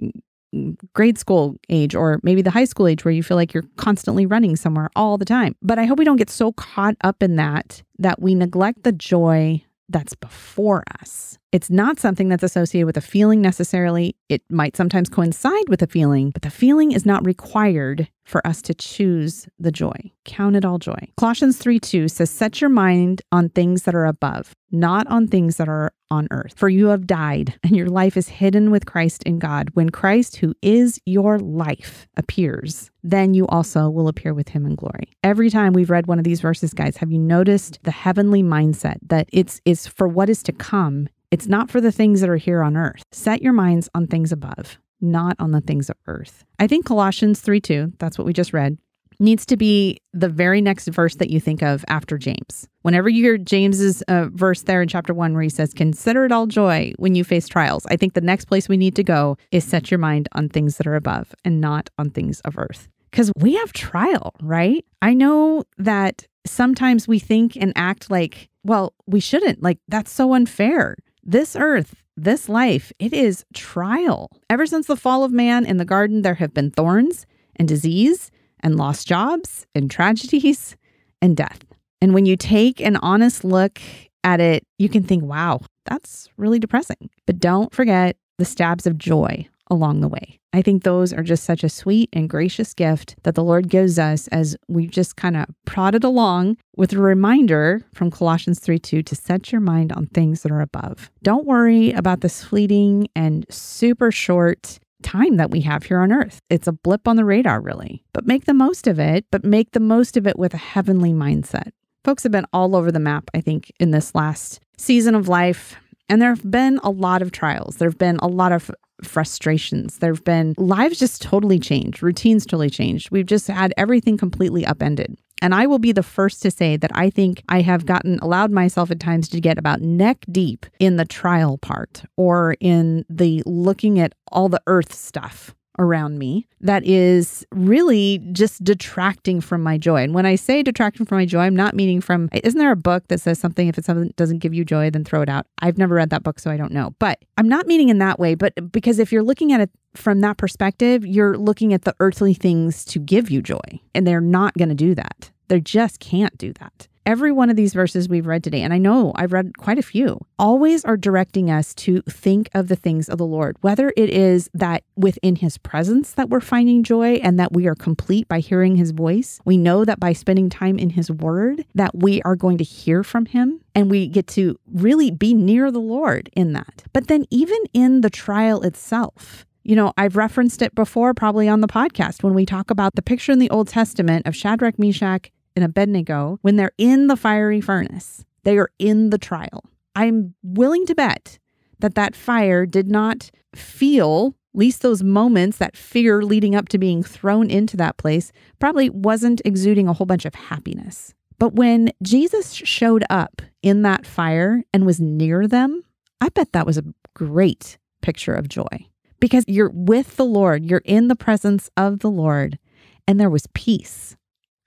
grade 0.95 1.19
school 1.19 1.57
age 1.69 1.95
or 1.95 2.21
maybe 2.23 2.43
the 2.43 2.51
high 2.51 2.65
school 2.65 2.87
age 2.87 3.05
where 3.05 3.13
you 3.13 3.23
feel 3.23 3.37
like 3.37 3.53
you're 3.53 3.65
constantly 3.77 4.27
running 4.27 4.57
somewhere 4.57 4.91
all 4.97 5.19
the 5.19 5.25
time. 5.25 5.55
But 5.63 5.79
I 5.79 5.85
hope 5.85 5.99
we 5.99 6.05
don't 6.05 6.17
get 6.17 6.31
so 6.31 6.53
caught 6.53 6.97
up 7.03 7.23
in 7.23 7.37
that 7.37 7.83
that 7.99 8.21
we 8.21 8.35
neglect 8.35 8.85
the 8.85 8.93
joy 8.93 9.65
that's 9.89 10.15
before 10.15 10.85
us. 11.01 11.39
It's 11.51 11.71
not 11.71 11.99
something 11.99 12.29
that's 12.29 12.43
associated 12.43 12.87
with 12.87 12.99
a 12.99 13.03
feeling 13.03 13.41
necessarily. 13.41 14.15
It 14.29 14.43
might 14.51 14.77
sometimes 14.77 15.09
coincide 15.09 15.69
with 15.69 15.81
a 15.81 15.87
feeling, 15.87 16.31
but 16.31 16.43
the 16.43 16.51
feeling 16.51 16.93
is 16.93 17.07
not 17.07 17.25
required 17.25 18.09
for 18.25 18.47
us 18.47 18.61
to 18.63 18.75
choose 18.75 19.49
the 19.59 19.73
joy. 19.73 20.13
Count 20.27 20.57
it 20.57 20.65
all 20.65 20.79
joy. 20.79 21.09
Colossians 21.17 21.57
3 21.57 21.81
2 21.81 22.09
says, 22.09 22.31
Set 22.31 22.61
your 22.61 22.69
mind 22.71 23.23
on 23.33 23.49
things 23.49 23.85
that 23.85 23.95
are 23.95 24.05
above, 24.05 24.53
not 24.71 25.07
on 25.07 25.27
things 25.27 25.57
that 25.57 25.69
are 25.69 25.93
on 26.11 26.29
earth. 26.31 26.55
For 26.57 26.69
you 26.69 26.87
have 26.89 27.07
died, 27.07 27.59
and 27.63 27.77
your 27.77 27.89
life 27.89 28.17
is 28.17 28.29
hidden 28.29 28.71
with 28.71 28.87
Christ 28.87 29.23
in 29.25 29.39
God. 29.39 29.71
When 29.75 29.91
Christ, 29.91 30.37
who 30.37 30.55
is 30.63 31.01
your 31.07 31.39
life, 31.39 32.07
appears, 32.17 32.91
then 33.03 33.35
you 33.35 33.47
also 33.47 33.89
will 33.89 34.09
appear 34.09 34.35
with 34.35 34.49
him 34.49 34.67
in 34.67 34.75
glory. 34.75 35.13
Every 35.23 35.51
time 35.51 35.73
we've 35.73 35.91
read 35.91 36.07
one 36.07 36.19
of 36.19 36.25
these 36.25 36.41
verses, 36.41 36.75
guys, 36.75 36.97
have 36.99 37.11
you 37.11 37.19
noticed 37.19 37.79
the 37.83 37.91
heavenly 37.91 38.43
mindset 38.43 38.99
that 39.07 39.29
it's, 39.33 39.61
it's 39.65 39.87
for 39.87 40.09
what 40.09 40.29
is 40.29 40.43
to 40.45 40.53
come 40.53 41.09
it's 41.31 41.47
not 41.47 41.71
for 41.71 41.81
the 41.81 41.93
things 41.93 42.21
that 42.21 42.31
are 42.31 42.37
here 42.37 42.63
on 42.63 42.77
earth. 42.77 43.03
Set 43.13 43.43
your 43.43 43.53
minds 43.53 43.89
on 43.95 44.07
things 44.07 44.33
above, 44.33 44.79
not 45.01 45.37
on 45.39 45.51
the 45.51 45.61
things 45.61 45.91
of 45.91 45.97
earth. 46.07 46.45
I 46.59 46.67
think 46.67 46.87
Colossians 46.87 47.41
3 47.41 47.61
2, 47.61 47.93
that's 47.99 48.17
what 48.17 48.27
we 48.27 48.33
just 48.33 48.55
read, 48.55 48.79
needs 49.21 49.45
to 49.47 49.57
be 49.57 50.01
the 50.13 50.29
very 50.29 50.61
next 50.61 50.89
verse 50.89 51.17
that 51.17 51.31
you 51.31 51.41
think 51.41 51.63
of 51.63 51.85
after 51.89 52.19
James. 52.19 52.69
Whenever 52.83 53.09
you 53.09 53.23
hear 53.23 53.39
James's 53.39 54.03
uh, 54.03 54.27
verse 54.31 54.63
there 54.63 54.81
in 54.81 54.89
chapter 54.89 55.13
1 55.13 55.33
where 55.33 55.43
he 55.43 55.49
says 55.49 55.75
consider 55.75 56.25
it 56.25 56.33
all 56.33 56.47
joy 56.47 56.93
when 56.99 57.15
you 57.15 57.25
face 57.25 57.49
trials, 57.49 57.85
I 57.87 57.97
think 57.97 58.15
the 58.15 58.21
next 58.21 58.47
place 58.47 58.69
we 58.69 58.77
need 58.77 58.97
to 58.97 59.05
go 59.05 59.37
is 59.51 59.65
set 59.65 59.91
your 59.91 59.99
mind 59.99 60.29
on 60.33 60.49
things 60.49 60.77
that 60.77 60.87
are 60.87 60.95
above 60.95 61.35
and 61.45 61.61
not 61.61 61.91
on 61.99 62.11
things 62.11 62.41
of 62.41 62.59
earth. 62.59 62.89
Cuz 63.13 63.33
we 63.37 63.55
have 63.55 63.73
trial, 63.73 64.35
right? 64.41 64.85
I 65.03 65.15
know 65.15 65.65
that 65.79 66.27
sometimes 66.47 67.09
we 67.09 67.19
think 67.19 67.57
and 67.57 67.73
act 67.77 68.11
like, 68.11 68.49
well, 68.65 68.95
we 69.07 69.21
shouldn't. 69.21 69.63
Like 69.63 69.79
that's 69.89 70.13
so 70.13 70.35
unfair. 70.35 70.97
This 71.25 71.57
earth, 71.57 72.03
this 72.17 72.49
life, 72.49 72.93
it 72.99 73.13
is 73.13 73.45
trial. 73.53 74.31
Ever 74.49 74.67
since 74.67 74.87
the 74.87 74.97
fall 74.97 75.25
of 75.25 75.33
man 75.33 75.67
in 75.67 75.77
the 75.77 75.85
garden, 75.85 76.23
there 76.23 76.35
have 76.35 76.55
been 76.55 76.71
thorns 76.71 77.27
and 77.57 77.69
disease 77.69 78.31
and 78.61 78.77
lost 78.77 79.07
jobs 79.07 79.67
and 79.75 79.91
tragedies 79.91 80.77
and 81.21 81.37
death. 81.37 81.61
And 82.01 82.15
when 82.15 82.27
you 82.27 82.37
take 82.37 82.81
an 82.81 82.97
honest 82.97 83.45
look 83.45 83.81
at 84.25 84.41
it, 84.41 84.65
you 84.79 84.89
can 84.89 85.03
think, 85.03 85.25
wow, 85.25 85.61
that's 85.85 86.29
really 86.37 86.59
depressing. 86.59 87.11
But 87.27 87.39
don't 87.39 87.75
forget 87.75 88.17
the 88.39 88.45
stabs 88.45 88.87
of 88.87 88.99
joy 88.99 89.49
along 89.71 90.01
the 90.01 90.09
way. 90.09 90.39
I 90.53 90.63
think 90.63 90.83
those 90.83 91.13
are 91.13 91.23
just 91.23 91.45
such 91.45 91.63
a 91.63 91.69
sweet 91.69 92.09
and 92.13 92.29
gracious 92.29 92.73
gift 92.73 93.17
that 93.25 93.35
the 93.35 93.45
Lord 93.45 93.69
gives 93.69 93.99
us 93.99 94.29
as 94.29 94.57
we 94.67 94.87
just 94.87 95.17
kind 95.17 95.37
of 95.37 95.47
prodded 95.67 96.05
along 96.05 96.57
with 96.77 96.95
a 96.95 96.99
reminder 96.99 97.83
from 97.93 98.11
Colossians 98.11 98.59
3 98.59 98.79
2 98.79 99.03
to 99.03 99.15
set 99.15 99.53
your 99.53 99.61
mind 99.61 99.93
on 99.93 100.07
things 100.07 100.43
that 100.43 100.53
are 100.53 100.63
above. 100.63 101.11
Don't 101.23 101.47
worry 101.47 101.93
about 101.93 102.23
this 102.23 102.43
fleeting 102.43 103.09
and 103.15 103.45
super 103.51 104.11
short 104.11 104.79
time 105.03 105.37
that 105.37 105.51
we 105.51 105.61
have 105.63 105.85
here 105.85 106.01
on 106.01 106.13
earth. 106.13 106.41
It's 106.51 106.67
a 106.67 106.73
blip 106.73 107.07
on 107.09 107.17
the 107.17 107.25
radar, 107.25 107.61
really. 107.61 108.05
But 108.13 108.27
make 108.27 108.45
the 108.45 108.55
most 108.55 108.87
of 108.87 108.99
it, 108.99 109.27
but 109.31 109.45
make 109.45 109.73
the 109.73 109.81
most 109.81 110.17
of 110.17 110.27
it 110.27 110.39
with 110.39 110.55
a 110.55 110.59
heavenly 110.59 111.13
mindset. 111.13 111.71
Folks 112.05 112.23
have 112.23 112.33
been 112.33 112.47
all 112.53 112.77
over 112.77 112.91
the 112.91 113.01
map, 113.01 113.31
I 113.35 113.41
think, 113.41 113.73
in 113.79 113.91
this 113.91 114.15
last 114.15 114.61
season 114.77 115.15
of 115.15 115.29
life. 115.29 115.77
And 116.09 116.23
there 116.23 116.31
have 116.31 116.51
been 116.51 116.81
a 116.83 116.91
lot 116.91 117.23
of 117.23 117.33
trials. 117.33 117.77
There 117.77 117.89
have 117.89 117.99
been 117.99 118.17
a 118.19 118.29
lot 118.29 118.53
of 118.53 118.71
frustrations. 119.03 119.99
There 119.99 120.13
have 120.13 120.25
been 120.25 120.55
lives 120.57 120.99
just 120.99 121.23
totally 121.23 121.59
changed, 121.59 122.03
routines 122.03 122.47
totally 122.47 122.71
changed. 122.71 123.11
We've 123.11 123.27
just 123.27 123.47
had 123.47 123.75
everything 123.77 124.17
completely 124.17 124.65
upended. 124.65 125.19
And 125.41 125.55
I 125.55 125.67
will 125.67 125.79
be 125.79 125.93
the 125.93 126.03
first 126.03 126.43
to 126.43 126.51
say 126.51 126.77
that 126.77 126.91
I 126.95 127.11
think 127.11 127.43
I 127.49 127.61
have 127.61 127.87
gotten 127.87 128.19
allowed 128.21 128.51
myself 128.51 128.91
at 128.91 129.01
times 129.01 129.29
to 129.29 129.41
get 129.41 129.59
about 129.59 129.81
neck 129.81 130.25
deep 130.31 130.67
in 130.79 130.97
the 130.97 131.05
trial 131.05 131.59
part 131.59 132.03
or 132.17 132.57
in 132.61 133.05
the 133.09 133.43
looking 133.47 133.99
at 133.99 134.15
all 134.33 134.49
the 134.49 134.63
earth 134.67 134.95
stuff 134.95 135.55
around 135.79 136.19
me 136.19 136.47
that 136.61 136.85
is 136.85 137.47
really 137.53 138.19
just 138.33 138.63
detracting 138.65 139.41
from 139.41 139.63
my 139.63 139.79
joy. 139.79 140.03
And 140.03 140.15
when 140.15 140.27
I 140.27 140.35
say 140.35 140.63
detracting 140.63 141.07
from 141.07 141.19
my 141.19 141.25
joy, 141.25 141.41
I'm 141.41 141.57
not 141.57 141.75
meaning 141.75 142.01
from, 142.01 142.29
isn't 142.33 142.59
there 142.59 142.73
a 142.73 142.77
book 142.77 143.07
that 143.09 143.21
says 143.21 143.39
something, 143.39 143.69
if 143.69 143.79
it's 143.79 143.87
something 143.87 144.13
doesn't 144.17 144.39
give 144.39 144.53
you 144.55 144.65
joy, 144.65 144.91
then 144.91 145.05
throw 145.05 145.23
it 145.23 145.29
out? 145.29 145.47
I've 145.61 145.79
never 145.79 145.95
read 145.95 146.11
that 146.11 146.23
book, 146.23 146.41
so 146.41 146.51
I 146.51 146.57
don't 146.57 146.73
know. 146.73 146.95
But 146.99 147.25
I'm 147.37 147.49
not 147.49 147.67
meaning 147.67 147.89
in 147.89 147.99
that 147.99 148.19
way, 148.19 148.35
but 148.35 148.73
because 148.73 148.99
if 148.99 149.13
you're 149.13 149.23
looking 149.23 149.53
at 149.53 149.61
it 149.61 149.71
from 149.95 150.21
that 150.21 150.37
perspective, 150.37 151.07
you're 151.07 151.37
looking 151.37 151.73
at 151.73 151.83
the 151.83 151.95
earthly 152.01 152.35
things 152.35 152.85
to 152.87 152.99
give 152.99 153.31
you 153.31 153.41
joy, 153.41 153.81
and 153.95 154.07
they're 154.07 154.21
not 154.21 154.55
going 154.55 154.69
to 154.69 154.75
do 154.75 154.95
that. 154.95 155.31
They 155.49 155.61
just 155.61 156.01
can't 156.01 156.37
do 156.37 156.53
that. 156.55 156.89
Every 157.09 157.33
one 157.33 157.49
of 157.49 157.57
these 157.57 157.73
verses 157.73 158.07
we've 158.07 158.27
read 158.27 158.45
today, 158.45 158.61
and 158.61 158.75
I 158.75 158.77
know 158.77 159.13
I've 159.17 159.33
read 159.33 159.57
quite 159.57 159.79
a 159.79 159.83
few, 159.83 160.21
always 160.39 160.85
are 160.85 160.97
directing 160.99 161.51
us 161.51 161.75
to 161.77 162.03
think 162.03 162.51
of 162.53 162.69
the 162.69 162.77
things 162.77 163.09
of 163.09 163.17
the 163.17 163.25
Lord, 163.25 163.57
whether 163.63 163.95
it 163.97 164.11
is 164.11 164.51
that 164.53 164.85
within 164.95 165.37
his 165.37 165.57
presence 165.57 166.13
that 166.13 166.29
we're 166.29 166.41
finding 166.41 166.83
joy 166.83 167.15
and 167.15 167.41
that 167.41 167.55
we 167.55 167.67
are 167.67 167.75
complete 167.75 168.29
by 168.29 168.41
hearing 168.41 168.77
his 168.77 168.91
voice. 168.91 169.41
We 169.47 169.57
know 169.57 169.87
that 169.87 169.99
by 169.99 170.13
spending 170.13 170.51
time 170.51 170.79
in 170.79 170.91
his 170.91 171.11
word 171.11 171.65
that 171.75 171.97
we 171.97 172.21
are 172.23 172.37
going 172.37 172.59
to 172.59 172.65
hear 172.65 173.03
from 173.03 173.25
him 173.25 173.63
and 173.75 173.91
we 173.91 174.07
get 174.07 174.27
to 174.29 174.61
really 174.71 175.11
be 175.11 175.33
near 175.33 175.71
the 175.71 175.81
Lord 175.81 176.29
in 176.37 176.53
that. 176.53 176.85
But 176.93 177.09
then 177.09 177.25
even 177.31 177.59
in 177.73 178.03
the 178.03 178.11
trial 178.11 178.61
itself, 178.61 179.47
you 179.65 179.77
know, 179.77 179.93
I've 179.97 180.17
referenced 180.17 180.63
it 180.63 180.75
before, 180.75 181.15
probably 181.15 181.49
on 181.49 181.63
the 181.63 181.69
podcast, 181.69 182.23
when 182.23 182.35
we 182.35 182.45
talk 182.47 182.71
about 182.71 182.95
the 182.95 183.03
picture 183.03 183.33
in 183.33 183.39
the 183.39 183.51
Old 183.51 183.69
Testament 183.69 184.27
of 184.27 184.37
Shadrach, 184.37 184.79
Meshach, 184.79 185.31
and 185.59 185.65
Abednego 185.65 186.39
when 186.43 186.55
they're 186.55 186.73
in 186.79 187.09
the 187.09 187.17
fiery 187.17 187.61
furnace. 187.61 188.25
They 188.45 188.57
are 188.59 188.71
in 188.79 189.11
the 189.11 189.19
trial. 189.19 189.65
I'm 189.97 190.35
willing 190.45 190.87
to 190.87 190.95
bet 190.95 191.41
that 191.81 191.97
that 191.97 192.15
fire 192.15 192.65
did 192.65 192.89
not 192.89 193.33
feel, 193.55 194.37
at 194.55 194.59
least 194.59 194.83
those 194.83 195.03
moments, 195.03 195.59
that 195.59 195.77
fear 195.77 196.23
leading 196.23 196.55
up 196.55 196.69
to 196.69 196.79
being 196.79 197.03
thrown 197.03 197.51
into 197.51 197.77
that 197.77 197.97
place, 197.97 198.31
probably 198.61 198.89
wasn't 198.91 199.43
exuding 199.45 199.89
a 199.89 199.93
whole 199.93 200.07
bunch 200.07 200.25
of 200.25 200.37
happiness. 200.37 201.15
But 201.41 201.55
when 201.55 201.91
Jesus 202.03 202.53
showed 202.53 203.05
up 203.11 203.43
in 203.63 203.83
that 203.83 204.07
fire 204.07 204.63
and 204.73 204.87
was 204.87 205.01
near 205.01 205.49
them, 205.49 205.83
I 206.21 206.29
bet 206.29 206.53
that 206.53 206.67
was 206.67 206.79
a 206.79 206.85
great 207.15 207.79
picture 208.03 208.35
of 208.35 208.49
joy 208.49 208.87
because 209.19 209.45
you're 209.49 209.71
with 209.73 210.17
the 210.17 210.25
Lord, 210.25 210.65
you're 210.65 210.83
in 210.85 211.09
the 211.09 211.17
presence 211.17 211.71
of 211.77 212.01
the 212.01 212.11
Lord, 212.11 212.59
and 213.07 213.19
there 213.19 213.31
was 213.31 213.49
peace, 213.55 214.17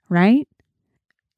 right? 0.08 0.46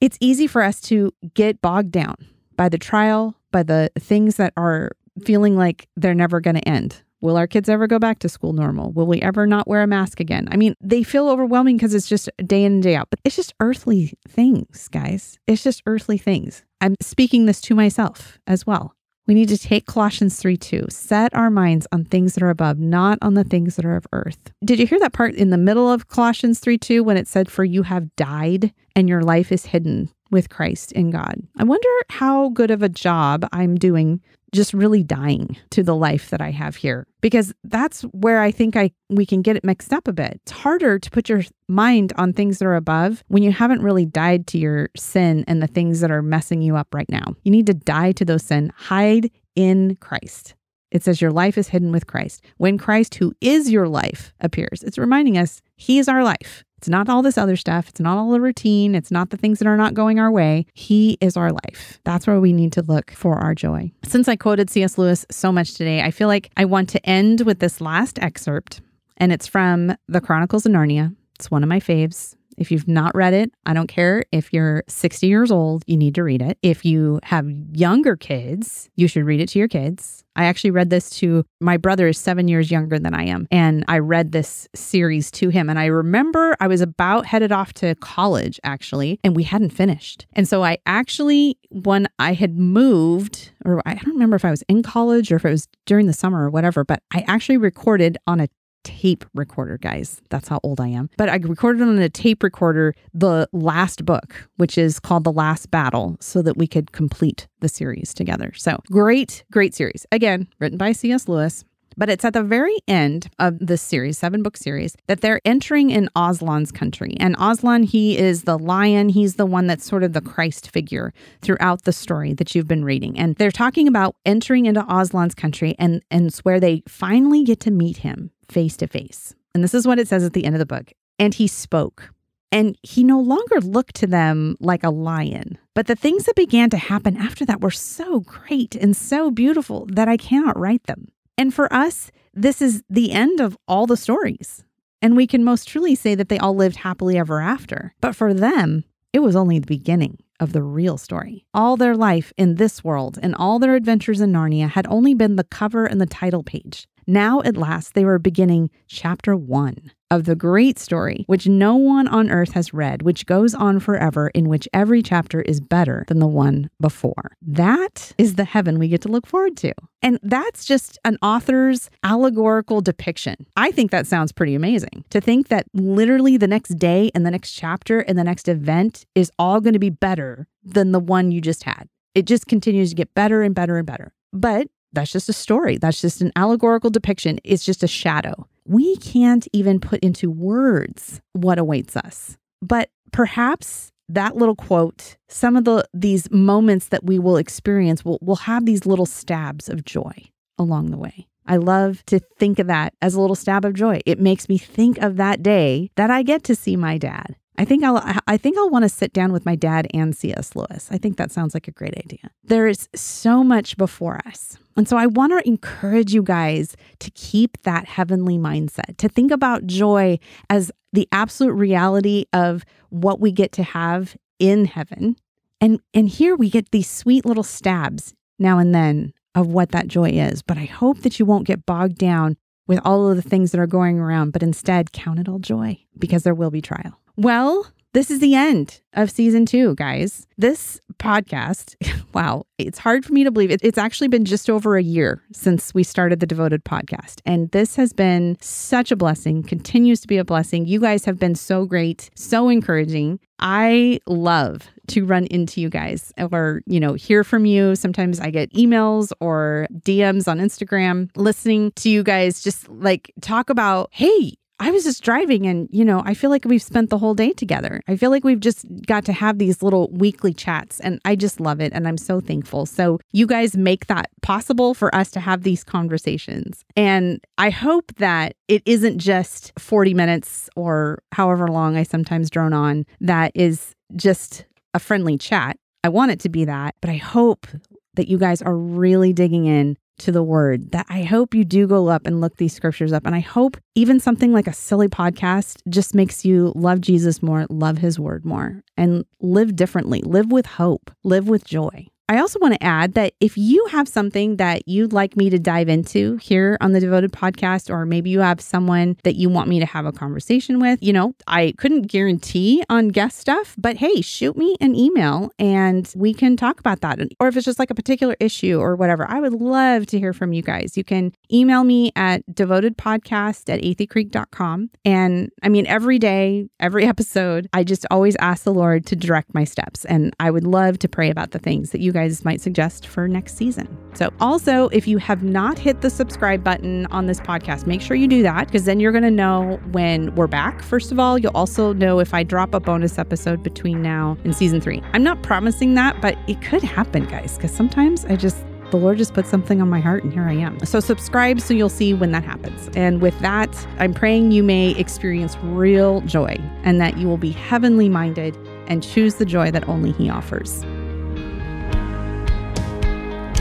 It's 0.05 0.19
easy 0.21 0.47
for 0.47 0.61
us 0.61 0.83
to 0.83 1.15
get 1.33 1.63
bogged 1.63 1.91
down 1.91 2.17
by 2.59 2.69
the 2.69 2.77
trial, 2.77 3.35
by 3.51 3.63
the 3.63 3.91
things 3.99 4.37
that 4.37 4.53
are 4.55 4.91
feeling 5.25 5.57
like 5.57 5.89
they're 5.97 6.13
never 6.13 6.41
going 6.41 6.57
to 6.57 6.69
end. 6.69 7.03
Will 7.23 7.39
our 7.39 7.47
kids 7.47 7.71
ever 7.71 7.87
go 7.87 7.99
back 7.99 8.19
to 8.19 8.29
school 8.29 8.53
normal? 8.53 8.93
Will 8.93 9.07
we 9.07 9.23
ever 9.23 9.47
not 9.47 9.67
wear 9.67 9.81
a 9.81 9.87
mask 9.87 10.21
again? 10.21 10.47
I 10.53 10.59
mean, 10.59 10.75
they 10.79 11.05
feel 11.05 11.31
overwhelming 11.31 11.79
because 11.79 11.95
it's 11.95 12.07
just 12.07 12.29
day 12.45 12.65
in 12.65 12.75
and 12.75 12.83
day 12.83 12.97
out, 12.97 13.09
but 13.09 13.19
it's 13.25 13.35
just 13.35 13.55
earthly 13.61 14.13
things, 14.29 14.89
guys. 14.89 15.39
It's 15.47 15.63
just 15.63 15.83
earthly 15.87 16.19
things. 16.19 16.65
I'm 16.83 16.97
speaking 17.01 17.47
this 17.47 17.63
to 17.63 17.75
myself 17.75 18.39
as 18.47 18.67
well. 18.67 18.95
We 19.27 19.33
need 19.33 19.49
to 19.49 19.59
take 19.59 19.87
Colossians 19.87 20.39
3 20.39 20.57
2, 20.57 20.87
set 20.91 21.35
our 21.35 21.51
minds 21.51 21.87
on 21.91 22.05
things 22.05 22.35
that 22.35 22.43
are 22.43 22.51
above, 22.51 22.79
not 22.79 23.19
on 23.23 23.35
the 23.35 23.45
things 23.45 23.77
that 23.77 23.85
are 23.85 23.97
of 23.97 24.07
earth. 24.13 24.53
Did 24.63 24.79
you 24.79 24.87
hear 24.87 25.01
that 25.01 25.15
part 25.15 25.35
in 25.35 25.49
the 25.49 25.57
middle 25.57 25.91
of 25.91 26.09
Colossians 26.09 26.59
3 26.59 26.77
2 26.77 27.03
when 27.03 27.17
it 27.17 27.27
said, 27.27 27.51
For 27.51 27.65
you 27.65 27.85
have 27.85 28.15
died 28.17 28.73
and 28.95 29.09
your 29.09 29.23
life 29.23 29.51
is 29.51 29.67
hidden 29.67 30.11
with 30.31 30.51
Christ 30.51 30.93
in 30.93 31.11
God? 31.11 31.37
I 31.57 31.65
wonder 31.65 31.89
how 32.11 32.51
good 32.51 32.71
of 32.71 32.83
a 32.83 32.89
job 32.91 33.49
I'm 33.51 33.77
doing 33.77 34.21
just 34.55 34.73
really 34.73 35.03
dying 35.03 35.57
to 35.71 35.83
the 35.83 35.95
life 35.95 36.31
that 36.31 36.41
I 36.41 36.51
have 36.51 36.77
here 36.77 37.07
because 37.21 37.53
that's 37.65 38.03
where 38.03 38.41
I 38.41 38.51
think 38.51 38.77
I 38.77 38.93
we 39.11 39.27
can 39.27 39.43
get 39.43 39.57
it 39.57 39.65
mixed 39.65 39.93
up 39.93 40.09
a 40.09 40.13
bit. 40.13 40.41
It's 40.43 40.53
harder 40.53 40.99
to 40.99 41.11
put 41.11 41.29
your 41.29 41.43
mind 41.69 42.13
on 42.17 42.33
things 42.33 42.59
that 42.59 42.67
are 42.67 42.77
above 42.77 43.23
when 43.29 43.43
you 43.43 43.53
haven't 43.53 43.83
really 43.83 44.07
died 44.07 44.47
to 44.49 44.59
your 44.59 44.89
sin 44.97 45.45
and 45.47 45.63
the 45.63 45.67
things 45.67 46.01
that 46.01 46.11
are 46.11 46.23
messing 46.23 46.63
you 46.63 46.77
up 46.77 46.95
right 46.95 47.09
now. 47.11 47.35
You 47.43 47.51
need 47.51 47.67
to 47.67 47.75
die 47.75 48.13
to 48.13 48.25
those 48.25 48.45
sin, 48.45 48.73
hide 48.77 49.31
in 49.55 49.97
Christ. 49.97 50.55
It 50.91 51.03
says 51.03 51.21
your 51.21 51.33
life 51.33 51.59
is 51.59 51.69
hidden 51.69 51.91
with 51.91 52.07
Christ. 52.07 52.45
When 52.59 52.79
Christ, 52.79 53.17
who 53.17 53.33
is 53.41 53.69
your 53.69 53.89
life, 53.89 54.33
appears, 54.41 54.85
it's 54.85 54.97
reminding 54.97 55.37
us 55.37 55.61
he 55.75 55.99
is 55.99 56.09
our 56.09 56.23
life. 56.23 56.65
It's 56.85 56.89
not 56.91 57.09
all 57.09 57.23
this 57.23 57.39
other 57.39 57.57
stuff. 57.57 57.89
It's 57.89 58.01
not 58.01 58.19
all 58.19 58.31
the 58.31 58.43
routine. 58.43 58.95
It's 58.95 59.11
not 59.11 59.31
the 59.31 59.39
things 59.39 59.59
that 59.59 59.67
are 59.67 59.77
not 59.79 59.95
going 59.95 60.21
our 60.21 60.31
way. 60.31 60.67
He 60.75 61.17
is 61.23 61.35
our 61.35 61.51
life. 61.51 61.99
That's 62.05 62.27
where 62.27 62.39
we 62.39 62.53
need 62.53 62.75
to 62.75 62.83
look 62.83 63.11
for 63.13 63.39
our 63.39 63.55
joy. 63.55 63.91
Since 64.03 64.29
I 64.29 64.37
quoted 64.37 64.69
C.S. 64.69 64.99
Lewis 64.99 65.25
so 65.31 65.51
much 65.51 65.77
today, 65.77 66.03
I 66.03 66.11
feel 66.11 66.29
like 66.29 66.51
I 66.59 66.67
want 66.67 66.91
to 66.91 67.09
end 67.09 67.41
with 67.47 67.61
this 67.61 67.81
last 67.81 68.19
excerpt, 68.19 68.83
and 69.17 69.33
it's 69.33 69.47
from 69.47 69.97
The 70.09 70.21
Chronicles 70.21 70.67
of 70.67 70.73
Narnia. 70.73 71.17
It's 71.37 71.51
one 71.51 71.63
of 71.63 71.71
my 71.71 71.81
faves. 71.81 72.35
If 72.59 72.71
you've 72.71 72.87
not 72.87 73.17
read 73.17 73.33
it, 73.33 73.51
I 73.65 73.73
don't 73.73 73.89
care 73.89 74.27
if 74.31 74.53
you're 74.53 74.85
60 74.87 75.27
years 75.27 75.51
old, 75.51 75.85
you 75.87 75.97
need 75.97 76.15
to 76.17 76.23
read 76.23 76.43
it. 76.43 76.59
If 76.61 76.85
you 76.85 77.19
have 77.23 77.49
younger 77.73 78.15
kids, 78.15 78.91
you 78.95 79.09
should 79.09 79.25
read 79.25 79.41
it 79.41 79.49
to 79.49 79.59
your 79.59 79.69
kids. 79.69 80.24
I 80.37 80.45
actually 80.45 80.71
read 80.71 80.91
this 80.91 81.11
to 81.19 81.45
my 81.61 81.77
brother 81.77 82.09
is 82.09 82.19
7 82.19 82.49
years 82.49 82.71
younger 82.71 82.99
than 82.99 83.15
I 83.15 83.25
am 83.25 83.47
and 83.51 83.85
I 83.89 83.99
read 83.99 84.33
this 84.33 84.69
series 84.75 85.31
to 85.33 85.49
him 85.49 85.71
and 85.71 85.79
I 85.79 85.87
remember 85.87 86.57
I 86.61 86.67
was 86.67 86.81
about 86.81 87.27
headed 87.27 87.53
off 87.53 87.73
to 87.75 87.95
college 87.97 88.59
actually 88.65 89.21
and 89.23 89.37
we 89.37 89.45
hadn't 89.45 89.71
finished. 89.71 90.27
And 90.33 90.49
so 90.49 90.63
I 90.65 90.79
actually 90.87 91.59
when 91.71 92.09
I 92.19 92.33
had 92.33 92.59
moved 92.59 93.53
or 93.65 93.83
I 93.87 93.95
don't 93.95 94.15
remember 94.15 94.37
if 94.37 94.45
I 94.45 94.51
was 94.51 94.63
in 94.69 94.83
college 94.83 95.33
or 95.33 95.37
if 95.37 95.45
it 95.45 95.51
was 95.51 95.69
during 95.87 96.07
the 96.07 96.13
summer 96.13 96.45
or 96.45 96.51
whatever, 96.51 96.85
but 96.85 97.03
I 97.13 97.25
actually 97.27 97.57
recorded 97.57 98.19
on 98.27 98.41
a 98.41 98.49
tape 98.85 99.25
recorder, 99.35 99.79
guys. 99.79 100.23
That's 100.31 100.49
how 100.49 100.61
old 100.63 100.81
I 100.81 100.89
am. 100.89 101.11
But 101.17 101.29
I 101.29 101.37
recorded 101.37 101.83
on 101.83 101.99
a 101.99 102.09
tape 102.09 102.43
recorder 102.43 102.95
the 103.13 103.49
last 103.53 104.05
book, 104.05 104.49
which 104.57 104.79
is 104.79 105.01
called 105.01 105.25
The 105.25 105.33
Last 105.33 105.71
Battle, 105.71 106.17
so 106.21 106.43
that 106.43 106.57
we 106.57 106.67
could 106.67 106.93
complete 106.93 107.49
the 107.61 107.69
series 107.69 108.15
together. 108.15 108.53
So 108.55 108.81
great, 108.91 109.45
great 109.51 109.75
series. 109.75 110.07
Again, 110.13 110.49
written 110.61 110.79
by 110.79 110.93
C.S. 110.93 111.29
Lewis. 111.29 111.65
But 111.97 112.11
it's 112.11 112.25
at 112.25 112.33
the 112.33 112.43
very 112.43 112.77
end 112.89 113.31
of 113.39 113.59
this 113.61 113.83
series, 113.83 114.19
seven 114.19 114.43
book 114.43 114.57
series, 114.57 114.97
that 115.07 115.21
they're 115.21 115.41
entering 115.45 115.91
in 115.91 116.09
Aslan's 116.17 116.73
country. 116.73 117.17
And 117.21 117.37
Aslan, 117.39 117.85
he 117.85 118.19
is 118.19 118.43
the 118.43 118.59
lion. 118.59 119.09
He's 119.09 119.37
the 119.37 119.47
one 119.47 119.67
that's 119.67 119.85
sort 119.85 120.03
of 120.03 120.13
the 120.13 120.21
Christ 120.21 120.71
figure 120.71 121.13
throughout 121.41 121.85
the 121.85 121.93
story 121.93 122.33
that 122.35 122.55
you've 122.55 122.69
been 122.69 122.85
reading. 122.85 123.19
And 123.19 123.37
they're 123.37 123.51
talking 123.51 123.87
about 123.87 124.17
entering 124.25 124.67
into 124.67 124.83
Aslan's 124.83 125.35
country, 125.35 125.75
and, 125.79 126.03
and 126.11 126.27
it's 126.27 126.41
where 126.41 126.61
they 126.61 126.83
finally 126.89 127.45
get 127.45 127.61
to 127.61 127.71
meet 127.71 127.99
him 127.99 128.31
face 128.49 128.77
to 128.79 128.87
face. 128.87 129.35
And 129.55 129.63
this 129.63 129.75
is 129.75 129.87
what 129.87 129.99
it 129.99 130.09
says 130.09 130.25
at 130.25 130.33
the 130.33 130.45
end 130.45 130.55
of 130.55 130.59
the 130.59 130.67
book. 130.67 130.93
And 131.19 131.35
he 131.35 131.47
spoke. 131.47 132.11
And 132.51 132.77
he 132.83 133.03
no 133.03 133.21
longer 133.21 133.61
looked 133.61 133.97
to 133.97 134.07
them 134.07 134.57
like 134.61 134.85
a 134.85 134.91
lion. 134.91 135.59
But 135.75 135.87
the 135.87 135.97
things 135.97 136.25
that 136.25 136.37
began 136.37 136.71
to 136.71 136.77
happen 136.77 137.17
after 137.17 137.45
that 137.47 137.61
were 137.61 137.71
so 137.71 138.21
great 138.21 138.77
and 138.77 138.97
so 138.97 139.31
beautiful 139.31 139.87
that 139.91 140.09
I 140.09 140.17
cannot 140.17 140.59
write 140.59 140.85
them. 140.85 141.09
And 141.37 141.53
for 141.53 141.73
us, 141.73 142.13
this 142.33 142.63
is 142.63 142.83
the 142.89 143.13
end 143.13 143.41
of 143.41 143.57
all 143.67 143.87
the 143.87 143.97
stories. 143.97 144.65
And 145.03 145.17
we 145.17 145.27
can 145.27 145.45
most 145.45 145.69
truly 145.69 145.95
say 145.95 146.15
that 146.15 146.29
they 146.29 146.39
all 146.39 146.55
lived 146.55 146.77
happily 146.77 147.19
ever 147.19 147.41
after. 147.41 147.93
But 148.01 148.17
for 148.17 148.33
them, 148.33 148.85
it 149.13 149.21
was 149.21 149.37
only 149.37 149.59
the 149.59 149.67
beginning 149.67 150.19
of 150.41 150.53
the 150.53 150.63
real 150.63 150.97
story. 150.97 151.45
All 151.55 151.77
their 151.77 151.97
life 151.97 152.33
in 152.37 152.57
this 152.57 152.83
world 152.83 153.19
and 153.23 153.35
all 153.35 153.59
their 153.59 153.75
adventures 153.75 154.21
in 154.21 154.33
Narnia 154.33 154.71
had 154.71 154.87
only 154.89 155.15
been 155.15 155.37
the 155.37 155.45
cover 155.45 155.87
and 155.87 156.01
the 156.01 156.07
title 156.07 156.43
page. 156.43 156.89
Now, 157.07 157.41
at 157.43 157.57
last, 157.57 157.95
they 157.95 158.05
were 158.05 158.19
beginning 158.19 158.71
chapter 158.87 159.37
one 159.37 159.93
of 160.11 160.25
the 160.25 160.37
great 160.37 160.79
story, 160.79 161.25
which 161.27 161.47
no 161.47 161.75
one 161.75 162.07
on 162.07 162.31
earth 162.31 162.53
has 162.53 162.73
read, 162.73 163.03
which 163.03 163.27
goes 163.27 163.55
on 163.55 163.81
forever, 163.81 164.29
in 164.29 164.49
which 164.49 164.69
every 164.73 165.03
chapter 165.03 165.43
is 165.43 165.61
better 165.61 166.05
than 166.09 166.21
the 166.21 166.27
one 166.27 166.71
before. 166.81 167.37
That 167.43 168.13
is 168.17 168.37
the 168.37 168.45
heaven 168.45 168.79
we 168.79 168.89
get 168.89 169.03
to 169.03 169.09
look 169.09 169.27
forward 169.27 169.57
to. 169.59 169.73
And 170.03 170.21
that's 170.23 170.65
just 170.65 170.99
an 171.05 171.19
author's 171.21 171.91
allegorical 172.05 172.81
depiction. 172.81 173.47
I 173.57 173.71
think 173.73 173.91
that 173.91 174.07
sounds 174.07 174.31
pretty 174.31 174.55
amazing 174.55 175.05
to 175.11 175.21
think 175.21 175.49
that 175.49 175.67
literally 175.75 176.37
the 176.37 176.47
next 176.47 176.79
day 176.79 177.11
and 177.15 177.27
the 177.27 177.31
next 177.31 177.53
chapter 177.53 178.01
and 178.01 178.17
the 178.17 178.25
next 178.25 178.49
event 178.49 179.07
is 179.15 179.33
all 179.39 179.61
going 179.61 179.73
to 179.73 179.79
be 179.79 179.91
better 179.91 180.47
than 180.63 180.93
the 180.93 181.01
one 181.01 181.33
you 181.33 181.41
just 181.41 181.65
had. 181.65 181.89
It 182.15 182.27
just 182.27 182.47
continues 182.47 182.91
to 182.91 182.97
get 182.97 183.15
better 183.15 183.43
and 183.43 183.55
better 183.55 183.77
and 183.79 183.87
better. 183.87 184.13
But 184.33 184.69
that's 184.95 185.13
just 185.13 185.29
a 185.29 185.33
story. 185.33 185.77
That's 185.77 186.01
just 186.01 186.21
an 186.21 186.33
allegorical 186.37 186.91
depiction. 186.91 187.39
It's 187.45 187.65
just 187.65 187.83
a 187.83 187.89
shadow. 187.89 188.47
We 188.67 188.97
can't 188.97 189.47
even 189.53 189.81
put 189.81 190.01
into 190.01 190.31
words 190.31 191.21
what 191.33 191.59
awaits 191.59 191.97
us. 191.97 192.37
But 192.63 192.91
perhaps 193.13 193.93
that 194.09 194.37
little 194.37 194.57
quote, 194.57 195.17
some 195.29 195.57
of 195.57 195.65
the 195.65 195.87
these 195.93 196.31
moments 196.31 196.89
that 196.89 197.05
we 197.05 197.19
will 197.19 197.37
experience 197.37 198.05
will 198.05 198.19
will 198.23 198.37
have 198.37 198.67
these 198.67 198.87
little 198.87 199.07
stabs 199.07 199.69
of 199.69 199.85
joy 199.85 200.15
along 200.59 200.91
the 200.91 200.99
way. 200.99 201.27
I 201.47 201.57
love 201.57 202.05
to 202.07 202.21
think 202.39 202.59
of 202.59 202.69
that 202.69 202.95
as 203.03 203.15
a 203.15 203.21
little 203.21 203.37
stab 203.37 203.65
of 203.65 203.75
joy. 203.75 204.01
It 204.07 204.19
makes 204.19 204.49
me 204.49 204.57
think 204.57 204.99
of 204.99 205.17
that 205.17 205.43
day 205.43 205.91
that 205.97 206.11
I 206.11 206.23
get 206.23 206.43
to 206.45 206.55
see 206.55 206.77
my 206.77 206.97
dad. 206.97 207.37
I 207.57 207.65
think 207.65 207.85
I'll 207.85 208.03
I 208.27 208.37
think 208.37 208.59
I'll 208.59 208.71
want 208.71 208.85
to 208.85 208.89
sit 208.89 209.13
down 209.13 209.33
with 209.33 209.47
my 209.47 209.55
dad 209.55 209.87
and 209.95 210.17
C.S. 210.17 210.57
Lewis. 210.57 210.89
I 210.91 210.99
think 210.99 211.17
that 211.19 211.31
sounds 211.31 211.55
like 211.55 211.69
a 211.69 211.73
great 211.73 211.97
idea. 211.99 212.31
There 212.43 212.67
is 212.67 212.89
so 212.95 213.45
much 213.45 213.77
before 213.77 214.21
us. 214.27 214.59
And 214.77 214.89
so 214.89 214.97
I 214.97 215.07
want 215.07 215.33
to 215.33 215.49
encourage 215.49 216.13
you 216.13 216.23
guys 216.23 216.77
to 217.01 217.11
keep 217.13 217.63
that 217.63 217.87
heavenly 217.87 218.39
mindset, 218.39 218.97
to 218.99 219.09
think 219.09 219.31
about 219.31 219.67
joy 219.67 220.19
as 220.51 220.73
the 220.93 221.09
absolute 221.13 221.53
reality 221.53 222.25
of 222.33 222.65
what 222.91 223.21
we 223.21 223.33
get 223.33 223.53
to 223.53 223.63
have 223.63 224.17
in 224.39 224.65
heaven. 224.65 225.17
And 225.61 225.81
and 225.93 226.09
here 226.09 226.37
we 226.37 226.51
get 226.51 226.71
these 226.71 226.91
sweet 226.91 227.25
little 227.25 227.43
stabs 227.43 228.15
now 228.39 228.59
and 228.59 228.75
then 228.75 229.13
of 229.35 229.49
what 229.49 229.71
that 229.71 229.89
joy 229.89 230.11
is. 230.11 230.43
But 230.43 230.59
I 230.59 230.65
hope 230.65 231.01
that 231.01 231.19
you 231.19 231.27
won't 231.27 231.47
get 231.47 231.67
bogged 231.67 231.99
down 231.99 232.37
with 232.67 232.81
all 232.85 233.11
of 233.11 233.17
the 233.17 233.23
things 233.23 233.53
that 233.53 233.61
are 233.61 233.67
going 233.67 233.99
around, 233.99 234.33
but 234.33 234.43
instead 234.43 234.93
count 234.93 235.19
it 235.19 235.29
all 235.29 235.39
joy 235.39 235.79
because 235.99 236.23
there 236.23 236.35
will 236.35 236.51
be 236.51 236.63
trial. 236.63 236.99
Well, 237.17 237.67
this 237.95 238.11
is 238.11 238.19
the 238.19 238.35
end 238.35 238.81
of 238.93 239.11
season 239.11 239.47
two, 239.47 239.75
guys. 239.77 240.27
This 240.37 240.81
podcast. 240.99 241.77
Wow, 242.15 242.47
it's 242.59 242.79
hard 242.79 243.05
for 243.05 243.13
me 243.13 243.25
to 243.25 243.33
believe. 243.33 243.51
It, 243.51 243.59
it's 243.65 243.77
actually 243.77 244.07
been 244.07 244.25
just 244.25 244.49
over 244.49 244.77
a 244.77 244.83
year 244.85 245.21
since 245.33 245.75
we 245.75 245.83
started 245.83 246.21
the 246.21 246.27
Devoted 246.27 246.65
podcast. 246.65 247.21
And 247.27 247.51
this 247.51 247.75
has 247.75 247.93
been 247.93 248.37
such 248.41 248.93
a 248.93 248.97
blessing, 248.97 249.43
continues 249.43 250.01
to 250.03 250.07
be 250.07 250.17
a 250.17 250.25
blessing. 250.25 250.65
You 250.65 250.79
guys 250.79 251.05
have 251.07 251.19
been 251.19 251.35
so 251.35 251.65
great, 251.65 252.11
so 252.15 252.49
encouraging. 252.49 253.19
I 253.41 253.99
love 254.07 254.71
to 254.89 255.05
run 255.05 255.27
into 255.27 255.61
you 255.61 255.69
guys 255.69 256.13
or, 256.17 256.63
you 256.67 256.79
know, 256.79 256.95
hear 256.95 257.25
from 257.25 257.47
you. 257.47 257.75
Sometimes 257.75 258.21
I 258.21 258.31
get 258.31 258.53
emails 258.53 259.11
or 259.19 259.67
DMs 259.81 260.29
on 260.29 260.39
Instagram 260.39 261.11
listening 261.17 261.73
to 261.73 261.91
you 261.91 262.05
guys 262.05 262.45
just 262.45 262.69
like 262.69 263.13
talk 263.23 263.51
about, 263.51 263.89
hey, 263.91 264.35
I 264.61 264.71
was 264.71 264.85
just 264.85 265.03
driving 265.03 265.47
and, 265.47 265.69
you 265.73 265.85
know, 265.85 266.03
I 266.07 266.15
feel 266.15 266.31
like 266.31 266.45
we've 266.45 266.63
spent 266.63 266.89
the 266.89 266.99
whole 266.99 267.15
day 267.15 267.33
together. 267.33 267.81
I 267.89 267.97
feel 267.97 268.11
like 268.11 268.23
we've 268.23 268.41
just 268.41 268.65
got 268.87 269.05
to 269.07 269.13
have 269.13 269.39
these 269.39 269.63
little 269.63 269.91
weekly 269.91 270.33
chats 270.33 270.79
and 270.81 271.01
I 271.05 271.17
just 271.17 271.41
love 271.41 271.61
it. 271.61 271.73
And 271.73 271.89
I'm 271.89 271.99
so 271.99 272.21
thankful. 272.21 272.65
So, 272.65 273.01
you 273.13 273.27
guys 273.27 273.57
make 273.57 273.87
that 273.87 274.11
possible 274.23 274.73
for 274.73 274.95
us 274.95 275.11
to 275.13 275.21
have 275.21 275.43
these 275.43 275.65
conversations. 275.65 276.65
And 276.77 277.21
I 277.37 277.51
hope 277.51 277.93
that 277.97 278.37
it 278.49 278.63
isn't 278.65 278.99
just 278.99 279.53
40 279.59 279.93
minutes 279.93 280.49
or 280.57 281.03
however 281.13 281.49
long 281.49 281.77
I 281.77 281.83
sometimes 281.83 282.31
drone 282.31 282.53
on 282.53 282.87
that 283.01 283.33
is 283.35 283.75
just 283.97 284.45
a 284.73 284.79
friendly 284.79 285.19
chat. 285.19 285.57
I 285.83 285.89
want 285.89 286.13
it 286.13 286.21
to 286.21 286.29
be 286.29 286.45
that, 286.45 286.75
but 286.81 286.91
I 286.91 286.97
hope 286.97 287.47
that 287.95 288.09
you 288.09 288.19
guys 288.19 288.43
are 288.43 288.57
really 288.57 289.13
digging 289.13 289.47
in 289.47 289.77
to 289.99 290.13
the 290.13 290.23
word 290.23 290.73
that 290.73 290.87
I 290.89 291.03
hope 291.03 291.35
you 291.35 291.45
do 291.45 291.67
go 291.67 291.89
up 291.89 292.07
and 292.07 292.21
look 292.21 292.37
these 292.37 292.55
scriptures 292.55 292.93
up. 292.93 293.07
And 293.07 293.15
I 293.15 293.21
hope 293.21 293.57
even 293.75 294.01
something 294.01 294.33
like 294.33 294.47
a 294.47 294.53
silly 294.53 294.89
podcast 294.89 295.61
just 295.69 295.95
makes 295.95 296.25
you 296.25 296.53
love 296.55 296.81
Jesus 296.81 297.23
more, 297.23 297.47
love 297.49 297.79
his 297.79 297.99
word 297.99 298.25
more, 298.25 298.63
and 298.77 299.05
live 299.21 299.57
differently, 299.57 300.03
live 300.03 300.31
with 300.33 300.47
hope, 300.47 300.91
live 301.05 301.29
with 301.29 301.45
joy. 301.45 301.87
I 302.07 302.19
also 302.19 302.39
want 302.39 302.53
to 302.53 302.63
add 302.63 302.93
that 302.95 303.15
if 303.19 303.39
you 303.39 303.65
have 303.71 303.89
something 303.89 304.37
that 304.37 304.69
you'd 304.69 304.93
like 304.93 305.17
me 305.17 305.31
to 305.31 305.39
dive 305.39 305.71
into 305.71 306.17
here 306.19 306.59
on 306.61 306.73
the 306.73 306.81
Devoted 306.81 307.13
podcast, 307.13 307.71
or 307.71 307.87
maybe 307.87 308.11
you 308.11 308.21
have 308.21 308.43
someone 308.43 308.99
that 309.05 309.15
you 309.15 309.31
want 309.31 309.49
me 309.49 309.59
to 309.59 309.65
have 309.65 309.87
a 309.87 309.93
conversation 309.93 310.61
with, 310.61 310.83
you 310.83 310.93
know, 310.93 311.15
I 311.27 311.55
couldn't 311.57 311.83
guarantee 311.83 312.63
on 312.69 312.89
guest 312.89 313.19
stuff, 313.19 313.55
but 313.57 313.79
hey, 313.79 314.03
shoot 314.03 314.37
me 314.37 314.55
an 314.61 314.75
email 314.75 315.31
and 315.39 315.91
we 315.97 316.13
can 316.13 316.37
talk 316.37 316.61
about 316.61 316.83
that. 316.83 316.99
Or 317.21 317.29
if 317.29 317.39
it's 317.39 317.47
just 317.47 317.59
like 317.59 317.71
a 317.71 317.75
particular 317.75 318.17
issue 318.21 318.59
or 318.61 318.77
whatever, 318.77 319.11
I 319.11 319.21
would 319.21 319.33
love 319.33 319.87
to 319.87 319.99
hear 319.99 320.13
from 320.13 320.35
you 320.35 320.43
guys. 320.43 320.77
You 320.77 320.85
can 320.85 321.13
email 321.33 321.65
me 321.65 321.91
at 321.97 322.23
devotedpodcast 322.27 323.49
at 323.49 323.63
atheycreek.com. 323.63 324.71
And 324.85 325.33
I 325.43 325.49
mean, 325.49 325.67
every 325.67 325.99
day, 325.99 326.51
every 326.61 326.85
episode, 326.95 327.49
I 327.55 327.65
just 327.65 327.87
always 327.91 328.15
ask 328.17 328.45
the 328.45 328.53
Lord 328.53 328.85
to 328.87 328.97
direct 328.97 329.33
my 329.33 329.45
steps. 329.45 329.87
And 329.87 330.15
I 330.21 330.31
would 330.31 330.45
love 330.45 330.79
to 330.81 330.89
pray 330.89 331.09
about 331.09 331.31
the 331.31 331.39
things 331.39 331.71
that 331.71 331.81
you 331.81 331.94
guys 331.95 332.25
might 332.25 332.43
suggest 332.43 332.87
for 332.87 333.09
next 333.09 333.39
season. 333.39 333.67
So, 333.95 334.13
also, 334.21 334.69
if 334.69 334.87
you 334.87 334.99
have 334.99 335.23
not 335.23 335.59
hit 335.59 335.81
the 335.81 335.89
subscribe 335.89 336.45
button 336.45 336.85
on 336.87 337.07
this 337.07 337.21
podcast, 337.21 337.67
make 337.67 337.81
sure 337.81 337.97
you 337.97 338.09
do 338.09 338.23
that 338.25 338.49
because 338.49 338.65
then 338.65 338.81
you're 338.81 338.93
going 338.93 339.05
to 339.05 339.11
know 339.11 339.59
when 339.73 340.15
we're 340.15 340.27
back. 340.27 340.63
First 340.63 340.93
of 340.93 340.99
all, 340.99 341.19
you'll 341.19 341.37
also 341.37 341.73
know 341.73 342.01
if 342.01 342.13
I 342.13 342.23
drop 342.23 342.53
a 342.53 342.61
bonus 342.61 342.99
episode 342.99 343.43
between 343.43 343.81
now 343.81 344.19
and 344.25 344.37
season 344.37 344.61
three. 344.61 344.83
I'm 344.93 345.03
not 345.03 345.23
promising 345.23 345.75
that, 345.75 346.03
but 346.03 346.19
it 346.27 346.43
could 346.43 346.63
happen, 346.63 347.07
guys, 347.07 347.37
because 347.37 347.53
sometimes 347.53 348.05
I 348.05 348.17
just 348.17 348.45
the 348.71 348.81
Lord 348.81 348.99
just 348.99 349.15
put 349.15 349.25
something 349.25 349.63
on 349.63 349.69
my 349.69 349.79
heart, 349.79 350.03
and 350.03 350.13
here 350.13 350.25
I 350.25 350.33
am. 350.33 350.59
So, 350.67 350.81
subscribe 350.81 351.41
so 351.41 351.55
you'll 351.55 351.69
see 351.69 351.95
when 351.95 352.11
that 352.11 352.25
happens. 352.25 352.69
And 352.75 353.01
with 353.01 353.17
that, 353.21 353.67
I'm 353.79 353.95
praying 353.95 354.33
you 354.33 354.43
may 354.43 354.73
experience 354.73 355.37
real 355.45 356.01
joy 356.01 356.37
and 356.65 356.81
that 356.81 356.99
you 356.99 357.07
will 357.07 357.17
be 357.17 357.31
heavenly 357.31 357.89
minded 357.89 358.37
and 358.67 358.83
choose 358.83 359.15
the 359.15 359.25
joy 359.25 359.53
that 359.53 359.69
only 359.69 359.93
He 359.93 360.11
offers. 360.11 360.65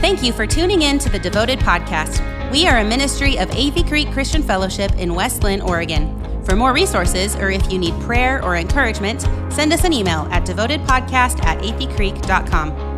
Thank 0.04 0.22
you 0.22 0.34
for 0.34 0.46
tuning 0.46 0.82
in 0.82 0.98
to 0.98 1.08
the 1.08 1.18
Devoted 1.18 1.60
Podcast. 1.60 2.20
We 2.52 2.66
are 2.68 2.76
a 2.76 2.84
ministry 2.84 3.38
of 3.38 3.48
Athey 3.48 3.88
Creek 3.88 4.12
Christian 4.12 4.42
Fellowship 4.42 4.94
in 4.98 5.14
West 5.14 5.42
Linn, 5.42 5.62
Oregon. 5.62 6.44
For 6.44 6.54
more 6.54 6.74
resources, 6.74 7.34
or 7.36 7.50
if 7.50 7.72
you 7.72 7.78
need 7.78 7.98
prayer 8.02 8.44
or 8.44 8.56
encouragement, 8.56 9.22
send 9.50 9.72
us 9.72 9.82
an 9.84 9.94
email 9.94 10.28
at 10.30 10.44
devotedpodcast 10.44 11.42
at 11.46 11.58
atheycreek.com. 11.60 12.93